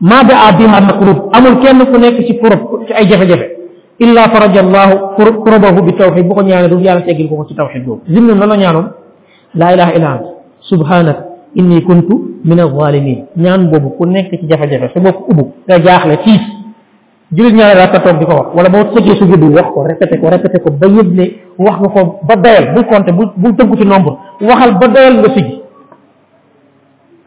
maa 0.03 0.25
daa 0.25 0.53
biha 0.53 0.81
makrub 0.81 1.31
amul 1.33 1.57
kenn 1.65 1.81
ku 1.91 1.97
nekk 1.99 2.21
ci 2.27 2.37
kurob 2.39 2.85
ci 2.87 2.93
ay 2.93 3.09
jafe-jafe 3.09 3.57
illa 3.99 4.29
faraja 4.29 4.61
allahu 4.61 5.17
kurobahu 5.43 5.81
bi 5.83 5.97
tawxid 5.97 6.27
bu 6.29 6.35
ko 6.35 6.43
ñaanee 6.43 6.69
du 6.69 6.79
yàlla 6.79 7.03
teggil 7.03 7.29
ko 7.29 7.37
ko 7.37 7.45
ci 7.49 7.55
tawxid 7.55 7.85
boobu 7.85 8.03
zunnun 8.07 8.39
la 8.39 8.47
la 8.47 8.57
ñaanoon 8.57 8.87
laa 9.55 9.73
ilaha 9.73 9.93
illa 9.97 10.09
ant 10.13 10.27
subhanaka 10.61 11.23
inni 11.55 11.81
kuntu 11.83 12.41
min 12.45 12.59
alzalimin 12.61 13.25
ñaan 13.37 13.71
boobu 13.71 13.97
ku 13.99 14.05
nekk 14.07 14.31
ci 14.37 14.47
jafe-jafe 14.47 14.91
sa 14.95 15.01
bopp 15.01 15.27
ubu 15.29 15.55
nga 15.67 15.79
jaaxle 15.81 16.17
tiis 16.23 16.45
جيل 17.35 17.57
نيا 17.59 17.75
لا 17.75 17.87
تاتوم 17.93 18.19
ديكو 18.23 18.35
واخ 18.39 18.47
ولا 18.57 18.69
بو 18.75 18.81
تجي 18.95 19.13
سو 19.19 19.25
جيدو 19.27 19.47
واخ 19.59 19.67
كو 19.75 19.83
ريبيتي 19.91 20.17
كو 20.23 20.29
ريبيتي 20.33 20.59
كو 20.65 20.71
با 20.81 20.87
يبني 20.87 21.27
واخ 21.67 21.77
نكو 21.83 22.03
با 22.29 22.35
دايل 22.45 22.65
بو 22.75 22.81
كونتي 22.91 23.13
بو 23.43 23.51
تنكو 23.59 23.75
سي 23.81 23.85
نومبر 23.95 24.13
واخال 24.49 24.71
با 24.81 24.87
دايل 24.95 25.15
لو 25.23 25.29
سيغي 25.35 25.55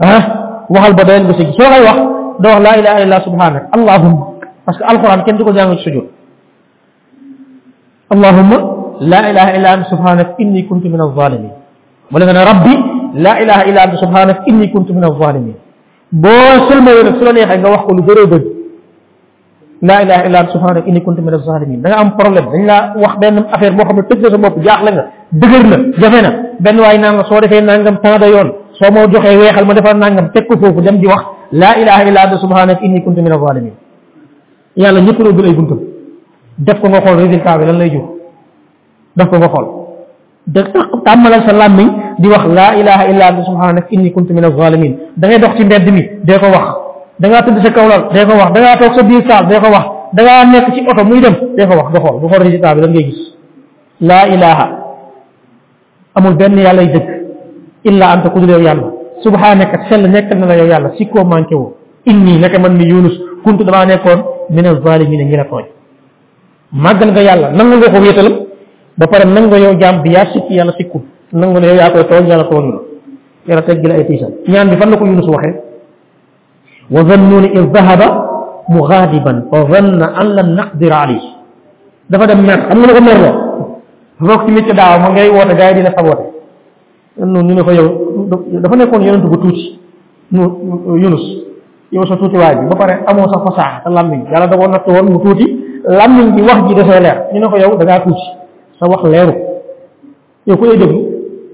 ها 0.04 0.18
واخال 0.74 0.94
با 1.00 1.04
دايل 1.10 1.22
لو 1.28 1.34
سيغي 1.40 1.52
سو 1.60 1.66
غاي 1.72 1.82
واخ 1.88 1.98
دو 2.42 2.50
واخ 2.56 2.60
لا 2.62 2.72
اله 2.80 2.80
الا 2.84 3.04
الله 3.04 3.20
سبحانك 3.30 3.64
اللهم 3.78 4.12
باسكو 4.68 4.84
القران 4.92 5.20
كين 5.26 5.38
ديكو 5.38 5.52
جانو 5.58 5.76
سجود 5.86 6.06
اللهم 8.14 8.52
لا 9.12 9.20
اله 9.32 9.48
الا 9.56 9.68
انت 9.74 9.86
سبحانك 9.94 10.28
اني 10.42 10.62
كنت 10.70 10.86
من 10.94 11.02
الظالمين 11.08 11.54
ولا 12.14 12.26
انا 12.32 12.42
ربي 12.52 12.76
لا 13.26 13.34
اله 13.44 13.58
الا 13.70 13.80
انت 13.86 13.96
سبحانك 14.04 14.38
اني 14.50 14.66
كنت 14.74 14.90
من 14.98 15.04
الظالمين 15.12 15.58
بو 16.24 16.38
سلمو 16.68 16.94
سلمو 17.20 17.32
نيخ 17.38 17.52
غا 17.64 17.70
واخ 17.74 17.84
كو 17.90 17.94
لو 17.98 18.49
لا 19.88 19.96
إله 20.04 20.18
إلا 20.28 20.28
الله 20.42 20.54
سبحانه 20.54 20.82
إني 20.90 21.00
كنت 21.00 21.20
من 21.26 21.34
الظالمين 21.38 21.80
أنا 21.88 21.98
أم 22.04 22.08
بروبليم 22.20 22.46
دا 22.52 22.60
لا 22.72 22.78
واخ 23.04 23.14
بن 23.22 23.36
أفير 23.56 23.72
بو 23.78 23.84
خامي 23.88 24.02
تجي 24.10 24.26
سا 24.34 24.38
بوب 24.44 24.56
جاخ 24.68 24.80
لاغا 24.88 25.06
دغرنا 25.42 25.78
جافينا 26.02 26.32
بن 26.66 26.76
أنا 26.86 26.96
نان 27.00 27.04
لا 27.04 27.08
أنا 27.12 27.22
ديفي 27.52 27.58
نانغام 27.68 27.96
تان 28.04 28.20
دا 28.22 28.28
يون 28.34 28.48
سو 28.80 28.88
مو 28.96 29.02
جوخي 29.14 29.32
أنا 29.50 29.64
ما 29.70 29.74
ديفال 29.78 29.98
نانغام 30.04 30.26
تيكو 30.36 30.54
فوفو 30.62 30.80
دم 30.88 30.96
دي 31.02 31.08
واخ 31.12 31.22
لا 31.62 31.72
إله 31.82 31.98
إلا 32.10 32.20
الله 32.24 32.38
سبحانه 32.46 32.78
إني 32.86 33.00
كنت 33.06 33.18
من 33.28 33.34
الظالمين 33.40 33.74
يالا 34.82 35.00
نيبل 35.08 35.28
دول 35.38 35.46
أي 35.50 35.54
بونتو 35.60 35.78
داف 36.68 36.78
كو 36.82 36.88
خول 37.04 37.16
ريزلتا 37.22 37.58
بي 37.60 37.64
لان 37.68 37.78
لاي 37.82 37.90
جو 37.94 38.02
داف 39.18 39.28
كو 39.32 39.42
خول 39.54 39.66
داك 40.56 40.68
تاك 40.74 40.92
تامال 41.06 41.34
سلامي 41.50 41.88
دي 42.22 42.28
واخ 42.34 42.44
لا 42.60 42.68
إله 42.82 43.00
إلا 43.12 43.24
الله 43.30 43.44
سبحانه 43.50 43.84
إني 43.94 44.10
كنت 44.16 44.30
من 44.38 44.44
الظالمين 44.50 44.94
دا 45.22 45.26
ngay 45.30 45.38
دوخ 45.44 45.54
سي 45.58 45.64
مبد 45.68 45.88
مي 45.98 46.04
ديكو 46.30 46.50
واخ 46.56 46.68
da 47.20 47.28
ngaa 47.28 47.42
tëdd 47.46 47.60
sa 47.64 47.72
kaw 47.76 47.88
lal 47.92 48.02
dee 48.16 48.26
ko 48.26 48.34
wax 48.40 48.50
da 48.56 48.60
ngaa 48.64 48.78
toog 48.80 48.94
sa 48.96 49.04
biir 49.04 49.24
saal 49.28 49.46
dee 49.52 49.60
ko 49.60 49.70
wax 49.76 49.86
da 50.16 50.22
ngaa 50.24 50.44
nekk 50.54 50.68
ci 50.74 50.80
oto 50.88 51.04
muy 51.04 51.20
dem 51.22 51.36
dee 51.60 51.68
ko 51.68 51.74
wax 51.76 51.88
nga 51.92 52.00
xool 52.00 52.16
nga 52.24 52.28
xool 52.32 52.44
résultat 52.48 52.74
bi 52.78 52.82
lan 52.84 52.92
ngay 52.96 53.04
gis 53.12 53.20
laa 54.08 54.26
ilaha 54.32 54.66
amul 56.16 56.36
benn 56.40 56.58
yàlla 56.64 56.82
yu 56.88 56.92
dëkk 56.96 57.10
illaa 57.90 58.10
anta 58.16 58.30
ku 58.32 58.40
dul 58.40 58.52
yow 58.56 58.62
yàlla 58.64 58.88
subhanaka 59.24 59.78
sell 59.90 60.08
nekk 60.10 60.30
na 60.36 60.46
la 60.48 60.56
yow 60.56 60.68
yàlla 60.72 60.92
si 60.98 61.08
koo 61.12 61.26
manqué 61.28 61.56
woo 61.56 61.74
inni 62.06 62.40
naka 62.40 62.58
man 62.60 62.78
mi 62.80 62.86
yunus 62.88 63.20
kuntu 63.44 63.64
damaa 63.66 63.86
nekkoon 63.86 64.20
mina 64.50 64.70
zalimina 64.86 65.24
ñi 65.24 65.36
la 65.38 65.44
tooñ 65.44 65.66
màggal 66.72 67.12
nga 67.12 67.22
yàlla 67.22 67.52
nangu 67.52 67.76
nga 67.78 67.90
ko 67.94 68.00
wéetalam 68.02 68.36
ba 68.98 69.08
pare 69.08 69.26
nangu 69.28 69.56
yow 69.58 69.76
jaam 69.78 70.02
bi 70.04 70.12
yaa 70.16 70.26
sikki 70.32 70.54
yàlla 70.56 70.72
sikkul 70.80 71.02
nangu 71.34 71.60
ne 71.60 71.68
yow 71.68 71.76
yaa 71.82 71.90
koy 71.92 72.04
tooñ 72.08 72.28
yàlla 72.32 72.46
tooñu 72.48 72.72
la 72.72 72.80
yàlla 73.48 73.64
teggi 73.68 73.88
la 73.88 73.96
ay 73.96 74.04
bi 74.70 74.78
fan 74.80 74.90
la 74.90 74.98
ko 74.98 75.06
yunus 75.06 75.28
waxee 75.28 75.68
وظنوا 76.92 77.40
إن 77.40 77.64
ذهب 77.74 78.02
مغاضبا 78.70 79.44
وظن 79.54 80.02
أن 80.04 80.26
لن 80.36 80.56
نقدر 80.56 80.94
عليه 80.94 81.22
دفع 82.10 82.26
دم 82.26 82.46
نار 82.46 82.72
أم 82.72 82.82
نقول 82.82 83.04
مرة 83.04 83.32
فوق 84.20 84.46
تميت 84.46 84.72
دعوة 84.76 85.10
من 85.10 85.16
غير 85.18 85.32
وات 85.34 85.52
جاي 85.56 85.74
دي 85.74 85.82
لسابوت 85.82 86.18
إنه 87.24 87.40
نينو 87.42 87.64
دفع 88.64 88.76
نكون 88.76 89.02
يرن 89.04 89.22
تبتوش 89.24 89.60
يونس 91.04 91.24
يوم 91.92 92.06
سطوتي 92.06 92.38
واجي 92.38 92.66
بفر 92.72 92.92
أمو 93.12 93.24
سفسا 93.34 93.82
لامين 93.90 94.22
جالا 94.32 94.46
دوون 94.46 94.70
نتوون 94.72 95.06
متوتي 95.16 95.48
لامين 95.90 96.36
دي 96.36 96.42
واحد 96.42 96.64
جدا 96.68 96.82
سهلير 96.90 97.18
نينو 97.34 97.50
فيو 97.50 97.74
دعاء 97.80 98.00
توش 98.06 98.22
سواخ 98.80 99.06
ليرو 99.06 99.34
يوكو 100.48 100.66
يدوم 100.66 100.92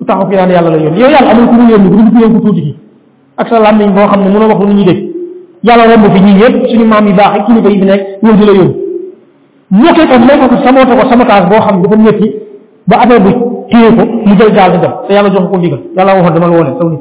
تاخو 0.07 0.23
فيران 0.29 0.49
يالا 0.51 0.69
ليون 0.75 0.93
يو 0.99 1.05
يالا 1.13 1.31
أمو 1.31 1.43
كمين 1.51 1.69
يرن 1.71 1.83
تبتوش 1.97 2.21
يوم 2.23 2.39
كتوتي 2.39 2.75
أكثر 3.39 3.59
لامين 3.63 3.91
بوا 3.95 4.07
خم 4.07 4.21
نمونا 4.27 4.47
بخو 4.47 4.63
نيدك 4.65 4.99
yàlla 5.67 5.85
romb 5.91 6.05
fi 6.13 6.19
ñii 6.25 6.37
yëpp 6.41 6.67
suñu 6.69 6.85
maam 6.85 7.07
yi 7.07 7.13
baax 7.13 7.31
ak 7.39 7.45
kilifa 7.47 7.69
yi 7.69 7.79
fi 7.79 7.85
nekk 7.85 8.01
ñoom 8.23 8.35
di 8.39 8.45
la 8.45 8.53
yóbbu 8.59 8.75
nekkee 9.83 10.07
ko 10.09 10.15
nekk 10.29 10.41
ko 10.51 10.55
samoote 10.65 10.93
ko 10.99 11.05
samotage 11.11 11.45
boo 11.51 11.61
xam 11.67 11.75
dafa 11.83 11.97
métti 12.03 12.27
ba 12.89 12.95
affaire 13.01 13.19
bi 13.25 13.31
téye 13.71 13.89
ko 13.97 14.03
mu 14.27 14.33
jël 14.39 14.51
gaal 14.57 14.71
di 14.73 14.77
dem 14.77 14.93
te 15.07 15.13
yàlla 15.13 15.29
jox 15.35 15.45
ko 15.51 15.57
ndigal 15.57 15.79
yàlla 15.97 16.13
waxoon 16.15 16.33
dama 16.33 16.47
la 16.47 16.53
woone 16.55 16.71
saw 16.79 16.89
nit 16.89 16.99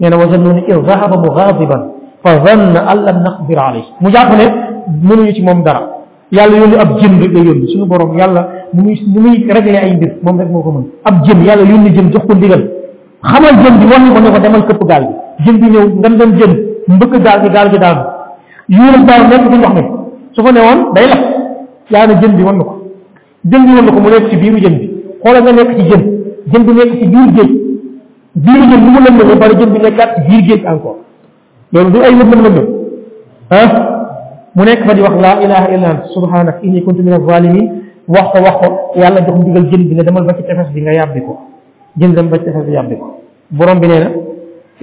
nee 0.00 0.08
na 0.10 0.16
wa 0.16 0.28
zannuni 0.30 0.64
il 0.68 0.82
zahaba 0.88 1.16
mughadiban 1.16 1.82
fa 2.22 2.30
zanna 2.46 2.80
an 2.90 2.96
lam 3.04 3.22
naqdir 3.22 3.58
alayh 3.58 3.84
mu 4.00 4.10
jàpp 4.10 4.30
ne 4.38 4.46
mënuñu 5.08 5.32
ci 5.34 5.42
moom 5.42 5.62
dara 5.62 5.82
yàlla 6.32 6.56
yónni 6.56 6.76
ab 6.78 6.98
jëm 7.00 7.20
rek 7.20 7.32
la 7.32 7.38
yónni 7.40 7.68
suñu 7.72 7.84
borom 7.86 8.16
yàlla 8.18 8.48
ni 8.72 8.82
muy 8.82 8.94
ni 9.14 9.20
muy 9.20 9.36
régler 9.52 9.76
ay 9.84 9.94
mbir 9.96 10.10
moom 10.22 10.38
rek 10.40 10.48
moo 10.50 10.62
ko 10.62 10.70
mën 10.70 10.84
ab 11.04 11.24
jëm 11.26 11.42
yàlla 11.44 11.64
yónni 11.70 11.90
jëm 11.90 12.10
jox 12.10 12.24
ko 12.26 12.34
ndigal 12.34 12.64
xamal 13.22 13.54
jëm 13.64 13.78
bi 13.80 13.84
wan 13.92 14.14
ko 14.14 14.20
ne 14.20 14.30
ko 14.34 14.38
demal 14.44 14.64
këpp 14.66 14.82
gaal 14.88 15.04
bi 15.38 15.44
jëm 15.44 15.56
bi 15.60 15.66
ñëw 15.72 15.84
ngam 15.96 16.16
dem 16.16 16.32
jëm 16.38 16.67
mbëkk 16.88 17.12
gaal 17.24 17.38
gi 17.42 17.50
gaal 17.54 17.68
gi 17.72 17.78
daanu 17.78 18.02
yuuram 18.76 19.02
daal 19.08 19.22
nekk 19.30 19.44
ci 19.52 19.56
ndox 19.58 19.72
mi 19.74 19.84
su 20.32 20.40
fa 20.44 20.50
newoon 20.52 20.78
day 20.94 21.06
la 21.10 21.18
yaa 21.98 22.06
na 22.06 22.14
jën 22.20 22.34
bi 22.36 22.42
wan 22.42 22.56
na 22.58 22.64
ko 22.64 22.72
jën 23.50 23.62
bi 23.66 23.72
wan 23.76 23.84
na 23.86 23.92
ko 23.92 24.00
mu 24.00 24.08
nekk 24.10 24.28
ci 24.30 24.36
biiru 24.36 24.58
jën 24.64 24.74
bi 24.78 24.86
xoolal 25.22 25.42
nga 25.42 25.52
nekk 25.52 25.70
ci 25.76 25.82
jën 25.90 26.02
jën 26.52 26.62
bi 26.66 26.72
nekk 26.78 26.92
ci 26.98 27.06
biir 27.12 27.28
géej 27.36 27.50
biiru 28.44 28.64
jën 28.70 28.80
mu 28.84 28.90
lëndëm 29.06 29.16
ba 29.28 29.36
pare 29.42 29.54
jën 29.58 29.70
bi 29.74 29.78
nekkaat 29.84 30.10
ci 30.16 30.20
biir 30.28 30.42
géej 30.48 30.62
encore 30.66 30.98
loolu 31.72 31.90
du 31.92 31.98
ay 32.02 32.14
lëndëm 32.20 32.42
lëndëm 32.46 32.66
ah 33.50 33.70
mu 34.56 34.62
nekk 34.64 34.80
fa 34.88 34.94
di 34.94 35.00
wax 35.06 35.16
laa 35.24 35.42
ilaha 35.44 35.66
illa 35.74 35.88
ant 35.92 36.02
subhanak 36.14 36.56
inni 36.62 36.82
kuntu 36.84 37.02
min 37.02 37.12
azalimin 37.18 37.66
wax 38.16 38.26
ko 38.32 38.38
wax 38.46 38.56
ko 38.64 38.68
yàlla 39.00 39.20
jox 39.26 39.36
ndigal 39.40 39.64
jën 39.70 39.82
bi 39.88 39.94
ne 39.94 40.02
demal 40.02 40.24
ba 40.24 40.32
ci 40.36 40.42
tefes 40.42 40.70
bi 40.74 40.80
nga 40.80 40.92
yàbbi 40.92 41.20
ko 41.20 41.34
jën 41.98 42.12
dem 42.14 42.28
ba 42.28 42.38
ci 42.38 42.44
tefes 42.44 42.64
bi 42.64 42.72
yàbbi 42.72 42.96
ko 42.96 43.06
borom 43.50 43.78
bi 43.80 43.86
nee 43.88 44.00
na 44.04 44.08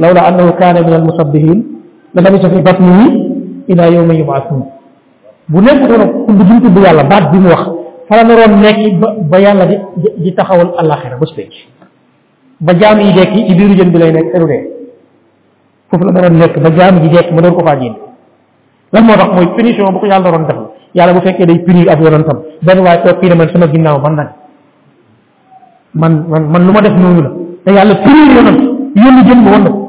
lawla 0.02 0.22
annahu 0.30 0.52
kaana 0.60 0.80
min 0.86 0.94
almusabbihin 0.94 1.62
لبث 2.24 2.44
في 2.54 2.60
بطنه 2.68 3.00
إلى 3.70 3.84
يوم 3.96 4.10
يبعثون 4.12 4.64
bu 5.54 5.62
nekkul 5.62 6.02
ku 6.26 6.32
jumtu 6.50 6.68
bu 6.76 6.80
yàlla 6.86 7.04
baat 7.12 7.24
bi 7.32 7.38
mu 7.38 7.50
wax 7.54 7.70
fa 8.10 8.14
la 8.18 8.24
naroon 8.30 8.54
nekk 8.66 8.78
ba 9.32 9.38
yàlla 9.46 9.64
di 9.70 9.76
di 10.24 10.30
taxawal 10.34 10.74
alaxira 10.80 11.18
bés 11.22 11.32
penc 11.38 11.54
ba 12.66 12.72
jaam 12.80 12.98
yi 13.06 13.14
dekk 13.14 13.34
ci 13.48 13.54
biiru 13.58 13.74
jën 13.80 13.90
bi 13.94 13.98
lay 14.02 14.10
nekk 14.18 14.28
teru 14.34 14.48
dee 14.52 14.62
foofu 15.90 16.02
la 16.08 16.12
naroon 16.18 16.36
nekk 16.42 16.56
ba 16.66 16.70
jaam 16.78 16.94
yi 16.98 17.10
dekk 17.14 17.30
ma 17.36 17.40
doon 17.46 17.54
ko 17.58 17.62
faa 17.68 17.78
génn 17.80 17.94
lan 18.94 19.04
moo 19.08 19.14
tax 19.22 19.28
mooy 19.38 19.46
punition 19.56 19.86
bu 19.94 20.00
ko 20.02 20.06
yàlla 20.08 20.26
def 20.26 21.14
bu 21.16 21.22
day 21.50 21.58
punir 23.14 23.36
man 23.40 23.48
sama 23.54 23.66
ginnaaw 23.72 23.98
man 24.04 24.30
man 26.02 26.12
man 26.26 26.42
man 26.54 26.62
lu 26.68 26.72
ma 26.78 26.82
def 26.86 26.96
noonu 27.04 27.22
la 27.26 27.30
te 27.66 27.70
yàlla 27.78 27.96
punir 28.02 29.85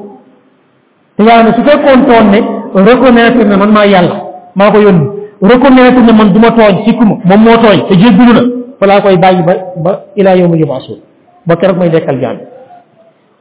يعني 1.18 1.50
su 1.56 1.62
fekkoon 1.66 2.00
toon 2.06 2.26
ne 2.30 2.40
reconnaître 2.88 3.40
ne 3.50 3.56
man 3.56 3.70
maa 3.72 3.86
yàlla 3.86 4.16
maa 4.54 4.70
ko 4.70 4.78
yónni 4.86 5.04
reconnaître 5.50 6.00
ne 6.04 6.12
man 6.18 6.28
duma 6.32 6.50
tooñ 6.56 6.76
sikkuma 6.84 7.14
moom 7.24 7.40
moo 7.44 7.56
tooñ 7.62 7.78
te 7.88 7.94
jéggalu 8.00 8.32
na 8.34 8.40
falaa 8.80 9.00
koy 9.00 9.16
bàyyi 9.16 9.42
ba 9.42 9.54
ba 9.84 10.00
ila 10.16 10.36
yow 10.36 10.48
ma 10.48 10.56
yubaasul 10.56 10.98
ba 11.46 11.56
keroog 11.56 11.78
may 11.78 11.88
dekkal 11.88 12.20
jaam 12.20 12.36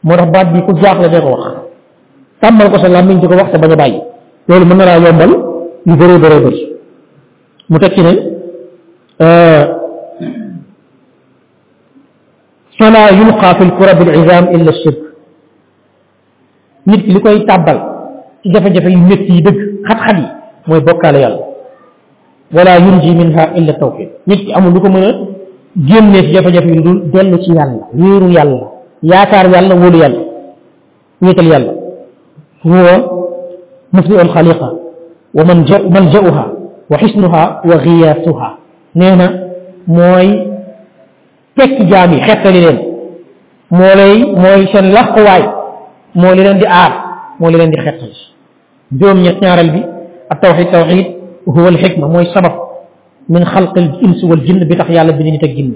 moo 0.04 0.16
tax 0.16 0.32
baat 0.32 0.54
bi 0.54 0.62
ku 0.66 0.72
jaaxle 0.82 1.10
dee 1.12 1.20
ko 1.22 1.28
wax 1.32 1.56
tàmmal 2.42 2.70
ko 2.72 2.78
sa 2.80 2.88
làmmiñ 2.88 3.20
di 3.20 3.28
ko 3.28 3.34
wax 3.36 3.52
te 3.52 3.58
bañ 3.58 3.72
a 3.74 3.76
bàyyi 3.76 4.00
loolu 4.48 4.66
mën 4.66 4.78
na 4.78 4.86
laa 4.86 5.00
yombal 5.06 5.32
yu 5.88 5.96
bëree 6.00 6.20
bëree 6.24 6.40
bëri 6.46 6.62
mu 7.70 7.78
teg 7.80 7.92
ci 7.96 8.02
ne 8.06 8.12
fala 12.78 13.00
yulqa 13.20 13.56
fi 13.58 13.64
lkura 13.70 13.94
bilizam 14.00 14.46
illa 14.56 14.72
shirk 14.84 15.04
nit 16.88 17.02
ki 17.06 17.10
likoy 17.12 17.46
tabal 17.50 17.78
ci 18.44 18.52
jafe-jafe 18.54 18.86
yu 18.90 18.98
métti 19.02 19.42
deug 19.42 19.56
dëgg 19.56 19.82
xat-xat 19.88 20.18
yi 20.18 20.26
mooy 20.68 20.82
yàlla 21.12 21.40
wala 22.54 22.78
yunji 22.80 23.16
minha 23.16 23.44
illa 23.58 23.74
tawfiq 23.74 24.10
nit 24.28 24.46
ki 24.46 24.54
amul 24.54 24.74
luko 24.74 24.90
meuna 24.90 25.12
genné 25.90 26.20
ci 26.26 26.34
jafe-jafe 26.34 26.68
yu 26.76 26.82
dul 26.82 27.10
del 27.12 27.40
ci 27.44 27.52
yàlla 27.54 27.86
wiru 27.94 28.28
yàlla 28.30 28.68
yaakar 29.02 29.50
yàlla 29.52 29.76
wóolu 29.76 29.98
yàlla 30.02 30.20
nitel 31.22 31.48
yàlla 31.48 31.74
huwa 32.64 33.16
مفضي 33.96 34.22
الخليقة 34.22 34.70
وملجأها 35.88 36.46
وحسنها 36.92 37.44
وغياثها 37.70 38.50
نينا 38.96 39.28
موي 39.88 40.28
تك 41.58 41.78
جامي 41.92 42.18
حتى 42.22 42.50
لين 42.52 42.78
مولاي 43.72 44.36
moy 44.36 44.68
sen 44.74 44.88
لقواي 44.92 45.44
moo 46.16 46.34
li 46.36 46.44
leen 46.44 46.58
di 46.60 46.66
aar 46.68 46.92
moo 47.40 47.50
li 47.50 47.58
leen 47.58 47.72
di 47.72 47.78
xettal 47.78 48.12
juróom 48.98 49.20
ñet 49.20 49.42
ñaaral 49.42 49.72
bi 49.72 49.82
ak 50.30 50.40
tawxid 50.42 50.72
tawxid 50.72 51.06
huwa 51.46 51.68
al 51.68 51.78
hikma 51.78 52.08
mooy 52.08 52.26
sabab 52.34 52.54
min 53.30 53.44
xalq 53.46 53.78
al 53.78 53.90
ins 54.02 54.24
wal 54.24 54.42
jinn 54.46 54.64
bi 54.66 54.76
tax 54.78 54.90
yàlla 54.90 55.12
bind 55.12 55.28
ni 55.32 55.40
ak 55.44 55.56
jinn 55.56 55.74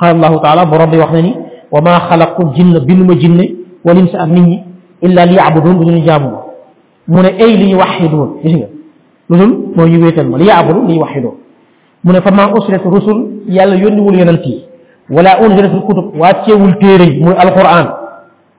qala 0.00 0.12
allah 0.26 0.40
taala 0.42 0.64
borom 0.66 0.90
bi 0.90 0.98
wax 0.98 1.12
na 1.12 1.22
ni 1.22 1.34
wa 1.72 1.80
ma 1.80 1.90
xalaqtu 2.10 2.42
jinn 2.54 3.04
ma 3.06 3.14
jinne 3.18 3.44
wal 3.84 3.98
ins 3.98 4.14
ak 4.14 4.28
nit 4.28 4.42
ñi 4.46 4.62
illa 5.02 5.24
li 5.24 5.34
yabudun 5.36 5.78
du 5.84 5.92
ñu 5.92 6.04
jaamu 6.06 6.30
mu 7.08 7.22
ne 7.22 7.28
ay 7.40 7.56
li 7.56 7.72
ñu 7.72 7.76
waxidun 7.78 8.34
gis 8.44 8.54
nga 8.56 8.66
lu 9.30 9.36
dul 9.36 9.72
moo 9.76 9.86
ñu 9.86 10.02
wéetal 10.04 10.26
ma 10.28 10.36
li 10.38 10.44
yabudu 10.44 10.82
li 10.86 10.94
ñu 10.94 11.00
waxidun 11.00 11.34
mu 12.04 12.12
ne 12.12 12.20
fa 12.20 12.30
ma 12.30 12.52
usrat 12.54 12.82
rusul 12.84 13.28
yàlla 13.48 13.76
yónniwul 13.76 14.18
yonant 14.18 14.44
yi 14.44 14.64
wala 15.10 15.38
unzilat 15.40 15.72
al 15.72 15.82
kutub 15.82 16.14
wàcceewul 16.16 16.76
téere 16.78 17.04
yi 17.04 17.24
muy 17.24 17.32
alquran 17.34 17.88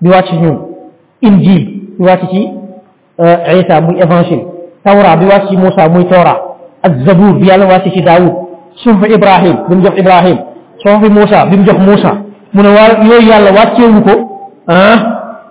bi 0.02 0.10
wàcc 0.10 0.34
ñun 0.34 0.69
injil 1.22 1.66
bi 1.66 2.04
wàcc 2.06 2.22
ci 2.32 2.40
euh, 3.20 3.38
isa 3.60 3.82
muy 3.82 3.96
évangile 4.00 4.44
tawra 4.84 5.16
bi 5.18 5.26
wàcc 5.26 5.50
ci 5.50 5.58
Moussa 5.58 5.90
muy 5.90 6.06
toora 6.06 6.36
ak 6.84 6.92
zabur 7.06 7.34
bi 7.40 7.48
yàlla 7.48 7.66
wàcc 7.66 7.90
ci 7.94 8.02
Daawud 8.02 8.34
suuf 8.76 8.98
bi 9.00 9.14
Ibrahim 9.14 9.56
bi 9.70 9.76
mu 9.76 9.84
jox 9.84 9.96
Ibrahim 10.00 10.38
suuf 10.84 11.00
bi 11.02 11.10
Moussa 11.10 11.46
bi 11.46 11.58
mu 11.58 11.66
jox 11.66 11.80
Moussa 11.80 12.12
mu 12.54 12.62
ne 12.64 12.70
waa 12.70 13.04
yooyu 13.04 13.28
yàlla 13.30 13.52
wàcceewu 13.52 14.02
ko 14.02 14.14
ah 14.68 14.98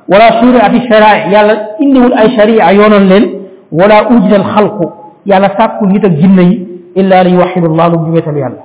wala 0.09 0.29
suuri 0.41 0.59
ati 0.63 0.81
sharaa 0.91 1.29
yàlla 1.33 1.55
indiwul 1.81 2.13
ay 2.17 2.31
sharia 2.37 2.73
yoonoon 2.73 3.05
leen 3.09 3.25
wala 3.73 4.09
ujida 4.11 4.37
al 4.37 4.45
xalqu 4.55 4.87
yàlla 5.27 5.49
sàkku 5.59 5.87
nit 5.87 6.05
ak 6.05 6.13
jinne 6.13 6.41
yi 6.41 6.69
illa 6.97 7.23
li 7.25 7.31
yuwaxidu 7.33 7.69
llah 7.75 7.89
lu 7.91 7.99
ñu 8.07 8.13
wetal 8.15 8.37
yàlla 8.37 8.63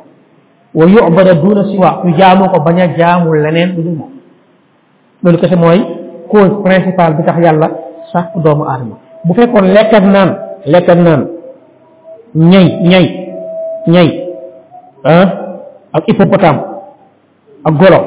wa 0.76 0.86
yubada 0.86 1.34
duna 1.34 1.63
siwa 1.72 2.02
ñu 2.06 2.16
jaamoo 2.18 2.48
ko 2.50 2.60
bañ 2.62 2.80
a 2.80 2.88
jaamul 2.98 3.38
leneen 3.42 3.76
lu 3.76 3.84
dul 3.84 3.96
moom 3.98 4.10
loolu 5.24 5.38
kese 5.38 5.56
mooy 5.56 5.93
cause 6.34 6.58
principale 6.65 7.13
bi 7.17 7.24
tax 7.30 7.36
yàlla 7.43 7.67
sax 8.13 8.24
doomu 8.43 8.63
aadama 8.65 8.96
bu 9.24 9.34
fekkoon 9.38 9.65
lekkat 9.76 9.93
ak 10.02 10.06
naan 10.10 10.30
lekk 10.65 10.89
ak 10.89 10.98
naan 11.06 11.22
ñay 12.34 12.65
ñay 12.89 13.06
ñay 13.93 14.08
ah 15.06 15.30
ak 15.93 16.04
hippopotame 16.10 16.60
ak 17.65 17.74
golo 17.80 18.00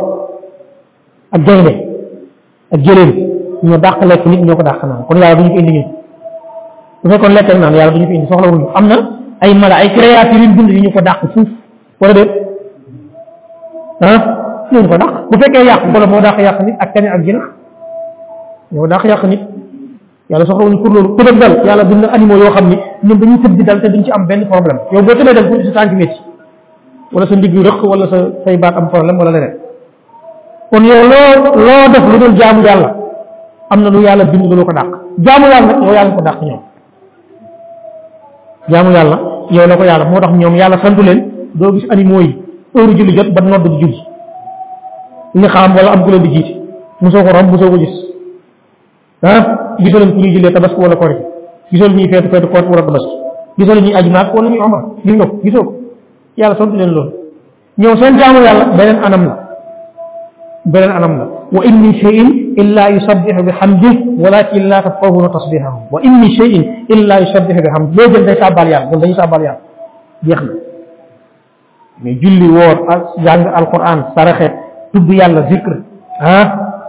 ak 1.34 1.40
gaynde 1.46 1.72
ak 2.74 2.80
jëleen 2.84 3.10
ñoo 3.62 3.78
dàq 3.78 4.02
lekk 4.04 4.26
nit 4.26 4.40
ñoo 4.44 4.56
ko 4.58 4.62
dàq 4.66 4.82
naan 4.84 5.00
kon 5.08 5.20
yàlla 5.22 5.34
duñu 5.38 5.50
ko 5.54 5.58
indi 5.62 5.72
ñun 5.72 5.86
bu 7.02 7.08
fekkoon 7.14 7.32
lekkat 7.32 7.54
ak 7.54 7.60
naan 7.62 7.74
yàlla 7.78 7.92
duñu 7.94 8.06
indi 8.12 8.26
soxla 8.28 8.50
wuñu 8.50 8.68
am 8.74 8.86
na 8.90 8.96
ay 9.40 9.54
mala 9.54 9.76
ay 9.78 9.88
créature 9.94 10.38
yu 10.42 10.50
bind 10.56 10.70
yi 10.74 10.80
ñu 10.82 10.90
ko 10.90 11.00
dàq 11.00 11.18
fuuf 11.34 11.48
wala 12.02 12.12
déet 12.14 12.30
ah 14.02 14.20
ñu 14.74 14.82
ko 14.88 14.96
dàq 14.98 15.12
bu 15.30 15.38
fekkee 15.40 15.64
yàq 15.68 15.80
golo 15.94 16.06
moo 16.10 16.20
dàq 16.20 16.38
yàq 16.38 16.58
nit 16.66 16.74
ak 16.78 16.92
keneen 16.94 17.12
ak 17.12 17.22
jinax 17.24 17.46
ñoo 18.72 18.86
daax 18.88 19.04
yàq 19.04 19.24
nit 19.24 19.40
yàlla 20.28 20.46
soxlawuñu 20.46 20.82
pour 20.82 20.92
loolu 20.94 21.16
tëbëg 21.16 21.64
yàlla 21.64 21.84
bind 21.84 22.00
na 22.02 22.08
animaux 22.14 22.36
yoo 22.38 22.50
xam 22.50 22.68
ni 22.68 22.76
ñoom 23.04 23.18
dañuy 23.20 23.38
tëb 23.42 23.56
di 23.56 23.62
dal 23.64 23.80
te 23.80 23.88
duñ 23.88 24.04
ci 24.04 24.10
am 24.10 24.26
benn 24.26 24.46
problème 24.46 24.78
yow 24.92 25.02
boo 25.02 25.14
tëbee 25.14 25.34
dal 25.34 25.46
pour 25.48 25.56
sa 25.64 25.70
tànk 25.70 25.92
métti 25.92 26.20
wala 27.12 27.26
sa 27.28 27.36
ndigg 27.36 27.54
rëq 27.58 27.82
wala 27.84 28.08
sa 28.10 28.16
say 28.44 28.56
baat 28.56 28.74
am 28.76 28.88
problème 28.88 29.18
wala 29.18 29.30
leneen 29.30 29.54
kon 30.72 30.82
yow 30.84 31.02
loo 31.10 31.56
loo 31.56 31.88
def 31.94 32.04
lu 32.12 32.18
dul 32.18 32.36
jaamu 32.40 32.62
yàlla 32.64 32.96
am 33.70 33.82
na 33.82 33.90
lu 33.90 34.00
yàlla 34.02 34.24
bind 34.24 34.52
lu 34.52 34.64
ko 34.64 34.72
dàq 34.72 34.86
jaamu 35.18 35.46
yàlla 35.52 35.66
nag 35.72 35.82
yow 35.82 35.92
yàlla 35.94 36.10
ko 36.16 36.20
dàq 36.22 36.42
ñoom 36.42 36.60
jaamu 38.68 38.90
yàlla 38.92 39.18
yow 39.50 39.66
la 39.68 39.76
ko 39.76 39.84
yàlla 39.84 40.04
moo 40.06 40.20
tax 40.20 40.32
ñoom 40.34 40.54
yàlla 40.56 40.76
santu 40.82 41.02
leen 41.02 41.20
doo 41.54 41.72
gis 41.72 41.84
animaux 41.90 42.20
yi 42.22 42.36
heure 42.74 42.96
julli 42.96 43.14
jot 43.16 43.30
ba 43.30 43.40
nodd 43.42 43.62
di 43.68 43.78
julli 43.80 44.00
li 45.34 45.48
xaam 45.48 45.72
wala 45.76 45.90
am 45.92 46.02
ku 46.04 46.10
leen 46.10 46.22
di 46.22 46.32
jiite 46.34 46.56
ah 49.24 49.72
gisoon 49.80 50.12
ku 50.12 50.18
ñuy 50.20 50.36
jëlee 50.36 50.52
tabaski 50.52 50.76
wala 50.76 50.96
korite 50.96 51.24
gisoon 51.72 51.96
ñuy 51.96 52.08
feetu 52.12 52.28
feetu 52.28 52.48
korite 52.52 52.68
wala 52.68 52.82
tabaski 52.84 53.12
gisoon 53.58 53.80
ñuy 53.80 53.94
aj 53.96 54.06
maak 54.12 54.28
wala 54.36 54.48
ñuy 54.50 54.60
omar 54.60 54.82
gis 55.04 55.14
nga 55.16 55.26
ko 55.30 55.34
gisoo 55.42 55.64
ko 55.64 55.72
yàlla 56.36 56.56
sant 56.60 56.72
leen 56.76 56.90
loolu 56.92 57.12
ñëw 57.80 57.96
seen 57.96 58.14
jaamu 58.20 58.40
yàlla 58.44 58.64
beneen 58.76 59.00
anam 59.04 59.24
la 59.24 59.34
beneen 60.68 60.90
anam 60.92 61.12
la 61.18 61.24
wa 61.56 61.64
in 61.64 61.80
min 61.80 61.92
cheyin 61.96 62.52
illa 62.60 62.90
yusabbihu 62.92 63.40
bi 63.46 63.52
hamdih 63.52 63.94
walakin 64.20 64.68
la 64.68 64.82
tafqahuna 64.82 65.28
tasbihahum 65.32 65.82
wa 65.90 66.00
in 66.04 66.12
min 66.20 66.30
cheyin 66.36 66.62
illa 66.92 67.20
yusabbihu 67.24 67.60
bi 67.64 67.68
hamdih 67.72 67.96
loo 67.96 68.10
jël 68.12 68.24
day 68.26 68.36
sàbbaal 68.42 68.68
yàlla 68.68 68.86
ñoom 68.90 69.00
dañuy 69.00 69.16
sàbbaal 69.16 69.42
yàlla 69.42 69.60
jeex 70.28 70.40
na 70.42 70.52
mais 72.02 72.18
julli 72.20 72.48
woor 72.52 72.84
ak 72.92 73.02
jàng 73.24 73.48
alquran 73.54 74.04
saraxe 74.14 74.50
tudd 74.92 75.08
yàlla 75.08 75.48
zikr 75.50 75.80
ah 76.20 76.46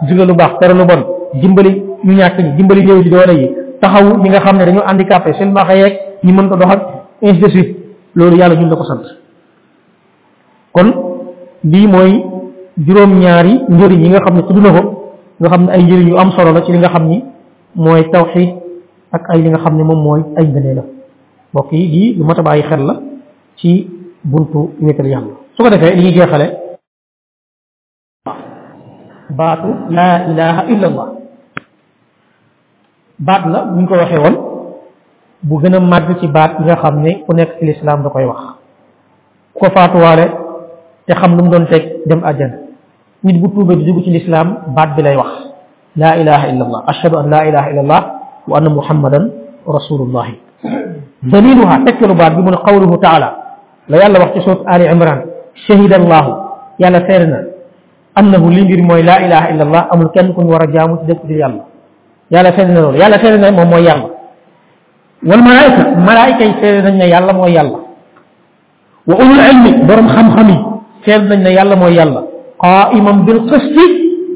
zikr 0.08 0.26
lu 0.28 0.34
baax 0.36 0.52
tere 0.60 0.74
lu 0.74 0.84
bon 0.86 1.02
dimbali 1.42 1.87
ñu 2.08 2.13
ñàkk 2.15 2.39
ñi 2.39 2.52
dimbali 2.56 2.82
néew 2.88 3.04
ji 3.04 3.10
doole 3.10 3.34
yi 3.36 3.48
taxaw 3.82 4.17
ñi 4.24 4.30
nga 4.30 4.39
xam 4.46 4.58
ne 4.58 4.65
dañoo 4.65 4.88
handicapé 4.88 5.34
seen 5.34 5.52
baax 5.54 5.70
yeeg 5.76 5.93
ñi 6.24 6.32
mën 6.32 6.50
ko 6.50 6.56
dox 6.56 6.72
ak 6.72 6.80
ainsi 7.22 7.52
suite 7.52 7.72
loolu 8.15 8.36
yàlla 8.38 8.56
ñun 8.56 8.70
la 8.70 8.76
ko 8.78 8.84
sant 8.84 9.04
kon 10.72 10.89
lii 11.63 11.88
mooy 11.88 12.12
juróom-ñaari 12.88 13.54
njëriñ 13.70 14.02
yi 14.04 14.10
nga 14.10 14.20
xam 14.26 14.36
ne 14.38 14.41
tudd 14.48 14.60
na 14.63 14.72
ko 14.80 14.84
nga 15.39 15.50
xam 15.50 15.62
ne 15.65 15.72
ay 15.72 15.84
njëriñ 15.84 16.08
yu 16.10 16.17
am 16.17 16.32
solo 16.32 16.52
la 16.54 16.62
ci 16.62 16.72
li 16.72 16.78
nga 16.78 16.88
xam 16.89 17.08
ni 17.10 17.24
mooy 17.76 18.10
tawxiid 18.12 18.50
ak 19.12 19.24
ay 19.34 19.41
li 19.41 19.50
nga 19.50 19.60
xam 19.60 19.78
ne 19.78 19.84
moom 19.84 20.02
mooy 20.04 20.22
ay 20.38 20.46
ngënee 20.48 20.74
la 20.76 20.84
mbokk 21.52 21.72
yi 21.72 21.88
lii 21.88 22.13
lu 22.17 22.24
mat 22.26 22.39
a 22.39 22.41
bàyyi 22.43 22.63
xel 22.63 22.86
la 22.86 22.96
ci 23.60 23.88
buntu 24.24 24.70
wéetal 24.82 25.08
yàlla 25.08 25.34
su 25.56 25.63
ko 25.63 25.70
defee 25.70 25.96
li 25.96 26.02
ñuy 26.04 26.13
jeexale 26.13 26.48
baatu 29.38 29.67
laa 29.89 30.26
ilaha 30.32 30.63
illa 30.72 31.16
baat 33.19 33.47
la 33.49 33.60
ñu 33.75 33.86
ko 33.89 33.93
waxe 33.97 34.17
won 34.17 34.36
bu 35.43 35.58
gëna 35.62 35.80
mag 35.82 36.06
ci 36.21 36.27
baat 36.30 36.60
nga 36.62 36.75
xamne 36.77 37.23
ku 37.25 37.34
nekk 37.34 37.58
ci 37.60 37.65
l'islam 37.65 38.03
da 38.06 38.10
koy 38.13 38.25
wax 38.30 38.41
ko 39.58 39.65
faatu 39.73 39.97
walé 39.97 40.30
te 41.06 41.13
xam 41.17 41.34
lu 41.36 41.43
mu 41.43 41.49
doon 41.49 41.65
tek 41.65 42.06
dem 42.08 42.21
aljana 42.23 42.56
nit 43.25 43.39
bu 43.41 43.49
tuube 43.49 43.75
di 43.75 43.84
dugg 43.89 44.03
ci 44.06 44.12
l'islam 44.13 44.58
baat 44.77 44.93
bi 44.95 45.01
lay 45.01 45.15
wax 45.17 45.30
la 45.97 46.13
ilaha 46.19 46.45
illa 46.51 46.63
allah 46.65 46.82
ashhadu 46.88 47.17
an 47.17 47.23
la 47.30 47.41
ilaha 47.49 47.67
illa 47.73 47.82
allah 47.82 48.01
wa 48.47 48.58
anna 48.58 48.69
muhammadan 48.69 49.23
rasulullah 49.65 50.27
daliluha 51.25 51.80
tekkalu 51.89 52.13
baat 52.13 52.36
bi 52.38 52.41
mu 52.45 52.51
ne 52.53 52.58
qawluhu 52.63 52.99
taala 53.01 53.30
la 53.89 53.97
yàlla 53.97 54.19
wax 54.30 54.34
ci 54.38 54.41
sourate 54.45 54.63
ali 54.69 54.86
imran 54.86 55.21
shahida 55.65 55.95
allah 55.97 56.23
yàlla 56.77 56.99
seere 57.10 57.45
annahu 58.15 58.45
li 58.53 58.62
mbir 58.65 58.82
mooy 58.86 59.01
laa 59.01 59.21
ilaha 59.25 59.49
illa 59.51 59.63
allah 59.65 59.84
amul 59.91 60.12
kenn 60.13 60.34
kun 60.38 60.45
wara 60.45 60.65
war 60.69 60.73
jaamu 60.73 60.99
ci 61.01 61.08
dëkk 61.10 61.25
di 61.25 61.34
yàlla 61.41 61.65
yàlla 62.32 62.52
fere 62.54 62.68
na 62.74 62.82
loolu 62.82 62.98
yàlla 62.98 63.18
fere 63.20 63.38
na 63.38 63.52
moom 63.52 63.70
mooy 63.70 63.84
yàlla 63.84 64.08
wal 65.30 65.42
malaayika 65.42 65.82
malaayika 66.08 66.44
yi 66.46 66.54
fere 66.62 66.82
nañ 66.84 66.96
ne 66.98 67.08
yàlla 67.13 67.34
mooy 67.34 67.54
yàlla 67.58 67.80
wa 69.08 69.16
ulul 69.16 69.42
ilmi 69.52 69.72
borom 69.88 70.08
xam-xam 70.10 70.48
yi 70.50 70.58
fere 71.06 71.24
nañ 71.30 71.42
ne 71.44 71.52
yàlla 71.58 71.76
mooy 71.76 71.96
yàlla 71.96 72.22
qaiman 72.62 73.26
bil 73.26 73.40
qisti 73.50 73.82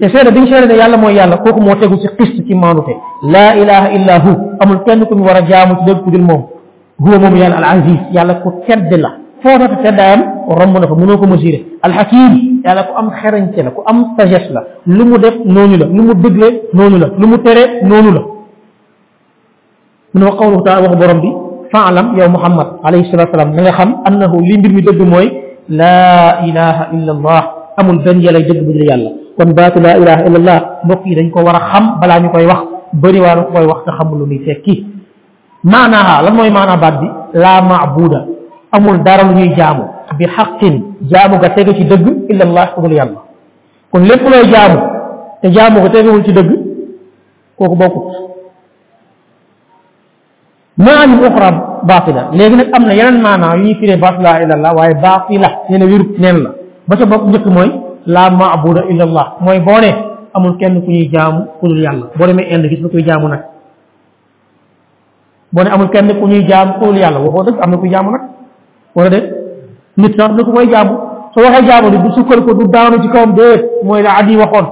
te 0.01 0.10
seede 0.10 0.32
biñ 0.32 0.47
seede 0.49 0.67
ne 0.67 0.77
yàlla 0.77 0.97
mooy 0.97 1.13
yàlla 1.15 1.38
kooku 1.38 1.60
moo 1.62 1.75
tegu 1.75 1.97
ci 2.01 2.08
qist 2.17 2.47
ci 2.47 2.54
maanute 2.56 2.95
laa 3.23 3.54
ilaha 3.56 3.88
illa 3.95 4.19
hu 4.19 4.32
amul 4.60 4.84
kenn 4.86 5.06
ku 5.06 5.15
ñu 5.15 5.23
war 5.23 5.36
a 5.38 5.41
jaamu 5.47 5.75
ci 5.80 5.84
dëgg 5.86 6.04
dil 6.06 6.12
dul 6.13 6.21
moom 6.27 6.41
huwa 6.99 7.17
moom 7.19 7.36
yàlla 7.36 7.58
al 7.58 7.80
aziz 7.80 7.99
yàlla 8.12 8.34
ku 8.36 8.49
tedd 8.67 8.91
la 8.99 9.15
foo 9.43 9.58
nata 9.58 9.75
teddaayam 9.84 10.21
romb 10.47 10.77
na 10.80 10.88
fa 10.88 10.95
mënoo 10.95 11.17
ko 11.17 11.27
mesurer 11.27 11.62
الحكيم 11.87 12.31
يلا 12.65 12.81
كو 12.87 12.91
ام 13.01 13.07
خيرن 13.19 13.45
كي 13.55 13.61
ام 13.91 13.97
سجس 14.17 14.45
لا 14.55 14.61
لومو 14.97 15.15
ديف 15.23 15.35
نونو 15.55 15.75
لا 15.81 15.87
لومو 15.97 16.13
ديغلي 16.23 16.49
نونو 16.77 16.97
لا 17.03 17.07
لومو 17.21 17.35
تيري 17.45 17.63
نونو 17.89 18.11
لا 18.17 18.21
من 20.15 20.21
وقوله 20.27 20.59
تعالى 20.67 20.85
وخ 20.87 20.93
بروم 21.01 21.19
بي 21.23 21.31
فاعلم 21.73 22.07
يا 22.21 22.25
محمد 22.35 22.67
عليه 22.87 23.01
الصلاه 23.05 23.25
والسلام 23.27 23.49
نغا 23.57 23.71
خم 23.77 23.89
انه 24.09 24.31
لي 24.49 24.55
مير 24.61 24.71
مي 24.77 24.81
دغ 24.87 24.99
موي 25.13 25.27
لا 25.81 26.05
اله 26.47 26.77
الا 26.95 27.11
الله 27.15 27.41
امول 27.79 27.95
بن 28.05 28.17
يلا 28.25 28.47
دغ 28.49 28.57
بودي 28.67 28.83
يالا 28.89 29.09
كون 29.37 29.49
بات 29.57 29.75
لا 29.88 29.93
اله 30.01 30.17
الا 30.27 30.38
الله 30.41 30.57
بوكي 30.89 31.11
دنج 31.17 31.29
كو 31.36 31.39
ورا 31.47 31.59
خم 31.71 31.86
بلا 32.01 32.15
ني 32.23 32.27
كوي 32.34 32.45
واخ 32.51 32.61
بري 33.03 33.19
وارا 33.25 33.41
كوي 33.53 33.65
واخ 33.71 33.79
تا 33.88 33.93
لو 34.19 34.25
ني 34.32 34.38
تيكي 34.45 34.75
معناها 35.75 36.15
لا 36.25 36.32
موي 36.38 36.49
معنى 36.57 36.73
بعد 36.84 36.99
لا 37.43 37.53
معبودا 37.71 38.21
امول 38.77 38.95
دارا 39.07 39.23
لو 39.27 39.34
ني 39.39 39.45
جامو 39.59 39.86
بحق 40.19 40.61
jaamu 41.10 41.36
nga 41.38 41.49
tegu 41.49 41.74
ci 41.74 41.84
dëgg 41.86 42.30
illallah 42.30 42.76
ku 42.76 42.82
dul 42.82 42.93
yàlla 42.93 43.22
kon 43.91 44.02
lépp 44.06 44.22
looy 44.22 44.45
jaamu 44.54 44.80
te 45.41 45.47
jaamu 45.52 45.80
nga 45.82 45.89
teguwul 45.89 46.24
ci 46.26 46.32
dëgg 46.34 46.49
kooku 47.58 47.76
bokkut 47.76 48.08
maani 50.78 51.16
uxra 51.26 51.82
baatila 51.84 52.30
léegi 52.34 52.56
nag 52.56 52.70
am 52.74 52.84
na 52.86 52.93
yeneen 52.93 53.22
maanaa 53.22 53.56
yu 53.58 53.64
ñuy 53.64 53.76
firee 53.76 53.97
baatila 53.97 54.43
la 54.58 54.74
waaye 54.74 54.93
baatila 54.93 55.47
nee 55.70 55.78
na 55.78 55.86
wérut 55.86 56.20
neen 56.20 56.38
la 56.43 56.52
ba 56.88 56.95
ca 56.97 57.06
bopp 57.06 57.26
njëkk 57.28 57.45
mooy 57.45 57.72
laa 58.06 58.30
maabuda 58.30 58.82
illallah 58.89 59.36
mooy 59.41 59.60
boo 59.60 59.80
ne 59.82 59.91
amul 60.34 60.58
kenn 60.60 60.82
ku 60.86 60.91
ñuy 60.91 61.10
jaamu 61.14 61.45
ku 61.60 61.68
dul 61.68 61.80
yàlla 61.84 62.08
boo 62.18 62.28
demee 62.28 62.49
ind 62.54 62.70
gis 62.70 62.80
ba 62.82 62.89
koy 62.89 63.04
jaamu 63.04 63.28
nag 63.28 63.41
boo 65.52 65.64
ne 65.64 65.70
amul 65.70 65.89
kenn 65.89 66.14
ku 66.20 66.28
ñuy 66.28 66.45
jaamu 66.47 66.74
ku 66.80 66.86
dul 66.86 66.97
yàlla 66.97 67.20
waxoo 67.20 67.43
dëgg 67.43 67.60
am 67.64 67.72
na 67.72 67.78
kuy 67.78 67.89
jaamu 67.89 68.12
nag 68.12 68.22
wala 68.95 69.10
déet 69.10 69.40
nit 70.02 70.14
sax 70.18 70.32
da 70.38 70.43
ko 70.45 70.52
koy 70.58 70.68
jaamu 70.74 70.93
soo 71.34 71.41
waxee 71.45 71.66
jaamu 71.70 71.89
du 71.95 72.12
sukkal 72.18 72.41
ko 72.47 72.54
du 72.62 72.68
daanu 72.76 73.02
ci 73.04 73.10
kawam 73.16 73.34
déet 73.38 73.62
mooy 73.86 74.02
la 74.04 74.18
adi 74.20 74.36
waxoon 74.41 74.68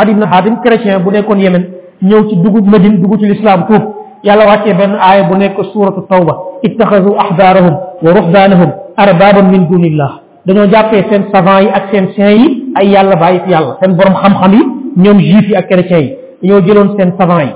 adi 0.00 0.14
na 0.14 0.26
xaatim 0.26 0.56
chrétien 0.64 1.00
bu 1.04 1.10
nekkoon 1.12 1.38
yemen 1.44 1.62
ñëw 2.02 2.28
ci 2.28 2.36
dugub 2.36 2.66
madine 2.68 2.96
dugg 3.02 3.18
ci 3.20 3.26
l'islam 3.26 3.66
tuub 3.68 3.82
yàlla 4.24 4.44
wàccee 4.46 4.74
benn 4.74 4.92
aaya 5.08 5.24
bu 5.28 5.36
nekk 5.36 5.58
suratu 5.72 6.00
tawba 6.08 6.32
ittaxasu 6.62 7.10
ahbarahum 7.24 7.74
wa 8.02 8.10
ruhbanahum 8.16 8.70
arbaban 8.96 9.50
min 9.50 9.66
dunillah 9.70 10.10
dañoo 10.46 10.66
jàppee 10.70 11.04
seen 11.10 11.24
savant 11.32 11.60
yi 11.62 11.68
ak 11.74 11.84
seen 11.92 12.08
saint 12.16 12.36
yi 12.40 12.72
ay 12.80 12.88
yàlla 12.90 13.16
bàyyi 13.16 13.40
fi 13.44 13.50
yàlla 13.50 13.76
seen 13.82 13.96
borom 13.96 14.14
xam-xam 14.22 14.52
yi 14.52 14.62
ñoom 14.96 15.18
juif 15.18 15.48
yi 15.48 15.54
ak 15.56 15.66
chrétien 15.68 15.98
yi 16.02 16.14
dañoo 16.42 16.60
jëloon 16.66 16.96
seen 16.98 17.12
savant 17.18 17.40
yi 17.40 17.52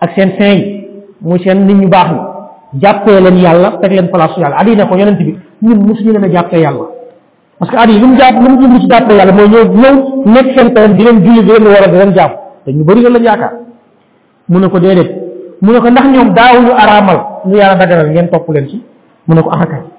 ak 0.00 0.10
seen 0.16 0.32
saint 0.38 0.56
yi 0.56 0.84
muy 1.22 1.38
seen 1.44 1.66
nit 1.66 1.74
ñu 1.80 1.88
baax 1.88 2.06
ni 2.12 2.80
jàppee 2.80 3.20
leen 3.20 3.38
yàlla 3.38 3.78
teg 3.82 3.90
leen 3.92 4.08
place 4.10 4.40
yàlla 4.40 4.56
adi 4.60 4.76
na 4.76 4.86
ko 4.86 4.94
yonent 4.96 5.18
bi 5.18 5.36
ñun 5.62 5.78
mosuñu 5.86 6.12
leen 6.12 6.24
a 6.26 6.30
jàppee 6.32 6.60
yàlla 6.60 6.84
parce 7.58 7.72
que 7.72 7.76
at 7.82 7.88
yi 7.88 7.98
lu 7.98 8.06
mu 8.08 8.16
jàpp 8.16 8.34
lu 8.42 8.54
mu 8.54 8.60
jublu 8.62 8.78
ci 8.80 8.86
jàppee 8.88 9.16
yàlla 9.16 9.32
mooy 9.32 9.48
ñëw 9.48 9.74
ñëw 9.80 9.94
nekk 10.34 10.48
seen 10.56 10.72
kanam 10.74 10.96
di 10.96 11.02
leen 11.02 11.24
julli 11.24 11.42
di 11.42 11.48
leen 11.50 11.64
war 11.66 11.82
a 11.82 11.88
di 11.88 11.96
leen 11.96 12.12
jàpp 12.14 12.32
te 12.64 12.70
ñu 12.72 12.84
bëri 12.84 13.02
la 13.02 13.18
yaakaar 13.18 13.52
mu 14.48 14.58
ne 14.60 14.68
ko 14.68 14.78
déedéet 14.78 15.10
mu 15.60 15.72
ne 15.72 15.78
ko 15.80 15.88
ndax 15.90 16.06
yàlla 16.14 17.74
daganal 17.76 18.10
ngeen 18.10 18.28
topp 18.30 18.48
leen 18.48 18.68
ci 18.68 18.84
mu 19.26 19.34
ne 19.34 19.42
ko 19.42 19.50
axakay 19.50 19.78
ah 19.82 19.96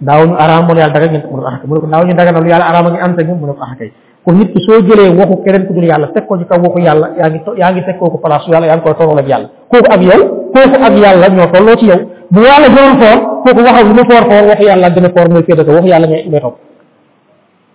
daawuñu 0.00 0.34
araamal 0.36 0.76
yàlla 0.76 0.92
dagal 0.94 1.08
ngeen 1.10 1.22
topp 1.22 1.32
leen 1.32 1.46
axakay 1.46 1.62
ah 1.62 1.66
mu 1.68 1.74
ne 1.74 1.80
ko 1.80 1.86
daawuñu 1.86 2.14
daganal 2.14 2.46
yàlla 2.48 2.64
araamal 2.68 2.92
ngeen 2.92 3.04
am 3.04 3.38
mu 3.38 3.46
ne 3.46 3.52
ko 3.52 3.62
axakay 3.62 3.88
ah 3.94 3.98
kon 4.24 4.32
nit 4.38 4.52
ki 4.52 4.60
soo 4.62 4.80
jëlee 4.82 5.14
waxu 5.16 5.42
keneen 5.44 5.66
ku 5.66 5.74
dul 5.74 5.84
yàlla 5.84 6.08
teg 6.08 6.26
ko 6.26 6.38
ci 6.38 6.44
kaw 6.44 6.58
waxu 6.60 6.78
yàlla 6.80 7.10
yaa 7.18 7.28
ngi 7.30 7.40
yaa 7.56 7.70
ngi 7.70 7.82
teg 7.84 7.98
kooku 7.98 8.18
yàlla 8.50 9.26
yaa 9.30 11.28
ngi 11.30 12.02
bu 12.34 12.40
yàlla 12.40 12.68
gënoon 12.74 12.94
foor 13.00 13.16
kooku 13.44 13.60
waxam 13.66 13.88
lu 13.88 13.92
mu 13.94 14.04
foor 14.10 14.24
foor 14.30 14.42
waxu 14.50 14.64
yàlla 14.66 14.88
gën 14.96 15.04
a 15.06 15.10
foor 15.16 15.28
mooy 15.32 15.42
féete 15.46 15.64
ko 15.66 15.72
waxu 15.76 15.88
yàlla 15.88 16.06
ngay 16.08 16.22
ngay 16.30 16.42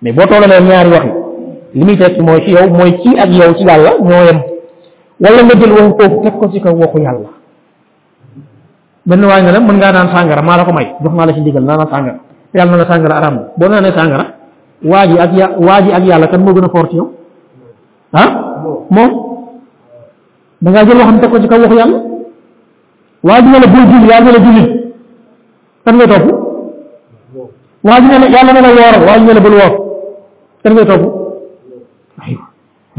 mais 0.01 0.13
boo 0.15 0.25
tollalee 0.31 0.61
ñaari 0.67 0.89
wax 0.95 1.05
yi 1.07 1.79
li 1.79 1.85
muy 1.85 1.97
tekki 1.99 2.21
mooy 2.21 2.39
ci 2.41 2.51
yàlla 3.17 3.91
ñoo 5.67 5.93
teg 6.23 6.33
ko 6.39 6.49
ci 6.53 6.59
kaw 6.61 6.73
waxu 6.75 6.97
yàlla 6.99 7.29
benn 9.05 9.25
waay 9.25 9.41
nga 9.43 9.59
mën 9.59 9.77
ngaa 9.77 9.91
naan 9.91 10.09
sàngara 10.15 10.41
maa 10.41 10.57
la 10.57 10.65
ko 10.65 10.71
may 10.73 10.87
jox 11.03 11.13
naa 11.15 11.33
ci 11.33 11.39
ndigal 11.41 11.63
naa 11.63 11.77
la 11.77 11.85
sàngara 11.91 12.19
yàlla 12.53 12.71
na 12.71 12.77
la 12.77 12.85
sàngara 12.91 13.15
araam 13.17 13.35
na 13.35 13.43
boo 13.57 14.89
waa 14.91 15.05
ji 15.07 15.17
ak 15.19 15.95
ak 15.97 16.03
yàlla 16.05 16.27
kan 16.27 16.41
moo 16.45 16.53
gën 16.55 16.65
a 16.65 16.69
foor 16.69 16.89
ci 16.89 16.97
ah? 18.13 18.29
moom 18.89 19.11
da 20.61 20.71
jël 20.85 20.97
waxam 20.97 21.19
teg 21.19 21.29
ko 21.31 21.39
ci 21.41 21.47
kaw 21.47 21.59
waxu 21.61 21.77
yàlla 21.77 22.16
waaju 23.29 23.49
ne 23.51 23.59
la 23.63 23.69
bul 23.73 23.83
julli 23.91 24.05
yàlla 24.11 24.29
ne 24.29 24.31
la 24.37 24.41
julli 24.45 24.63
kan 25.85 25.91
ngay 25.97 26.07
topp 26.11 26.25
waaju 27.87 28.07
ne 28.13 28.17
la 28.23 28.27
yàlla 28.35 28.51
ne 28.55 28.61
la 28.65 28.71
wooral 28.77 29.03
waaju 29.07 29.25
ne 29.29 29.33
la 29.39 29.41
bul 29.45 29.55
woor 29.59 29.71
kan 30.63 30.71
ngay 30.75 30.85
topp 30.91 31.03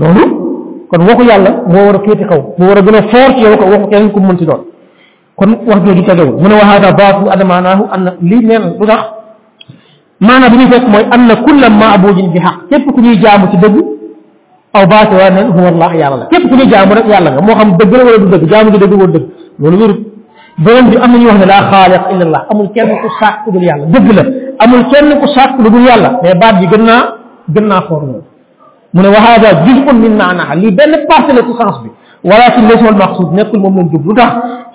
loolu 0.00 0.24
kon 0.90 1.00
waxu 1.08 1.24
yàlla 1.30 1.50
moo 1.72 1.84
war 1.86 1.96
a 1.96 2.00
féete 2.06 2.24
kaw 2.30 2.40
moo 2.58 2.68
war 2.68 2.78
a 2.78 2.82
gën 2.86 2.96
a 3.00 3.02
fort 3.12 3.36
yow 3.42 3.54
ko 3.60 3.64
waxu 3.72 3.88
keneen 3.90 4.10
ku 4.12 4.20
mën 4.20 4.38
ci 4.38 4.44
doon 4.44 4.62
kon 5.38 5.50
wax 5.68 5.80
jooju 5.86 6.02
tegewul 6.08 6.38
mu 6.42 6.48
ne 6.48 6.54
wa 6.54 6.64
hada 6.70 6.92
baatu 7.00 7.30
adamaanaahu 7.34 7.84
an 7.94 7.98
na 8.04 8.12
lii 8.20 8.44
neen 8.48 8.62
lu 8.80 8.86
tax 8.86 9.00
maanaam 10.20 10.50
bi 10.52 10.56
ñu 10.60 10.66
fekk 10.72 10.86
mooy 10.92 11.04
an 11.14 11.20
na 11.28 11.36
kulla 11.36 11.68
maabudin 11.70 12.30
bi 12.32 12.38
xaq 12.40 12.56
képp 12.70 12.92
ku 12.94 13.00
ñuy 13.00 13.16
jaamu 13.24 13.46
ci 13.50 13.56
dëgg 13.56 13.76
aw 14.78 14.84
baati 14.92 15.14
waa 15.20 15.30
neen 15.30 15.48
huwa 15.56 15.68
allah 15.72 15.90
yàlla 15.96 16.16
la 16.22 16.26
képp 16.26 16.48
ku 16.50 16.54
ñuy 16.56 16.68
jaamu 16.72 16.92
rek 16.96 17.06
yàlla 17.12 17.30
nga 17.30 17.40
moo 17.42 17.54
xam 17.60 17.70
dëgg 17.78 17.92
la 17.96 18.04
wala 18.04 18.18
du 18.18 18.26
dëgg 18.34 18.44
jaamu 18.52 18.70
gi 18.72 18.78
dëgg 18.78 18.92
wala 19.00 19.12
dëgg 19.16 19.26
loolu 19.60 19.76
wérut 19.78 20.00
borom 20.58 20.90
bi 20.90 20.96
amul 20.98 21.24
wax 21.26 21.36
ne 21.38 21.46
la 21.46 21.60
khaliq 21.70 22.02
illa 22.12 22.24
allah 22.26 22.42
amul 22.52 22.68
kenn 22.74 22.90
ku 23.02 23.08
sak 23.20 23.46
dul 23.46 23.62
yalla 23.62 23.86
deug 23.94 24.06
la 24.12 24.22
amul 24.66 24.84
kenn 24.92 25.08
ku 25.22 25.26
sak 25.34 25.50
dul 25.62 25.80
yalla 25.88 26.18
mais 26.22 26.34
baat 26.34 26.54
bi 26.60 26.66
gën 26.66 26.84
naa 26.84 27.02
gën 27.48 27.64
naa 27.64 27.80
xoor 27.88 28.02
lool 28.02 28.24
mu 28.94 29.02
ne 29.02 29.08
wa 29.08 29.20
hada 29.26 29.48
juz'un 29.66 29.94
min 29.96 30.12
ma'naha 30.16 30.54
li 30.56 30.70
benn 30.72 30.92
partie 31.08 31.32
la 31.34 31.42
ci 31.42 31.54
sens 31.60 31.78
bi 31.84 31.90
ولكن 32.24 32.62
ليس 32.66 32.82
هو 32.82 32.88
المقصود 32.88 33.32
نقول 33.34 33.60
مم 33.60 33.80
نجيب 33.80 34.02
لو 34.06 34.16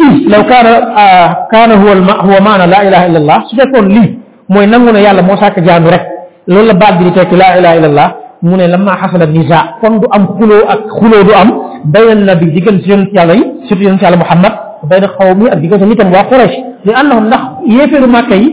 إذ 0.05 0.13
لو 0.33 0.41
كان 0.51 0.65
آه 1.03 1.47
كان 1.53 1.69
هو 1.81 1.89
الم... 1.97 2.09
هو 2.27 2.35
معنى 2.47 2.65
لا 2.73 2.79
اله 2.87 3.01
الا 3.07 3.19
الله 3.21 3.39
سفكون 3.51 3.87
لي 3.95 4.05
موي 4.49 4.65
نانغونا 4.65 4.99
يالا 4.99 5.21
مو 5.27 5.35
ساك 5.35 5.59
جامي 5.59 5.89
رك 5.93 6.03
لولا 6.47 6.73
بات 6.79 6.93
دي 6.99 7.11
تك 7.15 7.31
لا 7.41 7.47
اله 7.57 7.71
الا 7.77 7.87
الله 7.91 8.09
mu 8.43 8.55
ne 8.57 8.67
lamma 8.67 8.91
xasala 8.99 9.25
nisa 9.25 9.59
kon 9.81 9.99
du 9.99 10.07
am 10.15 10.23
xuloo 10.37 10.63
ak 10.73 10.79
xuloo 10.99 11.23
du 11.27 11.33
am 11.41 11.49
bayal 11.93 12.19
na 12.27 12.35
bi 12.35 12.45
digal 12.51 12.75
si 12.83 12.89
yonent 12.91 13.11
yàlla 13.15 13.33
yi 13.39 13.43
surtout 13.67 13.83
yonent 13.85 14.01
yàlla 14.03 14.17
muhammad 14.23 14.53
بين 14.91 15.05
قومي 15.19 15.45
اك 15.53 15.59
ديغا 15.63 15.85
نيتام 15.91 16.09
وا 16.15 16.21
قريش 16.31 16.53
لانهم 16.87 17.23
نخ 17.33 17.41
يفر 17.77 18.03
مكي 18.17 18.43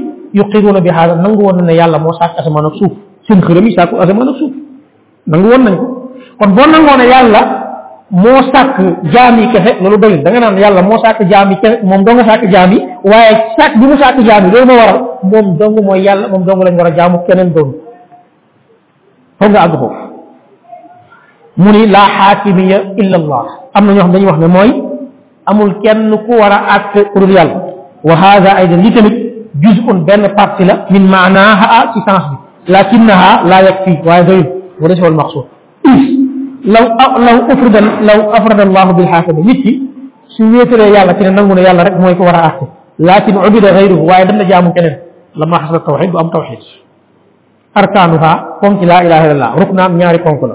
يقرون 0.41 0.77
بهذا 0.87 1.15
نغو 1.25 1.43
ون 1.49 1.57
نيا 1.69 1.79
يالا 1.81 2.03
موسى 2.07 2.25
اسمان 2.41 2.65
سوف 2.79 2.93
سين 3.27 3.39
خرمي 3.47 3.71
ساكو 3.79 3.95
اسمان 4.05 4.29
سوف 4.41 4.53
نغو 5.33 5.49
ون 5.55 5.61
نكو 5.75 5.85
كون 6.41 6.51
بون 6.57 6.69
نغو 6.75 6.89
ون 6.95 7.03
يالا 7.15 7.43
موسى 8.25 8.61
جامي 9.15 9.45
كه 9.53 9.67
لولو 9.83 9.97
دوي 10.03 10.17
داغا 10.25 10.39
نان 10.43 10.55
يالا 10.65 10.81
موسى 10.91 11.09
جامي 11.33 11.57
كه 11.63 11.71
موم 11.91 12.01
دوغا 12.09 12.23
ساك 12.31 12.43
جامي 12.55 12.79
واي 13.11 13.33
ساك 13.59 13.73
بي 13.81 13.85
موسى 13.91 14.07
جامي 14.29 14.49
لولو 14.55 14.65
ما 14.71 14.75
وارا 14.81 15.01
موم 15.33 15.47
دوغ 15.61 15.75
مو 15.87 15.93
يالا 16.07 16.31
موم 16.33 16.43
دوغ 16.49 16.59
لا 16.67 16.71
نغورا 16.75 16.91
جامو 16.99 17.17
كينن 17.27 17.49
دون 17.57 17.69
فوغا 19.41 19.61
اغبو 19.69 19.89
muni 21.65 21.83
la 21.95 22.03
hakimiyya 22.19 22.79
illallah 23.03 23.43
amna 23.77 23.93
ñu 23.95 24.01
xam 24.03 24.11
dañuy 24.15 24.29
wax 24.31 24.39
ne 24.45 24.49
moy 24.57 24.69
amul 25.51 25.75
kenn 25.83 26.09
ku 26.27 26.33
war 26.39 26.53
a 26.55 26.61
àtte 26.79 27.01
ku 27.13 27.19
dul 27.21 27.33
yàlla 27.39 27.59
wa 28.09 28.15
hada 28.25 28.51
aydan 28.63 28.81
li 28.87 28.91
tamit 28.95 29.17
juz'un 29.63 29.99
benn 30.09 30.25
partie 30.39 30.65
la 30.67 30.75
min 30.91 31.05
maanaha 31.11 31.81
ci 31.93 32.01
sens 32.07 32.25
bi 32.31 32.37
lakinnaha 32.75 33.31
la 33.51 33.59
yakfi 33.69 33.93
waaye 34.07 34.25
doyul 34.31 34.47
wala 34.81 34.95
si 34.97 35.03
wal 35.03 35.19
maqsuud 35.23 35.47
law 36.75 36.87
law 37.27 37.39
afrada 37.41 37.83
law 38.09 38.19
afrada 38.39 38.63
allahu 38.69 38.91
bil 38.99 39.09
xaasada 39.13 39.41
nit 39.49 39.59
ki 39.65 39.73
su 40.37 40.43
wéetalee 40.55 40.91
yàlla 40.97 41.13
ci 41.19 41.23
ne 41.27 41.31
nangu 41.39 41.53
na 41.55 41.63
yàlla 41.67 41.83
rek 41.89 41.97
mooy 42.03 42.15
ko 42.19 42.25
war 42.29 42.35
a 42.41 42.43
àtte 42.51 42.65
lakin 43.09 43.35
ubida 43.47 43.69
gayruhu 43.77 44.05
waaye 44.11 44.25
dana 44.29 44.45
jaamu 44.51 44.71
keneen 44.77 44.97
lama 45.41 45.57
xasala 45.63 45.79
tawxid 45.87 46.11
du 46.13 46.19
am 46.23 46.31
tawxid 46.37 46.63
arkaanuha 47.81 48.33
ponk 48.61 48.81
laa 48.91 49.01
ilaha 49.07 49.23
illallah 49.27 49.51
ruknaam 49.61 49.91
ñaari 50.01 50.19
ponk 50.27 50.43
la 50.51 50.55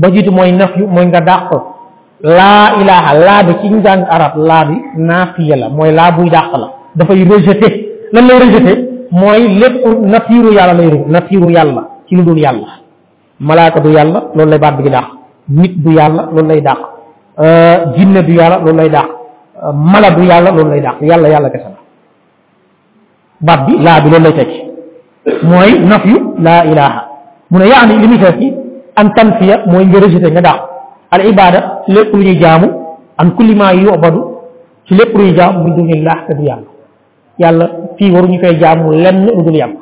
ba 0.00 0.06
jiitu 0.14 0.30
mooy 0.38 0.52
nafyu 0.60 0.84
mooy 0.94 1.06
nga 1.10 1.20
dàq 1.20 1.42
ko 1.50 1.58
laa 2.24 2.80
ilaha 2.80 3.10
laa 3.26 3.42
bi 3.46 3.52
ci 3.60 3.68
njàng 3.70 4.02
arab 4.16 4.32
laa 4.48 4.64
bi 4.68 4.76
naafiya 5.08 5.56
la 5.62 5.68
mooy 5.76 5.92
laa 5.98 6.10
buy 6.16 6.28
dàq 6.34 6.46
la 6.62 6.68
dafay 6.98 7.20
rejeté 7.32 7.68
lan 8.14 8.24
lay 8.28 8.38
rejeté 8.42 8.72
mooy 9.20 9.40
lépp 9.60 9.76
natiiru 10.12 10.50
yàlla 10.56 10.74
lay 10.78 10.88
rëj 10.94 11.04
natiiru 11.14 11.50
yàlla 11.56 11.82
ci 12.06 12.14
lu 12.16 12.22
dul 12.24 12.38
yàlla 12.44 12.66
malaaka 13.48 13.80
du 13.84 13.88
yàlla 13.96 14.20
loolu 14.34 14.50
lay 14.50 14.58
baat 14.58 14.72
bi 14.78 14.82
di 14.82 14.90
dàq 14.90 15.06
nit 15.48 15.72
du 15.84 15.90
yàlla 15.90 16.22
loolu 16.32 16.48
lay 16.48 16.60
dàq 16.68 16.78
euh, 17.44 17.76
jinne 17.96 18.20
yàlla 18.38 18.58
loolu 18.64 18.76
lay 18.78 18.88
dàq 18.88 19.08
euh, 19.64 19.72
mala 19.74 20.10
du 20.10 20.22
yàlla 20.24 20.50
loolu 20.50 20.70
lay 20.70 20.80
dàq 20.80 20.96
yàlla 21.02 21.28
yàlla 21.28 21.48
kese 21.50 21.68
la 21.76 21.80
baat 23.40 23.60
bi 23.66 23.78
laa 23.86 24.00
bi 24.00 24.10
loolu 24.10 24.24
lay 24.24 24.34
tekki 24.38 24.60
mooy 25.46 25.78
naf 25.90 26.04
yu 26.06 26.16
laa 26.42 26.64
ilaha 26.64 27.02
mu 27.50 27.58
ne 27.58 27.66
yaani 27.68 27.98
li 28.02 28.08
muy 28.08 28.18
tekki 28.18 28.48
an 29.00 29.06
mooy 29.72 29.84
nga 29.86 30.00
rejeté 30.00 30.30
nga 30.30 30.40
dàq 30.40 30.60
al 31.14 31.22
ibada 31.30 31.60
lépp 31.86 32.10
lu 32.14 32.22
ñuy 32.22 32.38
jaamu 32.42 32.66
an 33.18 33.30
kulli 33.36 33.54
ma 33.54 33.72
yubadu 33.74 34.20
ci 34.86 34.94
lépp 34.94 35.14
lu 35.16 35.22
ñuy 35.24 35.36
jaamu 35.36 35.64
min 35.64 35.76
dunillah 35.76 36.18
te 36.26 36.32
du 36.34 36.42
yàlla 36.42 36.64
yàlla 37.38 37.66
fii 37.96 38.10
waruñu 38.10 38.38
koy 38.40 38.56
jaamu 38.60 38.90
lenn 38.92 39.26
lu 39.26 39.42
dul 39.44 39.54
yàlla 39.56 39.76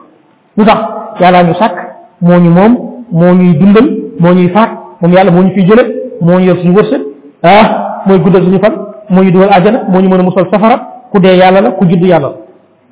lu 0.56 0.64
tax 0.64 0.78
yàllaa 1.20 1.42
ñu 1.42 1.54
sàkk 1.54 1.76
moo 2.20 2.38
ñu 2.38 2.50
moom 2.50 2.72
moo 3.10 3.34
ñuy 3.34 3.54
dundal 3.60 3.86
moo 4.20 4.32
ñuy 4.34 4.48
faat 4.54 4.70
moom 5.00 5.12
yàlla 5.14 5.30
moo 5.32 5.42
ñu 5.42 5.50
fiy 5.54 5.66
jële 5.68 5.82
moo 6.20 6.38
ñu 6.38 6.46
yor 6.48 6.56
suñu 6.58 6.74
wërsëg 6.76 7.02
ah, 7.42 7.68
mooy 8.06 8.18
guddal 8.18 8.42
suñu 8.42 8.60
fan 8.64 8.74
moo 9.08 9.22
ñu 9.24 9.30
dugal 9.30 9.50
àjjana 9.52 9.78
moo 9.88 10.00
ñu 10.00 10.08
mën 10.08 10.20
a 10.20 10.22
musal 10.22 10.46
safara 10.52 10.76
ku 11.10 11.18
dee 11.20 11.36
yàlla 11.36 11.60
la 11.60 11.70
ku 11.70 11.84
judd 11.88 12.02
yàlla 12.04 12.28
la 12.28 12.34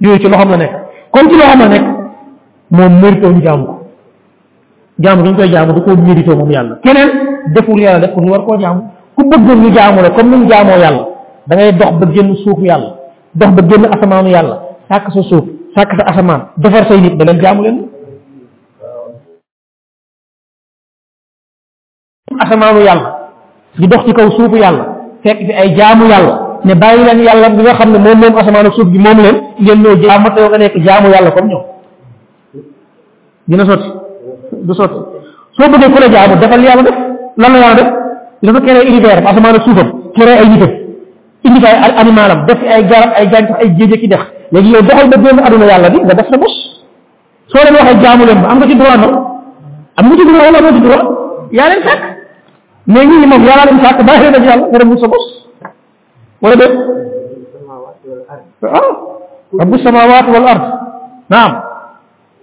yooyu 0.09 0.18
ci 0.22 0.28
loxoom 0.28 0.51
la 0.51 0.57
nekk 0.57 0.72
kon 1.12 1.28
ci 1.28 1.36
loxoom 1.36 1.59
la 1.61 1.68
nekk 1.68 1.84
moom 2.70 3.01
méritoon 3.01 3.43
jaamu 3.45 3.66
ko 3.66 3.80
jaamu 5.01 5.22
dañ 5.24 5.34
koy 5.36 5.48
jaamu 5.53 5.72
da 5.72 5.80
koo 5.80 5.96
mérité 5.96 6.34
moom 6.36 6.51
yàlla 6.51 6.74
keneen 6.84 7.11
deful 7.55 7.80
yàlla 7.80 8.01
def 8.01 8.14
ko 8.14 8.20
ñu 8.22 8.30
war 8.30 8.44
koo 8.46 8.59
jaamu 8.61 8.80
ku 9.16 9.22
bëggoon 9.30 9.59
ñu 9.62 9.72
jaamu 9.76 10.03
la 10.03 10.11
comme 10.11 10.30
ni 10.30 10.36
ñu 10.44 10.48
jaamoo 10.51 10.78
yàlla 10.82 11.05
da 11.46 11.57
ngay 11.57 11.72
dox 11.72 11.92
ba 12.01 12.07
génn 12.12 12.36
suufu 12.44 12.64
yàlla 12.64 12.94
dox 13.34 13.51
ba 13.55 13.62
génn 13.68 13.84
asamaanu 13.94 14.28
yàlla 14.28 14.57
sàkk 14.88 15.05
sa 15.14 15.22
suuf 15.22 15.44
sàkk 15.76 15.90
sa 15.98 16.05
asamaan 16.11 16.42
defar 16.57 16.84
say 16.88 17.01
nit 17.01 17.14
ba 17.16 17.24
leen 17.24 17.40
jaamu 17.42 17.62
leen 17.62 17.84
asamaanu 22.38 22.80
yàlla 22.80 23.16
di 23.78 23.86
dox 23.88 24.05
ci 24.07 24.12
kaw 24.12 24.30
suufu 24.30 24.57
yàlla 24.57 24.84
fekk 25.22 25.38
fi 25.46 25.53
ay 25.53 25.74
jaamu 25.76 26.05
yàlla 26.12 26.61
ne 26.64 26.74
bàyyi 26.74 27.05
leen 27.05 27.20
yàlla 27.26 27.48
bi 27.48 27.62
nga 27.62 27.74
xam 27.78 27.90
ne 27.92 27.98
moom 27.98 28.18
moom 28.22 28.34
asamaan 28.36 28.72
suuf 28.72 28.88
bi 28.92 28.98
moom 28.98 29.18
leen 29.24 29.36
ngeen 29.61 29.78
ñëw 29.82 29.96
jaamu 30.05 30.26
te 30.34 30.40
yow 30.42 30.48
nga 30.48 30.59
nekk 30.59 30.74
jaamu 30.86 31.09
yàlla 31.14 31.30
comme 31.36 31.48
ñoom 31.53 31.64
dina 33.48 33.64
sotti 33.64 33.99
du 34.53 34.74
sotti 34.74 34.94
soo 35.57 35.68
bëggee 35.70 35.90
ku 35.92 35.98
la 36.01 36.09
jaamu 36.11 36.34
defal 36.38 36.61
yàlla 36.62 36.82
def 36.82 36.94
lan 37.36 37.53
la 37.53 37.59
yàlla 37.59 37.74
def 37.80 37.88
dafa 38.44 38.61
créé 38.66 38.86
univers 38.90 39.22
asamaan 39.30 39.55
ak 39.59 39.62
suufam 39.64 39.88
créé 40.16 40.32
ay 40.42 40.48
nitam 40.48 40.70
indi 41.44 41.66
ay 41.66 41.76
animalam 42.03 42.46
def 42.46 42.59
ay 42.62 42.82
garab 42.90 43.11
ay 43.20 43.26
gàncax 43.32 43.57
ay 43.62 43.68
géej 43.78 44.01
ki 44.01 44.09
def 44.09 44.22
léegi 44.53 44.70
yow 44.70 44.82
doxal 44.82 45.09
ba 45.11 45.16
génn 45.18 45.40
aduna 45.46 45.66
yàlla 45.66 45.90
bi 45.90 45.98
def 46.05 46.28
na 46.30 46.38
bos 46.38 46.55
soo 47.46 47.62
leen 47.64 47.74
waxee 47.74 48.01
jaamu 48.03 48.24
leen 48.26 48.40
ba 48.42 48.48
am 48.48 48.59
nga 48.59 48.66
ci 48.68 48.76
droit 48.76 48.98
nag 48.98 49.14
am 49.96 50.07
nga 50.09 50.16
ci 50.18 50.24
droit 50.28 50.44
wala 50.46 50.59
amoo 50.59 50.74
ci 50.76 50.80
droit 50.80 51.05
yaa 51.53 51.68
leen 51.68 51.82
sàkk 51.88 52.03
mais 52.86 53.07
ñii 53.07 53.26
moom 53.26 53.42
yàlla 53.46 53.64
leen 53.68 53.84
sàkk 53.84 54.05
bàyyi 54.07 54.30
leen 54.30 55.05
ak 55.05 55.12
wala 56.42 56.57
déet 56.57 56.72
ah, 58.62 58.90
rabbu 59.61 59.78
samawaat 59.78 60.26
wal 60.32 60.46
naam 61.30 61.53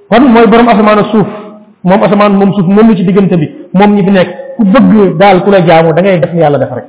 kon 0.09 0.23
mooy 0.33 0.47
borom 0.47 0.67
asamaan 0.67 0.99
ak 0.99 1.11
moom 1.85 2.01
asamaan 2.03 2.33
moom 2.37 2.53
suuf 2.55 2.65
moom 2.65 2.89
li 2.89 2.97
ci 2.97 3.03
diggante 3.05 3.37
bi 3.37 3.51
moom 3.71 3.93
ñi 3.93 4.03
fi 4.05 4.11
nekk 4.11 4.29
ku 4.57 4.63
bëgg 4.63 5.17
daal 5.17 5.43
ku 5.43 5.49
la 5.51 5.61
jaamu 5.65 5.93
da 5.93 6.01
ngay 6.01 6.19
def 6.19 6.31
ni 6.33 6.39
yàlla 6.41 6.57
def 6.57 6.71
rek 6.73 6.85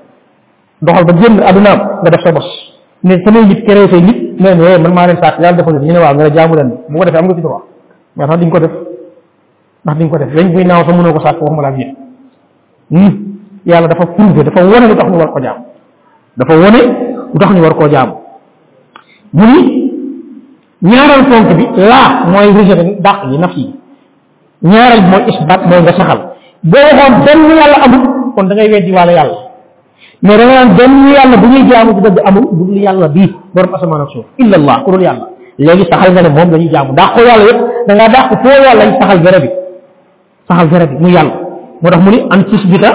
doxal 0.80 1.04
ba 1.04 1.12
génn 1.20 1.40
addunaam 1.42 1.78
nga 2.02 2.10
def 2.10 2.20
sa 2.24 2.32
bos 2.32 2.46
ne 3.02 3.16
samay 3.24 3.44
nit 3.46 3.62
créé 3.64 3.88
say 3.88 4.00
nit 4.00 4.40
ne 4.40 4.54
ne 4.54 4.62
eh 4.64 4.78
man 4.78 4.94
maa 4.94 5.06
leen 5.06 5.18
sàkk 5.22 5.38
yàlla 5.40 5.56
defal 5.56 5.74
ñu 5.74 5.92
ne 5.92 5.98
waaw 5.98 6.14
nga 6.14 6.28
la 6.28 6.34
jaamu 6.34 6.54
leen 6.54 6.72
bu 6.88 6.98
ko 6.98 7.04
defee 7.04 7.18
am 7.18 7.26
nga 7.28 7.34
ci 7.34 7.40
droit 7.40 7.62
mais 8.16 8.26
ndax 8.26 8.50
ko 8.50 8.58
def 8.58 8.70
ndax 9.84 9.96
diñ 9.98 10.08
ko 10.08 10.18
def 10.18 10.34
lañ 10.34 10.52
buy 10.54 10.64
naaw 10.64 10.84
sa 10.84 10.92
mënoo 10.96 11.12
ko 11.12 11.20
sàkk 11.20 11.42
waxuma 11.42 11.62
la 11.62 11.68
ak 11.68 11.78
yéen 11.78 11.94
hmm. 12.90 13.24
yàlla 13.66 13.88
dafa 13.88 14.06
prouvé 14.06 14.42
dafa 14.44 14.64
wone 14.64 14.88
lu 14.88 14.94
tax 14.96 15.10
ñu 15.10 15.18
war 15.18 15.30
ko 15.32 15.40
jaam 15.42 15.58
dafa 16.36 16.54
wone 16.56 16.80
lu 17.32 17.38
tax 17.38 17.50
ñu 17.52 17.60
war 17.62 17.74
koo 17.74 17.88
jaam 17.88 18.10
mu 19.32 19.44
ni 19.44 19.92
ñaareel 20.82 21.26
fonk 21.30 21.48
bi 21.56 21.66
laa 21.76 22.24
mooy 22.26 22.52
rejeté 22.56 22.96
dàq 23.00 23.24
yi 23.30 23.38
naf 23.38 23.52
yi 23.56 23.77
ñaaral 24.62 25.02
mooy 25.10 25.22
isbat 25.30 25.60
mooy 25.70 25.80
nga 25.86 25.92
saxal 25.94 26.20
boo 26.62 26.88
waxoon 26.98 27.24
benn 27.24 27.40
yàlla 27.58 27.76
amul 27.84 28.04
kon 28.34 28.42
da 28.48 28.54
ngay 28.54 28.70
weddi 28.72 28.92
wala 28.92 29.12
yàlla 29.12 29.36
mais 30.22 30.36
da 30.38 30.44
nga 30.46 30.54
naan 30.64 30.76
benn 30.76 30.94
yàlla 31.14 31.36
bu 31.36 31.46
ñuy 31.46 31.68
jaamu 31.70 31.92
ci 31.94 32.00
dëgg 32.02 32.18
amul 32.26 32.46
bu 32.52 32.64
dul 32.66 32.78
yàlla 32.82 33.08
bii 33.08 33.30
borom 33.54 33.74
asamaan 33.74 34.02
ak 34.02 34.10
suuf 34.10 34.24
illa 34.38 34.56
allah 34.56 34.82
ku 34.84 34.90
dul 34.90 35.02
yàlla 35.02 35.26
léegi 35.58 35.84
saxal 35.90 36.12
nga 36.12 36.22
ne 36.22 36.28
moom 36.28 36.50
la 36.50 36.58
ñuy 36.58 36.70
jaamu 36.72 36.92
dàq 36.92 37.14
ko 37.14 37.20
yàlla 37.22 37.44
yëpp 37.44 37.60
da 37.86 37.94
ngaa 37.94 38.28
ko 38.28 38.34
foo 38.42 38.64
yàlla 38.66 38.84
yi 38.84 38.92
saxal 39.00 39.20
garab 39.22 39.42
bi 39.42 39.48
saxal 40.48 40.68
garab 40.72 40.88
bi 40.90 40.96
mu 41.02 41.08
yàlla 41.08 41.34
moo 41.82 41.90
tax 41.90 42.02
mu 42.04 42.10
ni 42.10 42.20
an 42.32 42.40
tisbita 42.50 42.90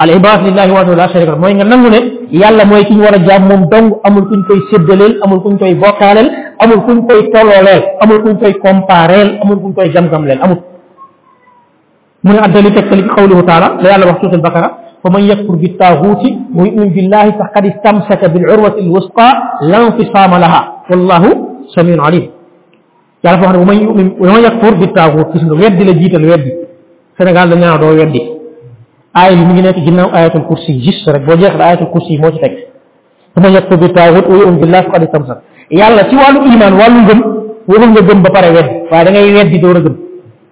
al 0.00 0.10
ibad 0.10 0.40
lillahi 0.42 0.70
wa 0.72 0.82
la 0.84 1.08
sharika 1.12 1.36
mooy 1.36 1.54
nga 1.54 1.64
nangu 1.64 1.88
ne 1.94 2.00
yàlla 2.32 2.64
mooy 2.64 2.84
ki 2.86 2.94
ñu 2.96 3.02
war 3.06 3.14
a 3.14 3.20
jaam 3.22 3.46
moom 3.46 3.68
dong 3.70 3.94
amul 4.02 4.26
kuñ 4.28 4.40
koy 4.48 4.60
séddaleel 4.72 5.14
amul 5.22 5.40
kuñ 5.44 5.56
koy 5.58 5.74
bokkaaleel 5.74 6.28
amul 6.58 6.80
kuñ 6.86 7.06
koy 7.06 7.30
tollooleel 7.30 7.82
amul 8.02 8.18
kuñ 8.22 8.34
koy 8.42 8.52
compareel 8.64 9.38
amul 9.42 9.58
kuñ 9.62 9.72
koy 9.74 9.90
jamgamleel 9.94 10.40
amul 10.42 10.58
من 12.24 12.36
أدلة 12.46 12.74
تلك 12.90 13.08
قوله 13.18 13.38
تعالى 13.48 13.68
لا 13.82 13.88
يعلم 13.90 14.08
سورة 14.20 14.34
البقرة 14.40 14.68
ومن 15.04 15.22
يكفر 15.32 15.54
بالطاغوت 15.62 16.22
ويؤمن 16.58 16.88
بالله 16.96 17.24
فقد 17.40 17.62
استمسك 17.72 18.22
بالعروة 18.32 18.74
الوسطى 18.84 19.28
لا 19.72 19.78
انفصام 19.86 20.32
لها 20.44 20.60
والله 20.90 21.22
سميع 21.76 21.98
عليم 22.06 22.24
يعرف 23.24 23.40
أن 23.50 23.56
ومن 23.62 23.76
يؤمن 23.86 24.06
يكفر 24.48 24.72
بالطاغوت 24.80 25.26
كسر 25.34 25.52
ويد 25.60 25.78
لجيت 25.88 26.14
الويد 26.20 26.44
سنقال 27.18 27.48
لنا 27.50 27.68
عدو 27.74 27.88
ويد 27.96 28.14
آية 29.24 29.40
من 29.48 29.54
جنو 29.86 30.06
آية 30.20 30.34
الكرسي 30.40 30.72
جس 30.86 31.02
بوجه 31.28 31.50
آية 31.68 31.80
الكرسي 31.86 32.14
موجه 32.22 32.38
تك 32.44 32.54
ومن 33.36 33.50
يكفر 33.58 33.76
بالطاغوت 33.82 34.26
ويؤمن 34.32 34.58
بالله 34.62 34.80
فقد 34.88 35.00
استمسك 35.06 35.38
يعلم 35.80 35.98
سوال 36.12 36.34
إيمان 36.50 36.72
والنجم 36.80 37.18
ويؤمن 37.68 37.90
بالنجم 37.94 38.18
بطار 38.26 38.44
ويد 38.56 38.68
فهذا 38.90 39.10
يؤمن 39.26 39.48
بالنجم 39.62 39.94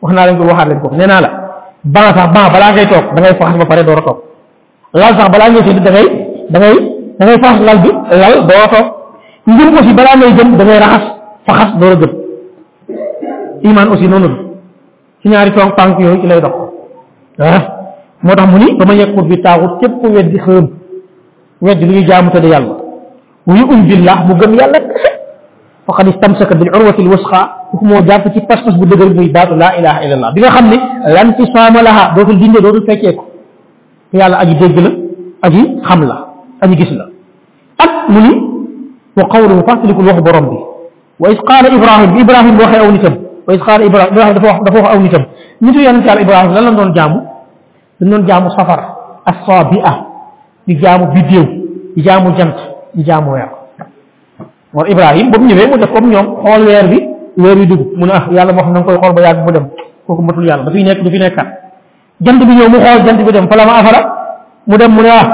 وحنا 0.02 0.20
لنقل 0.26 0.46
وحار 0.50 0.66
لنقل 0.72 0.96
نعلم 1.12 1.41
ban 1.84 2.14
sax 2.14 2.30
ban 2.34 2.46
balaa 2.54 2.72
ngay 2.72 2.86
toog 2.86 3.04
da 3.16 3.20
ngay 3.20 3.32
faxas 3.38 3.58
ba 3.58 3.64
pare 3.66 3.82
door 3.84 3.98
a 3.98 4.02
toog 4.06 4.18
lal 4.94 5.12
sax 5.18 5.28
balaa 5.30 5.50
ngay 5.50 5.62
tëdd 5.66 5.82
da 5.84 5.90
ngay 5.90 6.06
da 6.50 6.56
ngay 6.60 6.74
da 7.18 7.24
ngay 7.26 7.38
faxas 7.42 7.60
lal 7.66 7.78
bi 7.82 7.90
lal 8.22 8.34
door 8.48 8.62
a 8.62 8.68
toog 8.74 8.86
ngëm 9.50 9.74
aussi 9.76 9.94
balaa 9.94 10.16
ngay 10.16 10.32
jëm 10.38 10.56
da 10.58 10.64
ngay 10.64 10.78
raxas 10.78 11.04
faxas 11.46 11.70
door 11.80 11.92
a 11.92 11.96
jëm 12.02 12.12
iman 13.70 13.86
aussi 13.92 14.08
noonu 14.08 14.28
la 14.28 14.38
ci 15.22 15.28
ñaari 15.28 15.52
toog 15.54 15.76
tànk 15.76 15.98
yooyu 16.00 16.20
ci 16.20 16.26
lay 16.28 16.40
dox 16.40 16.54
ah 17.38 17.62
moo 18.22 18.34
tax 18.36 18.48
mu 18.52 18.58
ni 18.58 18.76
ba 18.78 18.84
ma 18.86 18.94
yekkut 18.94 19.24
bi 19.30 19.42
taaxut 19.42 19.78
képp 19.80 19.92
ku 20.00 20.06
weddi 20.16 20.38
xërëm 20.44 20.66
weddi 21.60 21.84
lu 21.86 21.92
ñuy 21.94 22.06
jaamu 22.06 22.30
tëdd 22.30 22.44
yàlla 22.52 22.74
wuyu 23.46 23.64
um 23.72 23.82
billah 23.88 24.18
mu 24.26 24.34
gëm 24.40 24.52
yàlla 24.58 24.78
kese 24.88 25.21
وقد 25.88 26.08
استمسك 26.08 26.52
بالعروة 26.56 26.94
الوسخة 26.98 27.50
وكما 27.74 28.00
جاب 28.00 28.20
في 28.32 28.40
بس 28.50 28.58
بس 28.60 28.74
بدل 28.74 29.12
بي 29.16 29.32
لا 29.32 29.78
إله 29.78 30.04
إلا 30.06 30.14
الله 30.14 30.30
بما 30.30 30.50
خمني 30.50 30.76
لن 31.16 31.36
تسام 31.36 31.76
لها 31.84 32.14
دوت 32.16 32.30
الدين 32.30 32.52
دوت 32.52 32.74
الفاكيكو 32.74 33.24
هي 34.14 34.22
على 34.22 34.42
أجي 34.42 34.54
دجل 34.54 35.08
أجي 35.44 35.78
خملا 35.84 36.18
أجي 36.62 36.84
قسلا 36.84 37.08
أكملي 37.80 38.40
وقوله 39.18 39.60
فاتلك 39.66 40.00
الوحي 40.00 40.20
بربي 40.20 40.58
وإذ 41.20 41.36
قال 41.38 41.66
إبراهيم 41.66 42.18
إبراهيم 42.20 42.54
وحي 42.60 42.78
أو 42.80 42.90
نتب 42.90 43.14
وإذ 43.48 43.60
قال 43.60 43.82
إبراهيم 43.82 44.34
دفوح 44.66 44.90
أو 44.90 44.98
نتب 45.00 45.24
نتو 45.62 45.78
ينسى 45.80 46.10
على 46.10 46.20
إبراهيم 46.20 46.50
لن 46.54 46.74
نون 46.76 46.92
جامو 46.92 47.20
لن 48.00 48.08
نون 48.10 48.26
جامو 48.26 48.48
صفر 48.48 48.80
الصابئة 49.28 50.06
بجامو 50.68 51.04
بديو 51.04 51.44
بجامو 51.96 52.30
جنت 52.30 52.58
بجامو 52.94 53.36
يعقو 53.36 53.61
moom 54.72 54.88
Ibrahim 54.88 55.26
ba 55.30 55.36
mu 55.38 55.44
ñëwee 55.52 55.68
mu 55.68 55.76
def 55.78 55.90
comme 55.92 56.08
ñoom 56.10 56.26
xool 56.40 56.60
weer 56.64 56.88
bi 56.88 56.98
weer 57.36 57.56
yu 57.60 57.66
dugg 57.68 57.80
mu 57.94 58.06
ne 58.08 58.12
ah, 58.16 58.24
yàlla 58.32 58.52
moo 58.56 58.60
xam 58.64 58.72
na 58.72 58.80
nga 58.80 58.86
koy 58.88 58.96
xool 59.00 59.12
ba 59.14 59.20
yàgg 59.20 59.40
mu 59.44 59.50
dem 59.52 59.64
kooku 60.08 60.22
matul 60.24 60.46
yàlla 60.48 60.64
dafay 60.64 60.82
nekk 60.82 61.02
du 61.04 61.10
fi 61.12 61.18
nekkat 61.20 61.46
jant 62.24 62.38
bi 62.40 62.44
ñëw 62.56 62.68
mu 62.72 62.78
xool 62.80 63.04
jant 63.06 63.18
bi 63.24 63.32
dem 63.32 63.48
fa 63.48 63.56
la 63.56 63.64
ma 63.66 63.72
afara 63.78 64.00
mu 64.66 64.76
dem 64.76 64.92
mu 64.92 65.02
ne 65.02 65.08
ah 65.10 65.26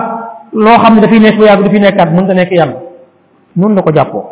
loo 0.53 0.79
xam 0.83 0.95
ne 0.95 1.01
dafay 1.01 1.21
nekk 1.21 1.39
ba 1.39 1.45
yàgg 1.45 1.63
du 1.65 1.71
fi 1.71 1.79
nekk 1.79 1.95
nekkat 1.95 2.09
mën 2.13 2.25
nga 2.25 2.35
nekk 2.35 2.51
yàlla 2.53 2.75
noonu 3.57 3.75
la 3.75 3.83
ko 3.83 3.93
jàppoo 3.95 4.23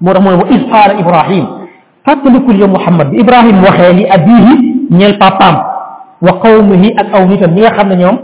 moo 0.00 0.12
tax 0.12 0.22
mu 0.24 0.30
ne 0.30 0.36
wa 0.36 0.44
is 0.52 0.62
qaala 0.68 1.00
Ibrahim 1.00 1.46
fàttalikul 2.04 2.56
yow 2.60 2.68
Muhammad 2.68 3.10
bi 3.10 3.20
Ibrahim 3.20 3.56
waxee 3.64 3.92
li 3.94 4.04
abihi 4.06 4.52
ñeel 5.00 5.16
papaam 5.18 5.56
wa 6.20 6.30
qawmihi 6.44 6.92
ak 7.00 7.08
aw 7.16 7.24
nitam 7.26 7.54
ñi 7.54 7.60
nga 7.62 7.70
xam 7.72 7.88
ne 7.88 7.96
ñoom 7.96 8.18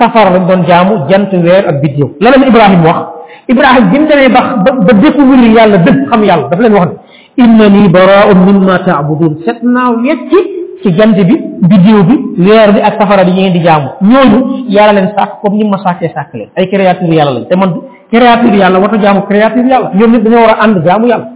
safara 0.00 0.30
lañ 0.30 0.46
doon 0.48 0.64
jaamu 0.64 1.04
jant 1.08 1.28
weer 1.32 1.68
ak 1.68 1.80
biddiw 1.82 2.08
la 2.20 2.30
leen 2.30 2.48
Ibrahim 2.48 2.82
wax 2.84 3.15
Ibrahima 3.44 3.92
bi 3.92 3.96
mu 4.00 4.06
demee 4.08 4.30
ba 4.34 4.40
ba 4.64 4.92
découvrir 5.04 5.50
yàlla 5.56 5.78
dëgg 5.86 5.98
xam 6.10 6.24
yàlla 6.24 6.48
dafa 6.50 6.62
leen 6.62 6.74
wax 6.74 6.88
ne 6.92 7.44
innani 7.44 7.88
baraa'un 7.92 8.38
mimma 8.46 8.78
ta'budun 8.86 9.34
set 9.44 9.62
naa 9.62 9.90
wecci 10.04 10.40
ci 10.82 10.88
jant 10.96 11.14
bi 11.28 11.36
biddiw 11.70 12.00
bi 12.08 12.14
weer 12.46 12.72
bi 12.74 12.80
ak 12.80 12.94
safara 13.00 13.24
bi 13.24 13.30
ñu 13.32 13.40
ngeen 13.40 13.52
di 13.52 13.60
jaamu 13.66 13.86
ñooñu 14.10 14.38
yàlla 14.68 14.92
leen 14.92 15.08
sàkk 15.16 15.40
comme 15.42 15.56
ni 15.58 15.68
ma 15.70 15.78
sàkkee 15.84 16.10
sàkk 16.14 16.34
leen 16.34 16.48
ay 16.56 16.66
créature 16.68 17.14
yàlla 17.14 17.32
lañ 17.34 17.46
te 17.48 17.56
man 17.56 17.70
créature 18.12 18.56
yàlla 18.56 18.78
warta 18.80 18.98
jaamu 19.02 19.20
créature 19.28 19.68
yàlla 19.70 19.90
ñoom 19.94 20.10
nit 20.10 20.22
dañoo 20.24 20.40
war 20.40 20.52
a 20.58 20.62
ànd 20.64 20.76
jaamu 20.86 21.06
yàlla 21.06 21.28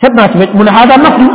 set 0.00 0.12
naa 0.14 0.28
ci 0.32 0.38
wecc 0.38 0.54
mu 0.54 0.62
ne 0.64 0.70
haadaa 0.70 0.96
nafyu 0.96 1.30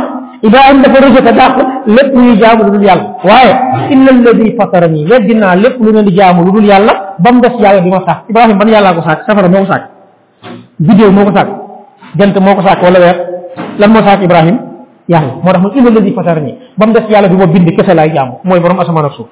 إذا 0.46 0.60
أنت 0.70 0.84
فرجة 0.94 1.18
فتاخل 1.26 1.64
lépp 1.96 2.12
luy 2.16 2.36
jaamu 2.40 2.60
lu 2.64 2.70
dul 2.76 2.84
yàlla 2.84 3.20
waaye 3.28 3.54
inna 3.92 4.08
alladi 4.16 4.48
fatarani 4.60 5.00
weddi 5.10 5.34
naa 5.40 5.54
lépp 5.62 5.76
lu 5.84 5.90
leen 5.92 6.04
di 6.08 6.14
jaamu 6.18 6.40
lu 6.46 6.52
dul 6.56 6.64
yàlla 6.70 6.94
ba 7.20 7.32
mu 7.32 7.40
des 7.44 7.54
yàlla 7.64 7.80
bi 7.84 7.90
ma 7.92 8.00
sàkk 8.08 8.20
ibrahim 8.30 8.56
man 8.60 8.68
yàllaa 8.74 8.92
ko 8.96 9.02
sàkk 9.06 9.20
safara 9.28 9.48
moo 9.52 9.60
ko 9.66 9.72
sàkk 9.72 9.84
bidéew 10.86 11.10
moo 11.16 11.24
ko 11.28 11.32
sàkk 11.36 11.50
jant 12.18 12.36
moo 12.44 12.54
ko 12.56 12.62
sàkk 12.66 12.80
wala 12.86 12.98
weer 13.04 13.16
lan 13.80 13.90
moo 13.92 14.02
sàkk 14.08 14.22
ibrahim 14.26 14.56
yàlla 15.12 15.32
moo 15.44 15.52
tax 15.52 15.60
mu 15.62 15.70
inna 15.78 15.88
alladi 15.92 16.12
fatarani 16.18 16.52
ba 16.78 16.86
mu 16.86 16.92
des 16.92 17.06
yàlla 17.12 17.28
bi 17.28 17.36
ma 17.36 17.46
bind 17.46 17.68
kese 17.76 17.92
laay 17.94 18.10
jaamu 18.16 18.32
mooy 18.48 18.60
borom 18.60 18.80
asamaan 18.80 19.04
ak 19.06 19.12
suuf 19.12 19.28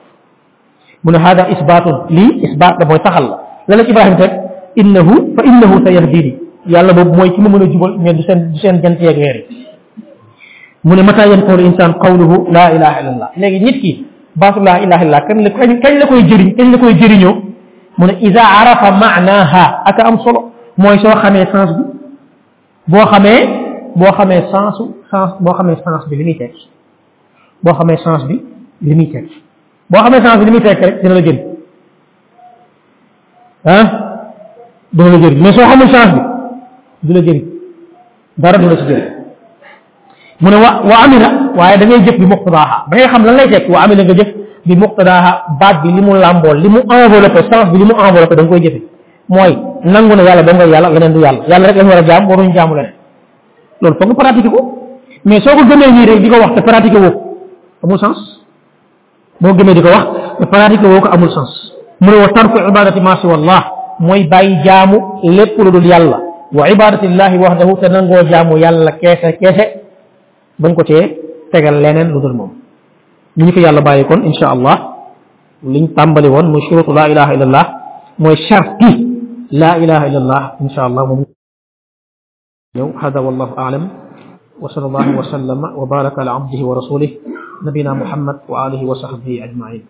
mu 1.04 1.10
ne 1.12 1.18
hada 1.24 1.42
isbaatun 1.54 1.96
lii 2.10 2.30
isbaat 2.48 2.74
da 2.80 2.84
mooy 2.86 3.00
taxal 3.04 3.24
la 3.30 3.36
la 3.76 3.82
la 3.82 3.88
ibrahim 3.92 4.16
teg 4.20 4.30
innahu 4.82 5.12
fa 5.36 5.40
innahu 5.50 5.74
sayahdini 5.86 6.32
yàlla 6.68 6.92
boobu 6.92 7.16
mooy 7.16 7.30
ci 7.34 7.40
ma 7.40 7.48
mën 7.48 7.62
a 7.64 7.72
jubal 7.72 7.92
mais 7.98 8.12
du 8.14 8.22
seen 8.28 8.52
du 8.52 8.58
seen 8.60 8.76
jant 8.84 9.00
yeeg 9.00 9.16
weer 9.16 9.38
yi 9.48 9.60
mu 10.84 10.94
ne 10.96 11.02
mata 11.02 11.24
yan 11.30 11.42
xoolu 11.46 11.62
insaan 11.66 11.92
qawluhu 12.04 12.36
laa 12.54 12.70
ilaha 12.76 13.00
illallah 13.00 13.28
léegi 13.40 13.58
nit 13.64 13.76
ki 13.82 13.90
baatu 14.42 14.60
laa 14.66 14.78
ilaha 14.84 15.02
illallah 15.04 15.24
kañ 15.28 15.38
la 15.46 15.50
kañ 15.84 15.94
la 16.00 16.06
koy 16.10 16.20
jëriñ 16.30 16.50
kañ 16.58 16.66
la 16.72 16.78
koy 16.78 16.92
jëriñoo 17.00 17.34
mu 17.98 18.06
ne 18.06 18.14
ida 18.28 18.42
arafa 18.60 18.90
maanaha 19.02 19.64
ak 19.90 19.98
am 20.08 20.18
solo 20.24 20.40
mooy 20.76 20.98
soo 21.04 21.14
xamee 21.22 21.46
sens 21.52 21.70
bi 21.76 21.84
boo 22.92 23.04
xamee 23.12 23.40
boo 23.96 24.12
xamee 24.18 24.42
sensu 24.52 24.84
sens 25.10 25.30
boo 25.44 25.54
xamee 25.58 25.76
sens 25.84 26.02
bi 26.10 26.16
li 26.16 26.24
muy 26.24 26.34
tekki 26.40 26.62
boo 27.64 27.74
xamee 27.78 27.96
sens 28.04 28.22
bi 28.28 28.36
li 28.82 28.94
muy 28.96 29.06
tekki 29.12 29.36
boo 29.90 30.00
xamee 30.04 30.20
sens 30.24 30.36
bi 30.38 30.44
li 30.44 30.50
muy 30.50 30.60
tekki 30.62 30.84
rek 30.84 31.02
dina 31.02 31.14
la 31.14 31.20
jëriñ 31.26 31.40
ah 33.66 33.86
dina 34.92 35.08
la 35.14 35.18
jëriñ 35.22 35.38
mais 35.42 35.52
soo 35.56 35.64
xamul 35.70 35.88
sens 35.94 36.08
bi 36.14 36.20
du 37.02 37.12
la 37.14 37.20
jëriñ 37.26 37.44
dara 38.36 38.58
du 38.58 38.66
la 38.68 38.76
ci 38.76 38.84
jëriñ 38.90 39.21
mun 40.40 40.50
ne 40.50 40.56
wa 40.56 40.80
wa 40.86 41.04
amila 41.04 41.30
waaye 41.56 41.76
da 41.78 41.86
ngay 41.86 42.00
jëf 42.06 42.16
bi 42.18 42.26
muqtadaaha 42.26 42.76
ba 42.88 42.96
ngay 42.96 43.08
xam 43.12 43.24
lan 43.26 43.36
lay 43.36 43.48
teg 43.50 43.68
wa 43.70 43.82
amila 43.84 44.02
nga 44.06 44.14
jëf 44.14 44.28
bi 44.64 44.76
muqtadaaha 44.76 45.32
baat 45.60 45.82
bi 45.82 45.92
li 45.92 46.00
mu 46.00 46.14
làmbool 46.18 46.58
li 46.62 46.68
mu 46.68 46.80
enveloppé 46.96 47.40
sens 47.50 47.70
bi 47.72 47.78
li 47.78 47.84
mu 47.84 47.92
enveloppé 47.98 48.36
da 48.36 48.42
nga 48.42 48.50
koy 48.50 48.60
jëfe 48.64 48.80
mooy 49.28 49.52
nangu 49.84 50.14
ne 50.16 50.22
yàlla 50.22 50.42
dong 50.42 50.58
yàlla 50.72 50.88
leneen 50.90 51.12
du 51.12 51.20
yàlla 51.20 51.38
yàlla 51.48 51.66
rek 51.68 51.76
lañu 51.76 51.90
war 51.90 51.98
a 51.98 52.02
jaam 52.06 52.28
waruñu 52.28 52.54
jaamu 52.54 52.74
leneen 52.74 54.52
ko 54.52 54.60
mais 55.24 55.40
soo 55.40 55.54
ko 55.56 55.64
gëmee 55.64 56.18
di 56.20 56.28
ko 56.30 56.36
wax 56.40 56.54
te 56.54 56.62
pratiqué 56.62 56.98
woo 56.98 57.10
ko 57.10 57.48
amul 57.82 57.98
sens 57.98 58.18
boo 59.40 59.52
gëmee 59.54 59.74
di 59.74 59.82
ko 59.82 59.88
wax 59.88 60.04
te 60.40 60.46
pratiqué 60.46 60.86
woo 60.86 61.00
ko 61.00 61.08
amul 61.08 61.30
sens 61.30 61.50
mu 62.00 62.10
ne 62.10 62.16
wa 62.16 63.00
ma 63.02 63.16
siwa 63.20 63.34
allah 63.34 63.64
mooy 64.00 64.24
bàyyi 64.24 64.62
jaamu 64.64 64.98
lépp 65.22 65.58
lu 65.58 65.70
dul 65.70 65.86
yàlla 65.86 66.18
wa 66.52 66.68
ibadati 66.68 67.06
wax 67.06 67.32
wahdahu 67.38 67.76
te 67.80 67.88
nangoo 67.88 68.22
jaamu 68.28 68.56
yàlla 68.58 68.92
keese 68.92 69.36
keese 69.40 69.81
bañ 70.62 70.74
ko 70.78 70.82
cee 70.88 71.04
tegal 71.50 71.76
leneen 71.84 72.08
lu 72.14 72.18
dul 72.22 72.32
moom 72.38 72.52
li 73.36 73.42
ñu 73.44 73.52
fi 73.54 73.60
yàlla 73.66 73.80
bàyyi 73.88 74.04
kon 74.10 74.20
insha 74.30 74.46
allah 74.54 74.76
liñ 75.72 75.84
tàmbali 75.96 76.28
woon 76.34 76.46
muy 76.52 76.62
shurutu 76.68 76.90
la 76.98 77.04
ilaha 77.12 77.30
illallah 77.36 77.66
mooy 78.22 78.36
sharti 78.48 78.88
la 79.62 79.70
ilaha 79.84 80.04
illallah 80.08 80.42
insha 80.64 80.80
allah 80.88 81.02
moom 81.08 81.20
ñëw 82.76 82.88
hada 83.02 83.18
wallahu 83.26 83.54
aalam 83.64 83.84
wa 84.62 84.68
sal 84.72 84.84
allahu 84.88 85.10
wa 85.20 85.24
sallama 85.32 85.66
wa 85.80 85.84
baraka 85.94 86.18
ala 86.22 86.32
abdihi 86.38 86.62
wa 86.70 86.74
rasulih 86.80 87.10
nabina 87.64 87.92
muhammad 88.02 88.36
wa 88.52 88.56
alihi 88.66 88.84
wa 88.90 88.94
sahbihi 89.02 89.42
ajmain 89.46 89.82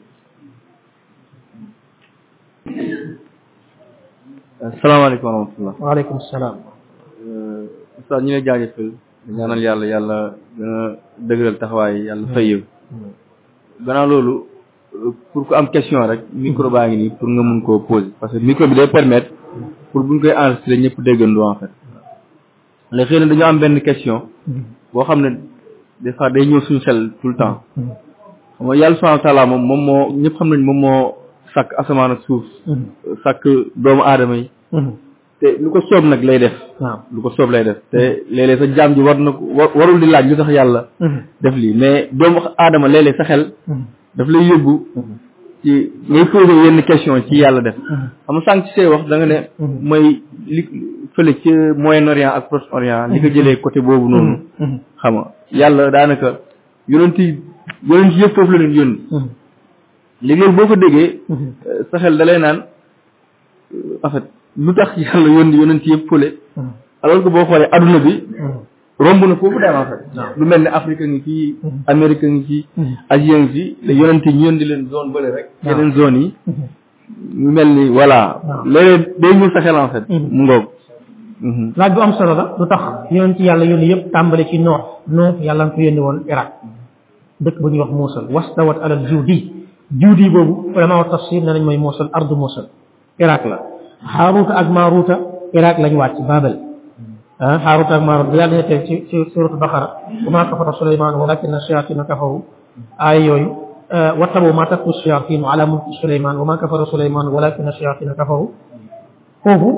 salaamaaleykum 4.82 5.26
wa 5.28 5.32
rahmatullah 5.36 5.74
waaleykum 5.84 6.16
salaam 6.34 6.56
ustaad 8.00 8.20
ñu 8.24 8.30
lay 8.36 8.42
jaajëfal 8.48 8.90
ñaanal 9.28 9.58
yàlla 9.62 9.86
yàlla 9.86 10.16
gën 10.58 10.68
a 10.74 10.96
dëgëral 11.18 11.58
taxawaay 11.58 11.94
yàlla 12.08 12.26
fayew 12.34 12.60
gannaaw 13.84 14.06
loolu 14.12 14.34
pour 15.32 15.46
ku 15.46 15.54
am 15.54 15.66
question 15.72 16.02
rek 16.10 16.20
micro 16.32 16.70
baa 16.74 16.86
ngi 16.88 16.96
nii 16.96 17.10
pour 17.18 17.28
nga 17.30 17.42
mun 17.48 17.60
koo 17.66 17.78
poser 17.88 18.10
parce 18.20 18.32
que 18.32 18.38
micro 18.38 18.66
bi 18.68 18.74
day 18.74 18.88
permettre 18.88 19.30
pour 19.92 20.02
buñ 20.02 20.18
koy 20.20 20.30
enregistrer 20.32 20.76
ñëpp 20.76 20.96
déggandoo 21.06 21.44
en 21.50 21.54
fait 21.54 21.70
léegi 22.90 23.14
xëy 23.14 23.36
na 23.38 23.48
am 23.48 23.58
benn 23.60 23.80
question 23.86 24.18
boo 24.92 25.04
xam 25.08 25.20
ne 25.24 25.28
des 26.00 26.12
fois 26.14 26.30
day 26.30 26.44
ñëw 26.46 26.60
suñu 26.66 26.80
xel 26.80 26.98
tout 27.20 27.28
le 27.28 27.36
temps 27.36 27.56
xam 28.58 28.68
yàlla 28.74 28.96
subhanahu 28.96 29.36
wa 29.38 29.46
moom 29.46 29.62
moom 29.68 29.82
moo 29.88 30.12
ñëpp 30.22 30.34
xam 30.38 30.48
nañ 30.50 30.62
moom 30.68 30.80
moo 30.84 31.00
sàkk 31.54 31.68
asamaan 31.80 32.10
ak 32.14 32.20
suuf 32.26 32.44
mm-hmm. 32.44 32.84
sàkk 33.22 33.42
doomu 33.82 34.02
aadama 34.02 34.34
yi 34.40 34.50
mm-hmm. 34.72 34.94
lu 35.42 35.70
ko 35.74 35.80
soob 35.90 36.04
nag 36.06 36.22
lay 36.22 36.38
def 36.38 36.52
waaw 36.80 37.00
lu 37.12 37.18
ko 37.22 37.28
soob 37.34 37.50
lay 37.50 37.64
def 37.66 37.78
te 37.90 38.22
léeg 38.30 38.58
sa 38.58 38.66
jaam 38.76 38.94
ji 38.94 39.00
war 39.02 39.18
na 39.18 39.32
ko 39.32 39.42
warul 39.78 40.00
di 40.00 40.06
laaj 40.06 40.26
lu 40.30 40.36
tax 40.36 40.48
yàlla 40.50 40.80
mm-hmm. 41.00 41.20
def 41.42 41.54
lii 41.56 41.74
mais 41.74 42.08
doomu 42.12 42.40
aadama 42.58 42.88
léeg-léeg 42.88 43.16
sa 43.16 43.24
xel 43.24 43.42
mm-hmm. 43.66 43.84
daf 44.16 44.28
lay 44.28 44.44
yóbbu 44.50 44.74
ci 45.62 45.70
ngay 46.10 46.24
posé 46.32 46.52
yenn 46.64 46.82
question 46.88 47.22
ci 47.28 47.36
yàlla 47.42 47.60
def 47.62 47.74
mm-hmm. 47.76 48.08
am 48.28 48.34
nga 48.36 48.44
sànq 48.52 48.64
ci 48.66 48.70
say 48.74 48.86
wax 48.86 49.04
da 49.08 49.16
nga 49.18 49.26
ne 49.26 49.38
mooy 49.88 50.22
li 50.46 50.62
fële 51.16 51.32
ci 51.42 51.50
moyen 51.82 52.08
orient 52.08 52.32
ak 52.38 52.44
proche 52.50 52.68
orient 52.72 53.08
li 53.12 53.20
ko 53.20 53.28
jëlee 53.34 53.60
côté 53.60 53.80
boobu 53.80 54.08
noonu 54.08 54.34
xam 55.00 55.14
nga 55.14 55.32
yàlla 55.50 55.90
daanaka 55.90 56.28
yonent 56.88 57.18
yi 57.18 57.26
yonent 57.88 58.12
yëpp 58.18 58.34
foofu 58.34 58.52
la 58.52 58.58
leen 58.58 58.74
yónni 58.78 58.96
léeg-léeg 60.26 60.56
boo 60.56 60.66
ko 60.68 60.76
déggee 60.76 61.20
sa 61.90 61.96
xel 62.02 62.16
dalay 62.18 62.38
lay 62.38 62.42
naan 62.42 62.58
en 64.04 64.10
fait 64.10 64.22
lu 64.56 64.72
tax 64.74 64.96
yàlla 64.96 65.28
yónni 65.28 65.56
yonent 65.58 65.86
yëpp 65.86 66.08
fële 66.08 66.28
hmm. 66.56 66.70
alors 67.02 67.24
que 67.24 67.28
boo 67.28 67.44
xoolee 67.44 67.68
adduna 67.72 67.98
bi 67.98 68.12
hmm. 68.12 68.58
romb 68.98 69.24
na 69.26 69.36
foofu 69.36 69.58
daal 69.60 69.76
en 69.76 69.86
fait 69.86 70.02
hmm. 70.14 70.38
lu 70.40 70.46
mel 70.46 70.60
ni 70.60 70.66
Afrique 70.66 71.00
ngi 71.00 71.20
ci 71.24 71.56
Amérique 71.86 72.24
ngi 72.24 72.44
ci 72.46 72.66
Asie 73.08 73.34
ngi 73.34 73.48
ci 73.54 73.76
te 73.86 73.92
yonent 73.92 74.22
ñu 74.26 74.44
yónni 74.44 74.64
leen 74.64 74.88
zone 74.90 75.12
bële 75.12 75.30
rek 75.30 75.46
yeneen 75.64 75.92
zone 75.94 76.32
mel 77.34 77.66
ni 77.74 77.88
voilà 77.88 78.40
léeg-léeg 78.66 79.20
day 79.20 80.10
ñu 80.10 80.46
laaj 81.76 81.92
bu 81.94 82.00
am 82.02 82.12
solo 82.12 82.34
la 82.34 82.54
lu 82.58 82.66
tax 82.68 82.80
yonent 83.10 83.38
yàlla 83.40 83.64
yónni 83.64 83.86
yëpp 83.88 84.12
tàmbale 84.12 84.44
ci 84.50 84.58
noox 84.58 84.80
noox 85.08 85.36
yàlla 85.40 85.64
nga 85.66 85.72
ko 85.74 85.80
yónni 85.80 86.00
woon 86.00 86.24
Irak 86.28 86.52
dëkk 87.40 87.58
bu 87.60 87.68
ñuy 87.70 87.78
wax 87.80 87.90
Mosul 87.92 88.26
wastawat 88.30 88.80
alal 88.82 89.08
juudi 89.08 89.50
juudi 89.98 90.28
boobu 90.28 90.72
vraiment 90.74 91.04
tafsir 91.04 91.40
nee 91.42 91.52
nañ 91.54 91.64
mooy 91.64 91.78
Mosul 91.78 92.10
ardu 92.12 92.34
Mosul 92.36 92.68
Irak 93.18 93.44
la 93.46 93.71
xaaruta 94.06 94.52
ak 94.60 94.68
maaruta 94.70 95.14
iraq 95.52 95.76
lañ 95.84 95.94
wàcc 96.00 96.18
babel 96.30 96.54
ah 97.44 97.56
xaaruta 97.64 97.92
ak 97.98 98.02
maaruta 98.08 98.30
yàlla 98.40 98.56
ne 98.56 98.62
teg 98.68 98.80
ci 98.86 98.94
ci 99.08 99.16
suratu 99.32 99.56
baqara 99.64 99.86
wa 100.24 100.30
maa 100.34 100.44
kafara 100.50 100.72
suleymaan 100.80 101.14
walakinna 101.22 101.58
shayatina 101.66 102.04
yooyu 103.28 103.50
ah, 103.96 104.12
wattabu 104.20 104.52
maa 104.58 104.66
tatlu 104.70 104.92
shayatin 105.02 105.40
ala 105.50 105.64
mulki 105.66 105.92
suleymaan 106.02 106.36
wa 106.40 106.44
maa 106.48 106.58
kafara 106.62 106.84
suleymaan 106.92 107.26
walakinna 107.36 107.72
shayatina 107.78 108.12
kafaru 108.20 108.44
foofu 109.44 109.68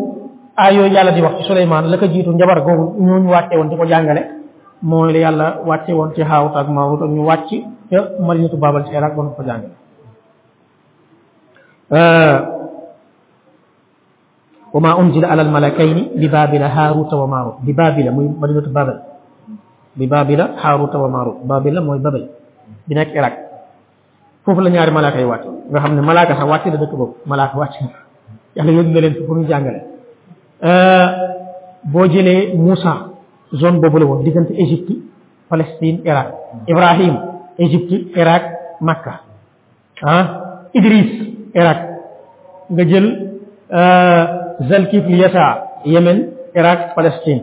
aay 0.63 0.75
yooyu 0.77 0.93
yàlla 0.97 1.13
di 1.17 1.21
wax 1.27 1.35
ci 1.39 1.45
suleymaan 1.51 1.85
la 1.91 1.97
ko 2.01 2.07
jiitu 2.15 2.31
njabar 2.37 2.59
googu 2.67 2.85
ñooñu 3.07 3.29
wàcce 3.37 3.55
woon 3.59 3.69
di 3.71 3.77
ko 3.77 3.85
jàngale 3.93 4.23
mooy 4.89 5.13
la 5.15 5.19
yàlla 5.25 5.47
wàcce 5.69 5.93
woon 5.99 6.11
ci 6.15 6.23
xaaruta 6.31 6.59
ak 6.61 6.69
maaruta 6.77 7.05
ñu 7.15 7.23
wàcc 7.31 7.49
ca 7.91 7.99
marinatu 8.27 8.57
babel 8.57 8.83
ci 8.87 8.93
iraq 8.99 9.13
ba 9.17 9.23
ko 9.37 9.43
jàngale 9.49 9.69
ah, 11.97 12.37
wa 14.75 14.81
ma 14.81 14.97
unzila 14.99 15.31
alal 15.31 15.49
malakayni 15.55 16.11
bi 16.19 16.27
baabila 16.29 16.67
haaruta 16.69 17.15
wa 17.17 17.27
maarut 17.29 17.57
bi 17.63 17.73
baabila 17.73 18.11
muy 18.11 18.27
madinatu 18.27 18.71
babel 18.75 18.99
bi 19.95 20.07
baabila 20.07 20.49
haaruta 20.59 20.99
wa 20.99 21.09
maarut 21.09 21.47
baabila 21.47 21.81
mooy 21.81 21.99
babel 22.03 22.27
bi 22.89 22.95
nekk 22.97 23.15
Irak 23.15 23.35
foofu 24.45 24.61
la 24.61 24.71
ñaari 24.71 24.91
malaaka 24.91 25.19
yi 25.21 25.27
wàcc 25.31 25.47
nga 25.71 25.81
xam 25.81 25.95
ne 25.95 26.01
malaaka 26.03 26.35
sax 26.37 26.49
wàcc 26.51 26.67
na 26.67 26.77
dëkk 26.81 26.91
boobu 26.99 27.15
malaaka 27.27 27.57
wàcc 27.59 27.75
na 27.83 27.89
yàlla 28.57 28.73
yóbbu 28.73 28.91
na 28.95 29.01
leen 29.01 29.15
pour 29.27 29.37
ñu 29.39 29.45
jàngale 29.47 29.81
euh, 30.65 31.07
boo 31.85 32.07
jëlee 32.09 32.57
Moussa 32.59 32.93
zone 33.53 33.79
boobu 33.81 33.99
la 33.99 34.07
woon 34.07 34.25
diggante 34.25 34.51
Égypte 34.59 34.93
Palestine 35.49 36.01
Irak 36.05 36.27
Ibrahim 36.67 37.15
Égypte 37.59 38.11
Irak 38.17 38.43
Makka 38.81 39.21
ah 40.03 40.25
Idris 40.75 41.11
Irak 41.55 41.79
nga 42.71 42.85
jël 42.89 43.07
euh, 43.73 44.44
zal 44.63 44.85
kiif 44.91 45.07
li 45.09 45.19
yasa 45.19 45.83
Yemen 45.85 46.35
Irak 46.55 46.95
Palestine 46.95 47.43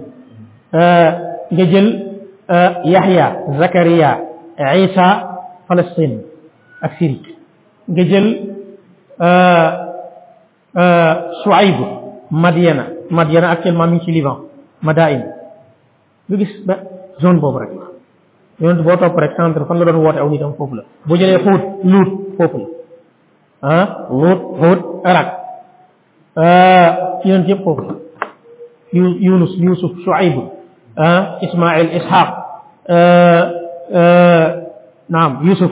euh, 0.72 1.09
nga 1.51 1.66
jël 1.68 1.88
euh, 2.47 2.70
Yahya 2.88 3.28
Zakaria 3.59 4.12
Isa 4.88 5.07
Palestine 5.68 6.24
ak 6.82 6.95
Syrie 6.99 7.36
nga 7.88 8.03
jël 8.07 8.28
euh, 9.20 9.70
Shuaib 11.43 11.78
Madiana 12.32 12.88
Madiana 13.12 13.51
actuellement 13.59 13.88
mi 13.88 13.97
ngi 13.99 14.05
ci 14.07 14.12
Liban 14.12 14.47
Madain 14.82 15.22
nga 16.30 16.36
gis 16.38 16.64
ba 16.66 16.80
zone 17.20 17.39
boobu 17.43 17.59
rek 17.59 17.72
la 17.76 17.88
yonent 18.59 18.84
boo 18.84 18.95
topp 18.95 19.18
rek 19.20 19.36
centre 19.36 19.66
fan 19.68 19.78
la 19.78 19.86
doon 19.86 19.99
woote 20.05 20.18
aw 20.20 20.30
nitam 20.30 20.53
foofu 20.55 20.76
la 20.80 20.84
boo 21.05 21.16
jëlee 21.16 21.43
xuut 21.43 21.64
luut 21.84 22.70
Ah, 26.36 27.20
yonent 27.28 27.48
yëpp 27.50 27.64
foofu 27.64 27.84
yu 28.96 29.04
yunus 29.20 29.52
yusuf 29.60 29.92
shuaib 30.04 30.36
ah, 30.98 31.38
ismail 31.44 31.88
ishaq 31.98 32.28
ah, 32.88 33.50
naam 35.12 35.44
yusuf 35.44 35.72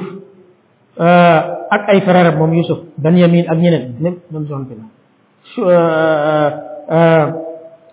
ak 1.72 1.82
ay 1.96 2.02
frère 2.04 2.36
moom 2.36 2.52
yusuf 2.54 2.80
benyamin 2.98 3.46
ak 3.48 3.58
ñeneen 3.58 3.94
même 4.02 4.18
même 4.32 4.48
zone 4.48 4.66
bi 4.68 4.76
la 4.76 4.82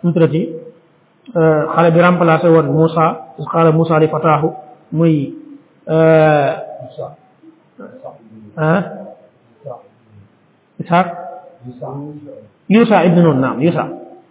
mu 0.03 0.13
tuddati 0.13 0.49
xale 1.75 1.91
bi 1.93 2.01
remplacé 2.03 2.49
woon 2.49 2.67
Moussa 2.75 3.21
xaala 3.53 3.73
Moussa 3.73 3.99
li 3.99 4.09
fataahu 4.09 4.49
muy 4.91 5.35
ah 5.87 6.65
Ishaq 10.81 11.07
yuusa 12.69 13.07
ibnu 13.07 13.23
nun 13.23 13.39
naam 13.41 13.63
yuusa 13.63 13.83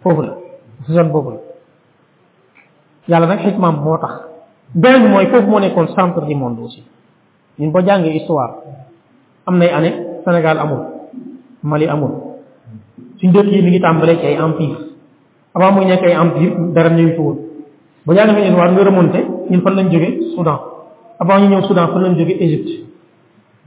foofu 0.04 0.22
la 0.22 0.34
si 0.86 0.92
zone 0.92 1.08
boobu 1.08 1.30
la 1.40 1.46
yàlla 3.08 3.26
nag 3.26 3.40
xikmaam 3.40 3.74
moo 3.80 3.96
tax 3.96 4.12
beneen 4.74 5.08
mooy 5.10 5.26
foofu 5.32 5.46
moo 5.48 5.58
nekkoon 5.60 5.86
centre 5.96 6.26
du 6.28 6.34
monde 6.36 6.60
aussi 6.62 6.82
ñun 7.58 7.72
boo 7.72 7.80
jàngee 7.84 8.12
histoire 8.20 8.50
am 9.46 9.58
nay 9.58 9.70
année 9.72 9.94
Sénégal 10.24 10.58
amul 10.58 10.82
Mali 11.62 11.88
amul 11.88 12.10
suñ 13.20 13.32
dëkk 13.32 13.46
yi 13.52 13.62
mi 13.62 13.70
ngi 13.70 13.80
tàmbalee 13.80 14.16
ci 14.18 14.26
ay 14.26 14.34
empire 14.36 14.76
avant 15.54 15.72
muy 15.72 15.86
nekk 15.86 16.02
ay 16.04 16.12
empire 16.12 16.56
dara 16.74 16.90
ñëw 16.90 17.08
fi 17.16 17.20
woon 17.20 17.38
boo 18.04 18.14
jàngee 18.14 18.44
histoire 18.48 18.72
nga 18.72 18.84
remonté 18.84 19.18
ñun 19.50 19.60
fan 19.62 19.74
lañ 19.76 19.90
jóge 19.90 20.20
Soudan 20.34 20.58
avant 21.20 21.38
ñu 21.40 21.48
ñëw 21.48 21.62
Soudan 21.62 21.86
fan 21.88 22.02
lañ 22.02 22.18
jóge 22.18 22.32
Égypte 22.38 22.84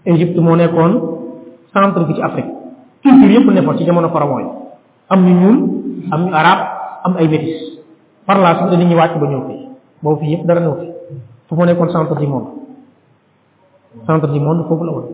Égypte 0.06 0.40
moo 0.42 0.56
nekkoon 0.56 0.94
centre 1.74 2.06
gi 2.08 2.14
ci 2.14 2.22
Afrique 2.22 2.48
culture 3.02 3.32
yëpp 3.34 3.48
ne 3.50 3.78
ci 3.78 3.86
jamono 3.86 4.10
pharaon 4.10 4.40
yi 4.40 4.59
am 5.10 5.20
ñu 5.26 5.32
ñuul 5.42 5.58
am 6.14 6.22
ñu 6.26 6.34
arab 6.34 6.60
am 7.06 7.14
ay 7.18 7.28
métis 7.28 7.82
par 8.26 8.38
la 8.40 8.58
suite 8.62 8.78
dañuy 8.80 8.96
wacc 8.96 9.18
ba 9.20 9.28
ñëw 9.28 9.42
fi 9.50 9.56
bo 10.04 10.16
fi 10.22 10.26
yëpp 10.32 10.46
dara 10.46 10.62
ñëw 10.62 10.74
fi 10.80 10.86
fu 11.50 11.56
mo 11.58 11.66
nekkon 11.66 11.90
centre 11.90 12.16
du 12.16 12.28
monde 12.28 12.48
centre 14.06 14.28
du 14.30 14.40
monde 14.40 14.64
fofu 14.70 14.84
la 14.86 14.92
won 14.92 15.06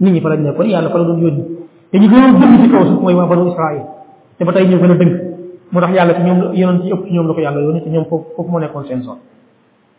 nit 0.00 0.10
ñi 0.12 0.20
fa 0.20 0.28
la 0.30 0.36
nekkon 0.36 0.66
yalla 0.68 0.88
fa 0.90 0.98
la 0.98 1.04
doon 1.04 1.18
yoni 1.18 1.42
te 1.90 1.98
ñu 1.98 2.08
gënal 2.08 2.32
dëgg 2.38 2.62
ci 2.62 2.68
kaw 2.70 2.86
suuf 2.86 3.00
moy 3.00 3.14
wa 3.14 3.26
banu 3.26 3.48
israël 3.48 3.82
te 4.38 4.44
ba 4.44 4.52
tay 4.52 4.68
ñu 4.68 4.78
gën 4.78 4.88
dëgg 4.88 5.12
mo 5.72 5.80
tax 5.80 5.90
yalla 5.94 6.14
ci 6.14 6.22
ñom 6.22 6.54
yonent 6.54 6.82
ci 6.82 6.90
ëpp 6.92 7.06
ci 7.06 7.12
ñom 7.12 7.26
la 7.26 7.34
ko 7.34 7.40
yàlla 7.40 7.80
te 7.80 7.88
ñom 7.90 8.04
fofu 8.04 8.24
foofu 8.36 8.50
moo 8.50 8.60
nekkoon 8.60 8.84
seen 8.86 9.02
zone 9.02 9.18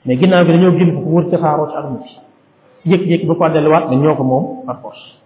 mais 0.05 0.15
ginnaw 0.17 0.45
bi 0.45 0.51
dañu 0.53 0.71
gën 0.77 1.03
ko 1.03 1.09
wër 1.09 1.25
xaro 1.39 1.67
ci 1.71 1.75
aduna 1.75 1.99
bi 2.05 2.89
jékki-jékki 2.89 3.25
bu 3.25 3.35
ko 3.35 3.49
delluwaat 3.49 3.89
dañ 3.89 3.99
ñoko 3.99 4.23
mom 4.23 4.43
par 4.65 4.79
force 4.79 5.19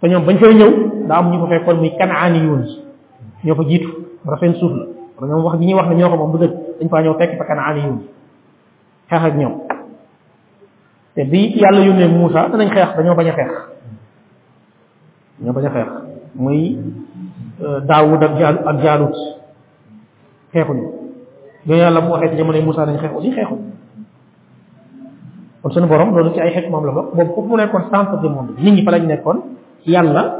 te 0.00 0.06
bañ 0.08 0.38
fay 0.38 0.54
ñew 0.54 1.04
da 1.08 1.16
am 1.18 1.30
ñu 1.30 1.40
ko 1.40 1.46
fekkoon 1.46 1.76
muy 1.76 1.90
kanaaniyuun 1.98 2.64
ñoko 3.44 3.64
jitu 3.64 3.88
jiitu 3.88 3.90
rafen 4.26 4.54
suuf 4.56 4.72
la 4.72 4.84
wala 5.20 5.28
ñoom 5.28 5.44
wax 5.44 5.58
gi 5.58 5.66
ñuy 5.66 5.74
wax 5.76 5.88
na 5.88 5.94
ñoko 5.94 6.16
mom 6.16 6.30
bu 6.32 6.38
deug 6.38 6.52
dañ 6.78 6.88
fa 6.88 7.00
ñew 7.02 7.14
tek 7.18 7.30
fekk 7.38 7.48
na 7.56 7.62
aliyum 7.66 7.98
xex 9.10 9.22
ak 9.24 9.36
ñom 9.36 9.52
te 11.14 11.24
bi 11.24 11.56
yalla 11.60 11.80
yónnee 11.84 12.08
Moussa 12.08 12.48
danañ 12.48 12.70
xeex 12.70 12.96
dañoo 12.96 13.14
bañ 13.14 13.28
a 13.28 13.32
xeex 13.36 13.52
ñoo 15.44 15.52
bañ 15.52 15.66
a 15.66 15.70
xeex 15.70 15.88
muy 16.34 16.76
euh, 17.64 17.80
daawud 17.80 18.22
ak 18.22 18.32
Jaalut 18.36 18.64
ak 18.66 18.76
Jaalut 18.84 19.16
ñu 20.54 20.92
ñoo 21.66 21.76
yalla 21.78 22.00
mu 22.00 22.10
waxe 22.12 22.30
ci 22.30 22.36
jamono 22.36 22.60
musa 22.62 22.84
dañ 22.86 22.98
xeex 22.98 23.12
aussi 23.14 23.32
xexu 23.32 23.56
on 25.64 25.70
sunu 25.72 25.86
borom 25.86 26.14
loolu 26.14 26.32
ci 26.34 26.40
ay 26.40 26.52
xex 26.52 26.68
mom 26.68 26.84
la 26.84 26.92
bok 26.92 27.14
boobu 27.16 27.48
mu 27.48 27.56
nekkon 27.56 27.88
centre 27.90 28.20
du 28.20 28.28
monde 28.28 28.52
nit 28.60 28.70
ñi 28.72 28.82
fa 28.84 28.90
lañ 28.90 29.06
nekkoon 29.06 29.38
yàlla 29.86 30.36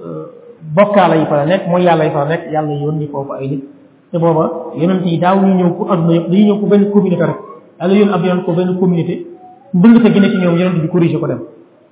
euh, 0.00 0.37
bokkaale 0.62 1.20
yi 1.22 1.26
fa 1.26 1.36
la 1.36 1.46
nekk 1.46 1.66
mooy 1.68 1.82
yàlla 1.84 2.04
yi 2.04 2.10
fa 2.10 2.24
la 2.24 2.28
nekk 2.36 2.50
yàlla 2.52 2.72
yónni 2.72 3.06
foofu 3.08 3.32
ay 3.32 3.48
nit 3.48 3.62
te 4.10 4.18
booba 4.18 4.50
yonent 4.76 5.04
yi 5.06 5.18
daaw 5.18 5.36
ñu 5.40 5.54
ñëw 5.54 5.70
pour 5.70 5.92
adduna 5.92 6.14
yëpp 6.14 6.30
dañuy 6.30 6.44
ñëw 6.46 6.60
ko 6.60 6.66
benn 6.66 6.90
communauté 6.90 7.24
rek 7.26 7.36
yàlla 7.80 7.94
yoon 7.94 8.12
ab 8.12 8.24
yoon 8.24 8.44
ko 8.44 8.52
benn 8.52 8.78
communauté 8.78 9.26
ndëngate 9.74 10.12
gi 10.12 10.20
ne 10.20 10.28
ci 10.30 10.36
ñoom 10.38 10.56
yonent 10.58 10.80
bi 10.80 10.88
corrigé 10.88 11.16
ko 11.20 11.26
dem 11.26 11.40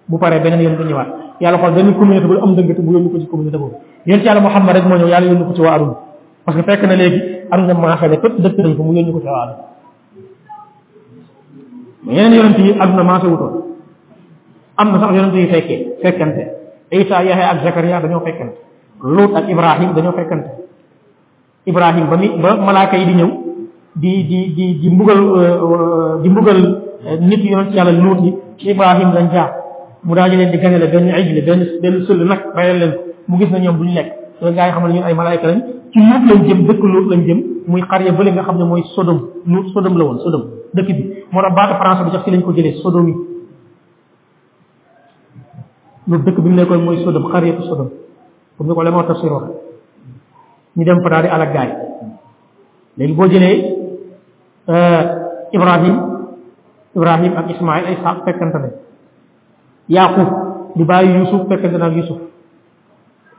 bu 0.08 0.18
paree 0.18 0.40
beneen 0.40 0.60
yonent 0.62 0.84
ñëwaat 0.84 1.08
yàlla 1.40 1.58
xool 1.58 1.72
benn 1.74 1.94
communauté 1.94 2.26
bu 2.26 2.36
am 2.42 2.50
ndëngate 2.52 2.80
bu 2.80 2.92
yónni 2.92 3.10
ko 3.10 3.18
ci 3.20 3.26
communauté 3.28 3.58
boobu 3.58 3.76
yonent 4.06 4.24
yàlla 4.24 4.40
Muhammad 4.40 4.74
rek 4.76 4.84
moo 4.86 4.96
ñëw 4.96 5.08
yàlla 5.08 5.26
yónni 5.30 5.44
ko 5.46 5.52
ci 5.54 5.60
waa 5.60 5.74
aduna 5.74 5.94
parce 6.44 6.56
que 6.56 6.62
fekk 6.70 6.82
na 6.82 6.96
léegi 6.96 7.20
aduna 7.50 7.74
maaxee 7.74 8.08
ne 8.08 8.16
fépp 8.18 8.40
dëkk 8.40 8.58
nañ 8.58 8.76
ko 8.76 8.82
mu 8.82 8.92
yónni 8.94 9.12
ko 9.12 9.20
ci 9.20 9.26
waa 9.26 9.42
aduna 9.42 9.56
mais 12.06 12.16
yeneen 12.16 12.34
yonent 12.34 12.58
yi 12.58 12.74
aduna 12.80 13.02
maasé 13.04 13.26
wutoon 13.26 13.62
fekkee 15.52 16.55
Isa 16.92 17.18
Yaxya 17.26 17.46
ak 17.50 17.58
Zakariya 17.66 17.98
dañoo 18.00 18.22
fekkante 18.22 18.58
Lut 19.02 19.34
ak 19.34 19.50
Ibrahim 19.50 19.90
dañoo 19.94 20.14
fekkante 20.14 20.50
Ibrahim 21.66 22.06
ba 22.06 22.14
mi 22.16 22.28
ba 22.38 22.54
malaaka 22.62 22.94
yi 22.96 23.10
di 23.10 23.14
ñëw 23.18 23.30
di 23.98 24.12
di 24.22 24.38
di 24.54 24.64
di 24.78 24.88
mbugal 24.94 25.18
euh, 25.18 25.58
euh, 25.66 26.12
di 26.22 26.28
mbugal 26.30 26.58
euh, 26.62 27.18
nit 27.26 27.42
yoon 27.42 27.70
ci 27.70 27.74
yàlla 27.74 27.90
Lut 27.90 28.22
yi 28.22 28.30
ci 28.62 28.70
Ibrahim 28.70 29.10
lañ 29.10 29.34
jaar 29.34 29.50
mu 30.06 30.14
daal 30.14 30.30
di 30.30 30.36
leen 30.38 30.52
di 30.54 30.58
ganale 30.62 30.86
benn 30.86 31.10
ijle 31.10 31.42
benn 31.42 31.60
benn 31.82 32.04
sëll 32.06 32.22
nag 32.22 32.54
bayal 32.54 32.78
leen 32.78 32.92
mu 33.26 33.34
gis 33.36 33.50
na 33.50 33.58
ñoom 33.58 33.78
duñu 33.82 33.92
lekk 33.98 34.10
loolu 34.40 34.54
gaa 34.54 34.66
yi 34.68 34.72
xam 34.72 34.86
ne 34.86 34.94
ñun 34.94 35.02
ay 35.10 35.14
malaayka 35.14 35.46
lañ 35.50 35.60
ci 35.90 35.98
Luut 35.98 36.22
lañ 36.30 36.46
jëm 36.46 36.66
dëkk 36.68 36.82
Luut 36.82 37.08
lañ 37.10 37.24
jëm 37.26 37.38
muy 37.66 37.82
xarya 37.82 38.12
bële 38.12 38.30
nga 38.30 38.42
xam 38.44 38.58
ne 38.58 38.64
mooy 38.64 38.82
Sodom 38.94 39.18
Luut 39.46 39.66
Sodom 39.74 39.98
la 39.98 40.04
woon 40.04 40.18
Sodom 40.22 40.42
dëkk 40.74 40.86
bi 40.86 41.02
moo 41.34 41.42
tax 41.42 42.04
bi 42.06 42.10
sax 42.14 42.22
ci 42.24 42.30
lañ 42.30 42.42
ko 42.46 42.52
jëlee 42.52 42.78
Sodom 42.78 43.08
yi 43.08 43.14
lu 46.06 46.18
dëkk 46.22 46.38
bi 46.40 46.48
mu 46.48 46.54
nekkoon 46.56 46.82
mooy 46.86 47.02
sodom 47.04 47.26
xariyatu 47.32 47.62
sodom 47.66 47.90
comme 48.56 48.68
ni 48.68 48.74
ko 48.78 48.82
lemoo 48.82 49.02
tafsir 49.04 49.28
wax 49.32 49.44
ñu 50.78 50.84
dem 50.84 51.02
fa 51.02 51.08
daal 51.10 51.22
di 51.22 51.28
alak 51.28 51.52
gaay 51.52 51.70
léegi 52.96 53.12
boo 53.12 53.26
jëlee 53.26 53.64
euh, 54.70 55.00
ibrahim 55.52 55.94
ibrahim 56.94 57.32
ak 57.36 57.46
ismaïl 57.50 57.84
ay 57.90 57.96
saab 58.02 58.22
fekkante 58.24 58.54
na 58.58 58.68
Yakub 59.88 60.28
di 60.78 60.84
bàyyi 60.84 61.18
yusuf 61.18 61.48
fekkante 61.50 61.76
na 61.78 61.88
yusuf 61.90 62.18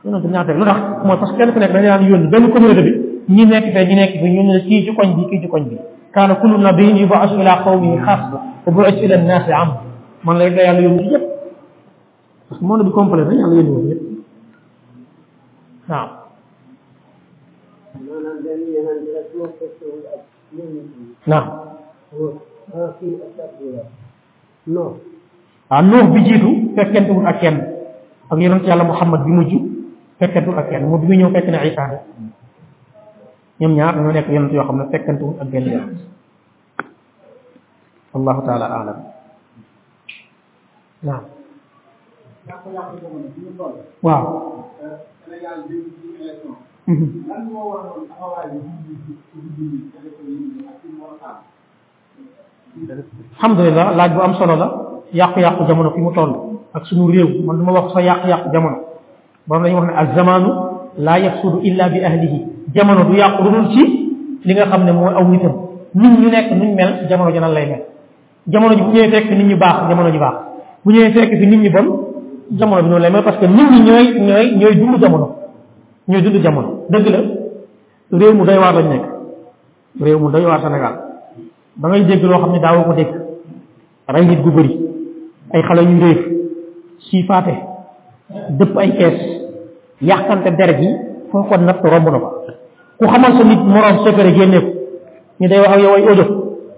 ñu 0.04 0.20
bi 0.20 0.28
ñaata 0.28 0.52
lu 0.52 0.64
tax 0.64 0.76
mooy 1.04 1.18
tax 1.20 1.32
kenn 1.38 1.52
ku 1.52 1.58
nekk 1.58 1.72
dañu 1.72 1.86
daan 1.88 2.04
yónni 2.06 2.28
benn 2.28 2.50
communauté 2.52 2.82
bi 2.84 2.92
ñi 3.32 3.44
nekk 3.46 3.72
fee 3.72 3.86
ñi 3.88 3.94
nekk 3.94 4.12
fee 4.20 4.30
ñu 4.32 4.42
ne 4.42 4.60
kii 4.68 4.84
ci 4.84 4.94
koñ 4.94 5.14
bi 5.16 5.24
kii 5.30 5.40
ci 5.40 5.48
koñ 5.48 5.64
bi 5.68 5.76
kaana 6.12 6.34
kullu 6.36 6.58
nabiyin 6.58 6.96
yubaasu 6.96 7.34
ila 7.40 7.62
qawmihi 7.64 7.98
xaas 8.04 8.20
wa 8.66 8.72
bu'is 8.72 9.00
ila 9.02 9.14
an-nas 9.16 9.48
am 9.48 9.70
man 10.24 10.36
la 10.38 10.44
rek 10.44 10.56
la 10.56 10.62
yàlla 10.62 10.80
yépp 10.80 11.27
parce 12.48 12.60
que 12.60 12.64
monde 12.66 12.82
bi 12.84 12.90
complet 12.92 13.22
rek 13.22 13.38
naam. 21.26 21.48
ah 25.70 25.82
nuux 25.82 25.98
ah, 26.00 26.06
bi 26.08 26.24
jiitu 26.24 26.72
fekkentewul 26.74 27.26
ak 27.26 27.40
kenn 27.40 27.56
ak 28.30 28.38
yonent 28.40 28.64
yàlla 28.64 28.84
Muhammad 28.84 29.24
bi 29.24 29.30
mujj 29.30 29.52
fekkentewul 30.18 30.58
ak 30.58 30.70
kenn 30.70 30.88
moom 30.88 31.00
bi 31.00 31.06
muy 31.06 31.16
ñëw 31.18 31.30
fekk 31.32 31.48
na 31.48 31.58
ay 31.60 31.74
saane 31.74 32.00
ñaar 33.60 33.94
dañoo 33.94 34.12
nekk 34.12 34.28
yonent 34.28 34.52
yoo 34.52 34.64
xam 34.64 34.78
ne 34.78 34.84
fekkentewul 34.90 35.36
ak 35.40 35.48
benn 35.50 35.66
yoon 35.68 35.92
wallahu 38.14 38.40
taala 38.46 38.64
alam 38.66 38.98
naam. 41.02 41.37
waaw. 44.02 44.32
alhamdulilah 53.38 53.86
laaj 53.96 54.10
bu 54.14 54.20
am 54.24 54.34
solo 54.40 54.54
la 54.56 54.68
yàqu-yàqu 55.12 55.62
jamono 55.68 55.90
fi 55.92 56.00
mu 56.00 56.12
toll 56.12 56.32
ak 56.74 56.84
suñu 56.86 57.08
réew 57.12 57.28
man 57.44 57.56
du 57.58 57.62
ma 57.64 57.72
wax 57.72 57.92
sa 57.92 58.00
yàqu-yàqu 58.02 58.48
jamono 58.52 58.76
borom 59.46 59.62
dañuy 59.62 59.76
wax 59.80 59.86
ne 59.86 59.94
al 59.98 60.08
zamanu 60.16 60.48
laa 60.98 61.18
yafsudu 61.18 61.60
illa 61.64 61.88
bi 61.88 62.00
ahlihi 62.04 62.46
jamono 62.74 63.04
du 63.04 63.12
yàqu 63.16 63.42
lu 63.44 63.60
ci 63.72 63.82
li 64.44 64.52
nga 64.54 64.64
xam 64.68 64.84
ne 64.84 64.92
mooy 64.92 65.12
aw 65.14 65.24
nitam 65.28 65.52
nit 65.94 66.12
ñu 66.20 66.28
nekk 66.30 66.48
nuñ 66.56 66.74
mel 66.74 67.08
jamono 67.08 67.30
ji 67.30 67.38
nan 67.40 67.52
lay 67.52 67.66
mel 67.68 67.82
jamono 68.46 68.74
ji 68.76 68.82
bu 68.82 68.90
ñëwee 68.92 69.10
fekk 69.12 69.30
nit 69.30 69.44
ñu 69.44 69.56
baax 69.58 69.88
jamono 69.88 70.10
ji 70.10 70.18
baax 70.18 70.36
bu 70.84 70.90
ñëwee 70.92 71.12
fekk 71.12 71.30
fi 71.38 71.46
nit 71.46 71.56
ñu 71.60 71.70
bon 71.70 72.07
jamono 72.56 72.82
bi 72.82 72.88
noonu 72.88 73.02
lay 73.02 73.10
mel 73.12 73.22
parce 73.22 73.38
que 73.40 73.46
nit 73.46 73.70
ñi 73.70 73.80
ñoy 73.82 74.20
ñoy 74.20 74.56
ñoy 74.56 74.74
dund 74.76 74.98
jamono 75.02 75.26
ñoy 76.08 76.22
dund 76.22 76.42
jamono 76.42 76.68
deug 76.88 77.06
la 77.06 77.20
rew 78.18 78.32
mu 78.32 78.44
doy 78.44 78.56
waar 78.56 78.74
lañ 78.74 78.88
nek 78.88 79.02
rew 80.00 80.18
mu 80.18 80.30
doy 80.30 80.44
waar 80.44 80.60
senegal 80.62 80.94
da 81.76 81.88
ngay 81.88 82.04
dégg 82.04 82.24
lo 82.24 82.38
xamni 82.38 82.54
ne 82.54 82.60
daawoo 82.60 82.84
ko 82.84 82.92
dégg 82.94 83.10
ray 84.08 84.24
nit 84.26 84.40
gu 84.42 84.50
bari 84.50 84.80
ay 85.52 85.86
ñu 85.86 86.00
reef 86.00 86.20
ci 87.10 87.22
faté 87.24 87.54
depp 88.50 88.78
ay 88.78 88.96
caisse 88.96 89.52
yàqante 90.00 90.50
der 90.56 90.78
gi 90.80 90.88
foko 91.30 91.56
nat 91.56 91.80
rombu 91.82 92.10
na 92.10 92.18
ko 92.18 92.44
ku 92.98 93.06
xamal 93.06 93.36
sa 93.36 93.44
nit 93.44 93.58
morom 93.60 94.04
secret 94.04 94.34
gene 94.34 94.60
ko 94.60 94.72
ñu 95.40 95.48
day 95.48 95.58
wax 95.58 95.70
ak 95.72 95.80
yow 95.80 95.92
ay 95.94 96.08
audio 96.08 96.24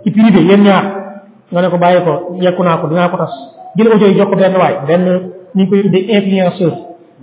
ci 0.02 0.10
privé 0.10 0.40
yeen 0.42 0.62
ñaar 0.62 1.22
nga 1.52 1.60
ne 1.62 1.68
ko 1.68 1.78
bàyyi 1.78 2.02
ko 2.02 2.56
ko 2.56 2.86
dinaa 2.88 3.08
ko 3.08 3.16
tas 3.16 3.34
audio 3.78 4.06
yi 4.08 4.14
jox 4.18 4.28
ko 4.30 4.36
ben 4.36 4.54
way 4.56 4.76
ben 4.88 5.32
ni 5.54 5.66
koy 5.68 5.82
tuddee 5.82 6.06
influenceur 6.08 6.72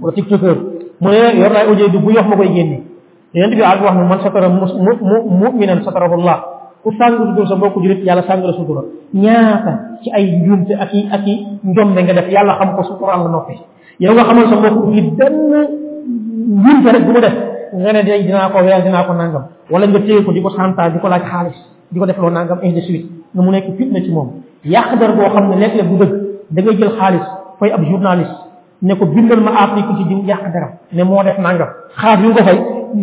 wala 0.02 0.14
tiktoker 0.16 0.56
mo 1.00 1.08
ne 1.10 1.40
yor 1.40 1.52
naa 1.52 1.70
ojé 1.72 1.90
du 1.90 1.98
bu 2.00 2.12
yox 2.14 2.28
makoy 2.28 2.48
génné 2.54 2.82
génne 3.34 3.56
bi 3.56 3.62
ak 3.64 3.82
wax 3.82 3.94
ne 3.96 4.04
man 4.04 4.20
satara 4.24 4.50
muminan 4.50 5.80
allah 5.88 6.38
ku 6.84 6.92
sangu 6.98 7.24
sutura 7.28 7.48
sa 7.48 7.56
bokku 7.56 7.82
julit 7.82 8.04
yalla 8.04 8.24
sangu 8.28 8.48
la 8.48 8.54
sutura 8.54 8.82
ñaata 9.14 9.72
ci 10.04 10.12
ay 10.14 10.26
ñoom 10.42 10.64
njuumte 10.64 10.72
ak 10.76 10.92
ak 11.12 11.22
ñoom 11.64 11.90
nga 11.94 12.14
def 12.14 12.30
yalla 12.30 12.54
xam 12.60 12.76
ko 12.76 12.84
sutura 12.84 13.18
la 13.18 13.30
nopi 13.30 13.54
yow 14.00 14.14
nga 14.14 14.24
xamal 14.24 14.50
sa 14.50 14.56
mbokk 14.56 14.86
julit 14.86 15.10
benn 15.16 15.56
njuumte 16.48 16.88
rek 16.92 17.04
bu 17.06 17.12
mu 17.14 17.20
def 17.22 17.34
nga 17.74 17.94
ne 17.94 18.04
day 18.04 18.24
dina 18.24 18.50
ko 18.50 18.58
weer 18.60 18.84
dina 18.84 19.04
ko 19.04 19.14
nangam 19.14 19.44
wala 19.72 19.88
nga 19.88 20.00
téy 20.00 20.24
ko 20.24 20.32
diko 20.32 20.50
santa 20.50 20.90
diko 20.90 20.94
di 20.94 21.00
ko 21.02 21.08
laaj 21.08 21.24
xaalis 21.32 21.58
di 21.92 22.00
def 22.00 22.18
lo 22.18 22.30
nangam 22.30 22.60
indi 22.64 22.80
eh, 22.80 22.86
suite 22.88 23.06
nga 23.34 23.42
mu 23.44 23.52
nekk 23.52 23.76
fitna 23.78 24.00
ya, 24.00 24.04
ci 24.06 24.12
mom 24.12 24.28
yàq 24.66 25.00
dar 25.00 25.16
boo 25.16 25.30
xam 25.34 25.50
ne 25.50 25.56
lekk 25.68 25.84
bu 25.88 25.96
deug 25.98 26.16
da 26.52 26.62
ngay 26.62 26.76
jël 26.78 26.92
xaalis 26.98 27.26
fay 27.60 27.70
ab 27.78 27.84
journaliste 27.90 28.36
ne 28.82 28.94
ko 29.00 29.06
bindal 29.10 29.40
ma 29.42 29.52
Afrique 29.66 29.92
ci 29.98 30.04
diw 30.10 30.20
yàq 30.30 30.44
dara 30.54 30.70
ne 30.96 31.04
moo 31.04 31.24
def 31.24 31.38
nangam 31.46 31.70
xaar 32.00 32.18
yu 32.24 32.30
nga 32.34 32.42
ko 32.42 32.44
fay 32.50 32.58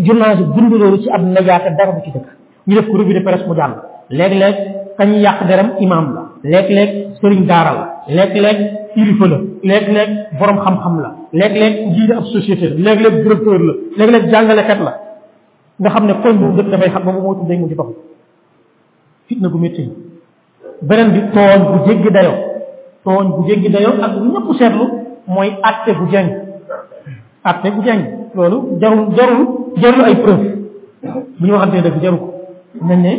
journaliste 0.06 0.52
bind 0.54 0.72
loolu 0.80 0.98
ci 1.02 1.08
ab 1.10 1.22
média 1.22 1.58
te 1.60 1.68
dara 1.78 1.92
bu 1.94 2.00
ci 2.04 2.10
dëkk 2.14 2.28
ñu 2.66 2.74
def 2.76 2.86
ko 2.90 2.96
revue 2.98 3.14
de 3.14 3.20
presse 3.20 3.46
mu 3.48 3.54
jàll 3.56 3.74
léeg-léeg 4.18 4.56
kañ 4.98 5.10
yàq 5.24 5.38
deram 5.48 5.70
imam 5.84 6.06
la 6.14 6.22
léeg-léeg 6.50 6.90
sëriñ 7.20 7.46
daara 7.50 7.72
la 7.80 8.14
léeg-léeg 8.16 8.58
kilifa 8.94 9.26
la 9.32 9.38
léeg-léeg 9.68 10.10
borom 10.38 10.58
xam-xam 10.64 10.94
la 11.04 11.08
léeg-léeg 11.38 11.74
jiite 11.96 12.12
ab 12.18 12.24
société 12.36 12.66
la 12.68 12.82
léeg-léeg 12.94 13.14
directeur 13.24 13.58
la 13.60 13.72
léeg-léeg 14.06 14.24
jàngalekat 14.30 14.80
la 14.86 14.92
nga 15.80 15.90
xam 15.94 16.06
ne 16.06 16.14
koñ 16.22 16.34
bu 16.40 16.56
dëkk 16.58 16.68
dafay 16.70 16.90
xam 16.94 17.02
ba 17.06 17.12
bu 17.12 17.20
moo 17.20 17.34
tudd 17.34 17.48
day 17.48 17.58
mujj 17.58 17.74
fitna 19.26 19.48
gu 19.48 19.58
mi 19.58 19.70
beneen 20.88 21.08
bi 21.14 21.20
tooñ 21.34 21.60
bu 21.70 22.10
tooñ 23.04 23.24
bu 23.36 23.42
jéggi 23.48 23.68
dayoo 23.68 23.94
ak 24.02 24.10
ñëpp 24.24 24.48
seetlu 24.58 24.84
mooy 25.28 25.52
atte 25.62 25.92
bu 25.98 26.04
jeng 26.12 26.28
atte 27.50 27.66
bu 27.70 27.80
jeng 27.86 28.02
loolu 28.34 28.58
jarul 28.80 29.04
jarul 29.16 29.44
jarul 29.82 30.02
ay 30.08 30.14
preuve 30.24 30.46
bu 31.38 31.42
ñu 31.46 31.52
waxantee 31.52 31.82
dëgg 31.84 31.98
jaru 32.02 32.16
ko 32.16 32.28
nañ 32.88 32.98
ne 33.02 33.12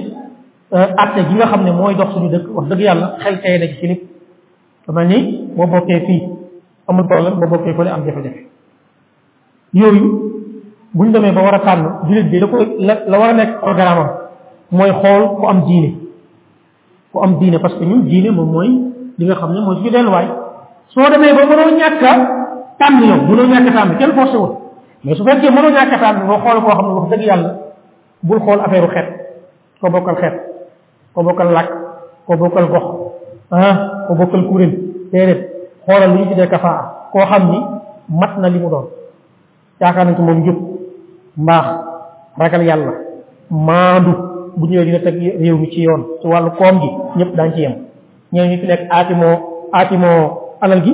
atte 0.98 1.20
euh, 1.22 1.26
gi 1.30 1.34
nga 1.36 1.46
xam 1.52 1.62
ne 1.66 1.72
mooy 1.72 1.94
dox 2.00 2.10
suñu 2.14 2.30
dëkk 2.34 2.46
wax 2.56 2.66
dëgg 2.70 2.82
yàlla 2.86 3.08
xel 3.22 3.36
tey 3.44 3.56
na 3.60 3.66
ci 3.68 3.78
silib 3.82 4.00
dama 4.88 5.04
ni 5.06 5.18
boo 5.56 5.68
bokkee 5.72 6.20
am 7.96 8.02
jafe-jafe 8.06 8.42
yooyu 9.74 10.06
buñ 10.94 11.12
demee 11.14 11.32
ba 11.32 11.42
war 11.46 11.56
a 11.56 11.60
tànn 11.60 11.86
jullit 12.08 12.26
bi 12.32 12.40
la 12.80 13.18
war 13.20 13.30
a 13.30 13.34
nekk 13.34 13.50
mooy 14.72 14.90
xool 15.02 15.24
ku 15.38 15.44
am 15.48 15.62
diine 15.68 15.90
ku 17.14 17.20
am 17.22 17.34
diine 17.40 17.58
parce 17.60 17.76
que 17.78 17.86
ñun 17.86 18.06
diine 18.10 18.30
moom 18.32 18.52
mooy 18.52 18.70
Ah, 19.16 19.16
di 19.18 19.24
nga 19.28 19.36
xamne 19.39 19.59
ne 19.59 19.84
ci 19.84 19.89
del 19.91 20.07
way 20.11 20.28
so 20.91 20.99
demé 21.01 21.32
ba 21.32 21.47
mëno 21.47 21.72
ñàkk 21.80 21.99
tam 22.03 22.20
tànn 22.80 23.03
yow 23.07 23.20
mënoo 23.28 23.47
ñàkk 23.47 23.68
a 23.68 23.74
tànn 23.74 23.97
kenn 23.97 24.11
forcé 24.13 24.38
wul 24.38 25.16
su 25.16 25.24
fekké 25.24 25.49
mëno 25.51 25.70
ñàkk 25.72 25.99
tam 26.03 26.28
bo 26.28 26.34
xol 26.34 26.63
ko 26.63 26.70
xamne 26.76 26.93
wax 26.93 27.09
deug 27.09 27.22
yalla 27.32 27.51
bul 28.28 28.39
xol 28.45 28.59
affaireu 28.59 28.89
xet 28.91 29.07
ko 29.80 29.88
bokal 29.89 30.16
xet 30.20 30.34
ko 31.13 31.24
bokal 31.24 31.49
lak 31.51 31.68
ko 32.28 32.34
bokal 32.38 32.68
gox 32.68 32.84
ah 33.51 33.76
ko 34.07 34.13
bokal 34.20 34.41
kurin 34.49 34.72
déedéet 35.11 35.41
xolal 35.86 36.11
li 36.16 36.24
ci 36.24 36.30
tuddee 36.30 36.47
kafa 36.51 36.72
ko 37.11 37.20
xamni 37.32 37.59
mat 38.20 38.38
na 38.38 38.47
limu 38.49 38.66
mu 38.66 38.70
doon 38.70 38.88
yaakaar 39.80 40.05
nañ 40.05 40.16
ci 40.16 40.22
moom 40.22 40.43
jub 40.43 40.57
mbaax 41.38 41.66
ragal 42.38 42.63
yàlla 42.68 42.91
maandu 43.68 44.11
bu 44.59 44.68
ñëwee 44.68 44.86
dina 44.86 44.99
teg 44.99 45.16
réew 45.39 45.57
mi 45.57 45.72
ci 45.72 45.82
yoon 45.82 46.03
ci 46.22 46.28
wàllu 46.28 46.51
koom 46.51 46.80
gi 46.82 46.89
ñëpp 47.18 47.36
daan 47.36 47.53
ci 47.53 47.61
yem 47.61 47.85
ñoo 48.36 48.46
ñu 48.52 48.56
fi 48.62 48.66
nek 48.68 48.82
atimo 49.00 49.28
atimo 49.72 50.10
alal 50.62 50.82
gi 50.86 50.94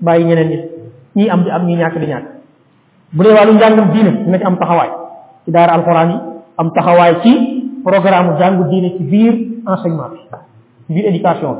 bayyi 0.00 0.24
ñeneen 0.28 0.48
nit 0.52 0.62
ñi 1.16 1.24
am 1.32 1.40
di 1.44 1.50
am 1.50 1.64
ñi 1.68 1.74
ñak 1.80 1.94
di 2.00 2.06
ñak 2.06 2.24
bu 3.14 3.20
dee 3.24 3.34
wàllu 3.36 3.52
njàngum 3.58 3.88
diine 3.92 4.10
dina 4.24 4.38
ci 4.38 4.44
am 4.46 4.56
taxaway 4.56 4.90
ci 5.44 5.48
daara 5.50 5.72
alcorane 5.74 6.16
am 6.60 6.68
taxaway 6.76 7.12
ci 7.22 7.32
programme 7.84 8.38
jangu 8.40 8.64
diiné 8.70 8.88
ci 8.96 9.02
biir 9.10 9.34
enseignement 9.66 10.14
ci 10.86 10.90
biir 10.94 11.04
éducation 11.10 11.54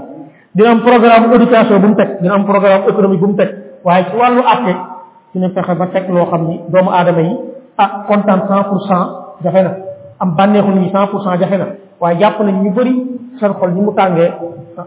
bi 0.55 0.61
dina 0.63 0.71
am 0.77 0.81
programme 0.87 1.27
éducation 1.35 1.79
bu 1.83 1.87
mu 1.89 1.95
teg 2.01 2.09
dina 2.23 2.35
am 2.35 2.45
programme 2.45 2.87
économique 2.93 3.21
bu 3.21 3.27
mu 3.27 3.35
tek 3.41 3.51
waye 3.85 4.05
ci 4.11 4.17
walu 4.17 4.41
atté 4.55 4.73
ci 5.33 5.39
dina 5.41 5.51
fexe 5.51 5.75
ba 5.75 5.87
tek 5.89 6.09
lo 6.09 6.25
xamni 6.33 6.57
doomu 6.73 6.91
aadama 6.91 7.21
yi 7.27 7.35
ah 7.83 7.91
kontaan 8.07 8.41
100% 8.51 9.45
jafé 9.45 9.61
na 9.63 9.73
am 10.23 10.35
bànneexu 10.37 10.71
nit 10.71 10.81
ñi 10.83 10.91
cent 10.93 11.07
pour 11.11 11.23
na 11.27 11.37
waaye 12.01 12.19
jàpp 12.21 12.41
nañ 12.41 12.57
ñu 12.63 12.71
bëri 12.71 12.93
seen 13.41 13.53
xol 13.61 13.71
ni 13.73 13.81
mu 13.81 13.93
tàngee 13.95 14.31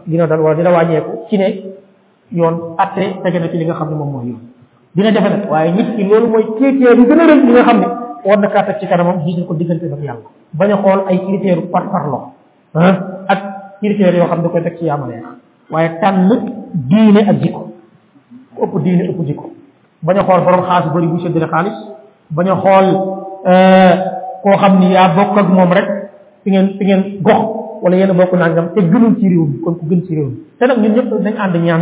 dina 0.08 0.26
dal 0.28 0.40
wala 0.42 0.56
dina 0.56 0.72
wàññeeku 0.72 1.12
ci 1.30 1.38
ne 1.38 1.64
yoon 2.32 2.76
atte 2.78 3.22
tege 3.24 3.40
na 3.40 3.50
ci 3.50 3.58
li 3.58 3.66
nga 3.66 3.74
xam 3.74 3.90
ne 3.90 3.96
moom 3.96 4.12
mooy 4.12 4.28
yoon 4.28 4.42
dina 4.96 5.12
defe 5.12 5.30
nag 5.30 5.50
waaye 5.50 5.72
nit 5.72 5.96
ki 5.96 6.04
loolu 6.04 6.28
mooy 6.28 6.44
critère 6.58 6.96
yu 6.96 7.06
gën 7.06 7.20
a 7.20 7.26
rëy 7.26 7.36
li 7.46 7.52
nga 7.52 7.64
xam 7.64 7.80
ne 7.80 7.88
war 8.26 8.38
na 8.38 8.48
kaa 8.48 8.64
teg 8.64 8.80
ci 8.80 8.88
kanamam 8.88 9.20
jiital 9.26 9.46
ko 9.46 9.54
diggante 9.56 9.84
ak 9.86 10.00
yàlla 10.02 10.22
bañ 10.58 10.72
a 10.72 10.78
xool 10.78 11.04
ay 11.08 11.18
critère 11.26 11.62
par 11.72 11.84
par 11.84 11.92
parlo 11.92 12.22
ah, 12.76 13.24
ak 13.28 13.44
critère 13.82 14.16
yoo 14.16 14.26
xam 14.28 14.42
ne 14.44 14.50
koy 14.50 14.62
teg 14.64 14.78
ci 14.78 14.86
yaama 14.86 15.08
neex 15.08 15.26
waaye 15.72 15.92
tànn 16.00 16.30
diine 16.74 17.18
ak 17.28 17.42
jikko 17.42 17.68
ëpp 18.62 18.84
diine 18.84 19.04
ëpp 19.10 19.26
jikko 19.26 19.50
bañ 20.06 20.18
a 20.18 20.24
xool 20.24 20.42
borom 20.44 20.64
xaalis 20.66 20.92
bëri 20.94 21.08
bu 21.08 21.20
séddale 21.22 21.48
xaalis 21.48 21.78
bañ 22.36 22.48
a 22.50 22.56
xool 22.56 22.88
euh, 23.48 23.92
koo 24.44 24.58
xam 24.58 24.80
ni 24.80 24.92
yaa 24.94 25.10
bokk 25.16 25.38
ak 25.38 25.50
moom 25.50 25.72
rek 25.74 25.99
fi 26.50 26.54
ngeen 26.56 26.68
fi 26.78 26.84
ngeen 26.90 27.02
gox 27.22 27.42
wala 27.86 27.96
yéen 27.96 28.14
bokk 28.18 28.34
nangam 28.34 28.74
te 28.74 28.82
gënul 28.82 29.16
ci 29.22 29.28
réew 29.30 29.46
kon 29.64 29.76
ku 29.78 29.86
gën 29.86 30.02
ci 30.06 30.16
réew 30.18 30.28
mi 30.34 30.38
te 30.58 30.66
ñun 30.66 30.94
ñëpp 30.96 31.10
dañ 31.24 31.36
ànd 31.38 31.56
ñaan 31.64 31.82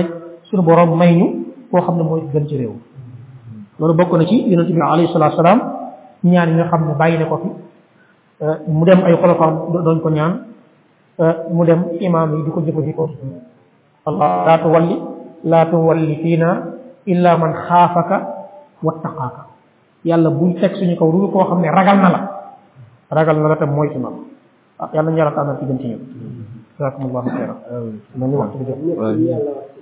suñu 0.49 0.61
borom 0.63 0.97
may 0.97 1.15
ñu 1.15 1.27
koo 1.71 1.81
xam 1.81 1.95
ne 1.97 2.03
gën 2.33 2.47
ci 2.47 2.57
réew 2.57 2.73
loolu 3.79 3.93
bokk 3.93 4.13
na 4.17 4.25
ci 4.25 4.43
yonente 4.49 4.73
bi 4.73 4.81
alayhi 4.81 5.07
salatu 5.13 5.41
ñaan 6.23 6.49
yi 6.49 6.55
nga 6.55 7.25
ko 7.25 7.37
fi 7.41 7.49
euh, 8.43 8.55
mu 8.67 8.85
dem 8.85 8.99
ay 9.05 9.15
ko 9.17 10.09
ñaan 10.09 10.41
euh, 11.19 11.33
mu 11.51 11.63
dem 11.65 11.85
yi 11.99 12.07
allah 14.05 14.59
laa 15.43 15.67
illa 17.07 17.37
man 17.37 17.53
khafaka 17.53 18.17
wattaqaaka 18.83 19.45
yàlla 20.03 20.29
buñ 20.29 20.55
teg 20.59 20.75
suñu 20.75 20.95
kaw 20.97 21.09
lu 21.11 21.31
koo 21.31 21.39
ragal 21.39 21.97
na 22.01 22.09
la 22.09 22.29
ragal 23.09 23.37
na 23.41 23.47
la 23.47 23.55
tam 23.55 23.69
yang 24.93 25.05
menyerang 25.09 25.33
anak 25.33 25.57
benci. 25.65 25.97
Jazakumullah 26.77 27.25
khairan. 27.25 27.57
Semuanya 28.13 28.37
waktu 28.45 29.76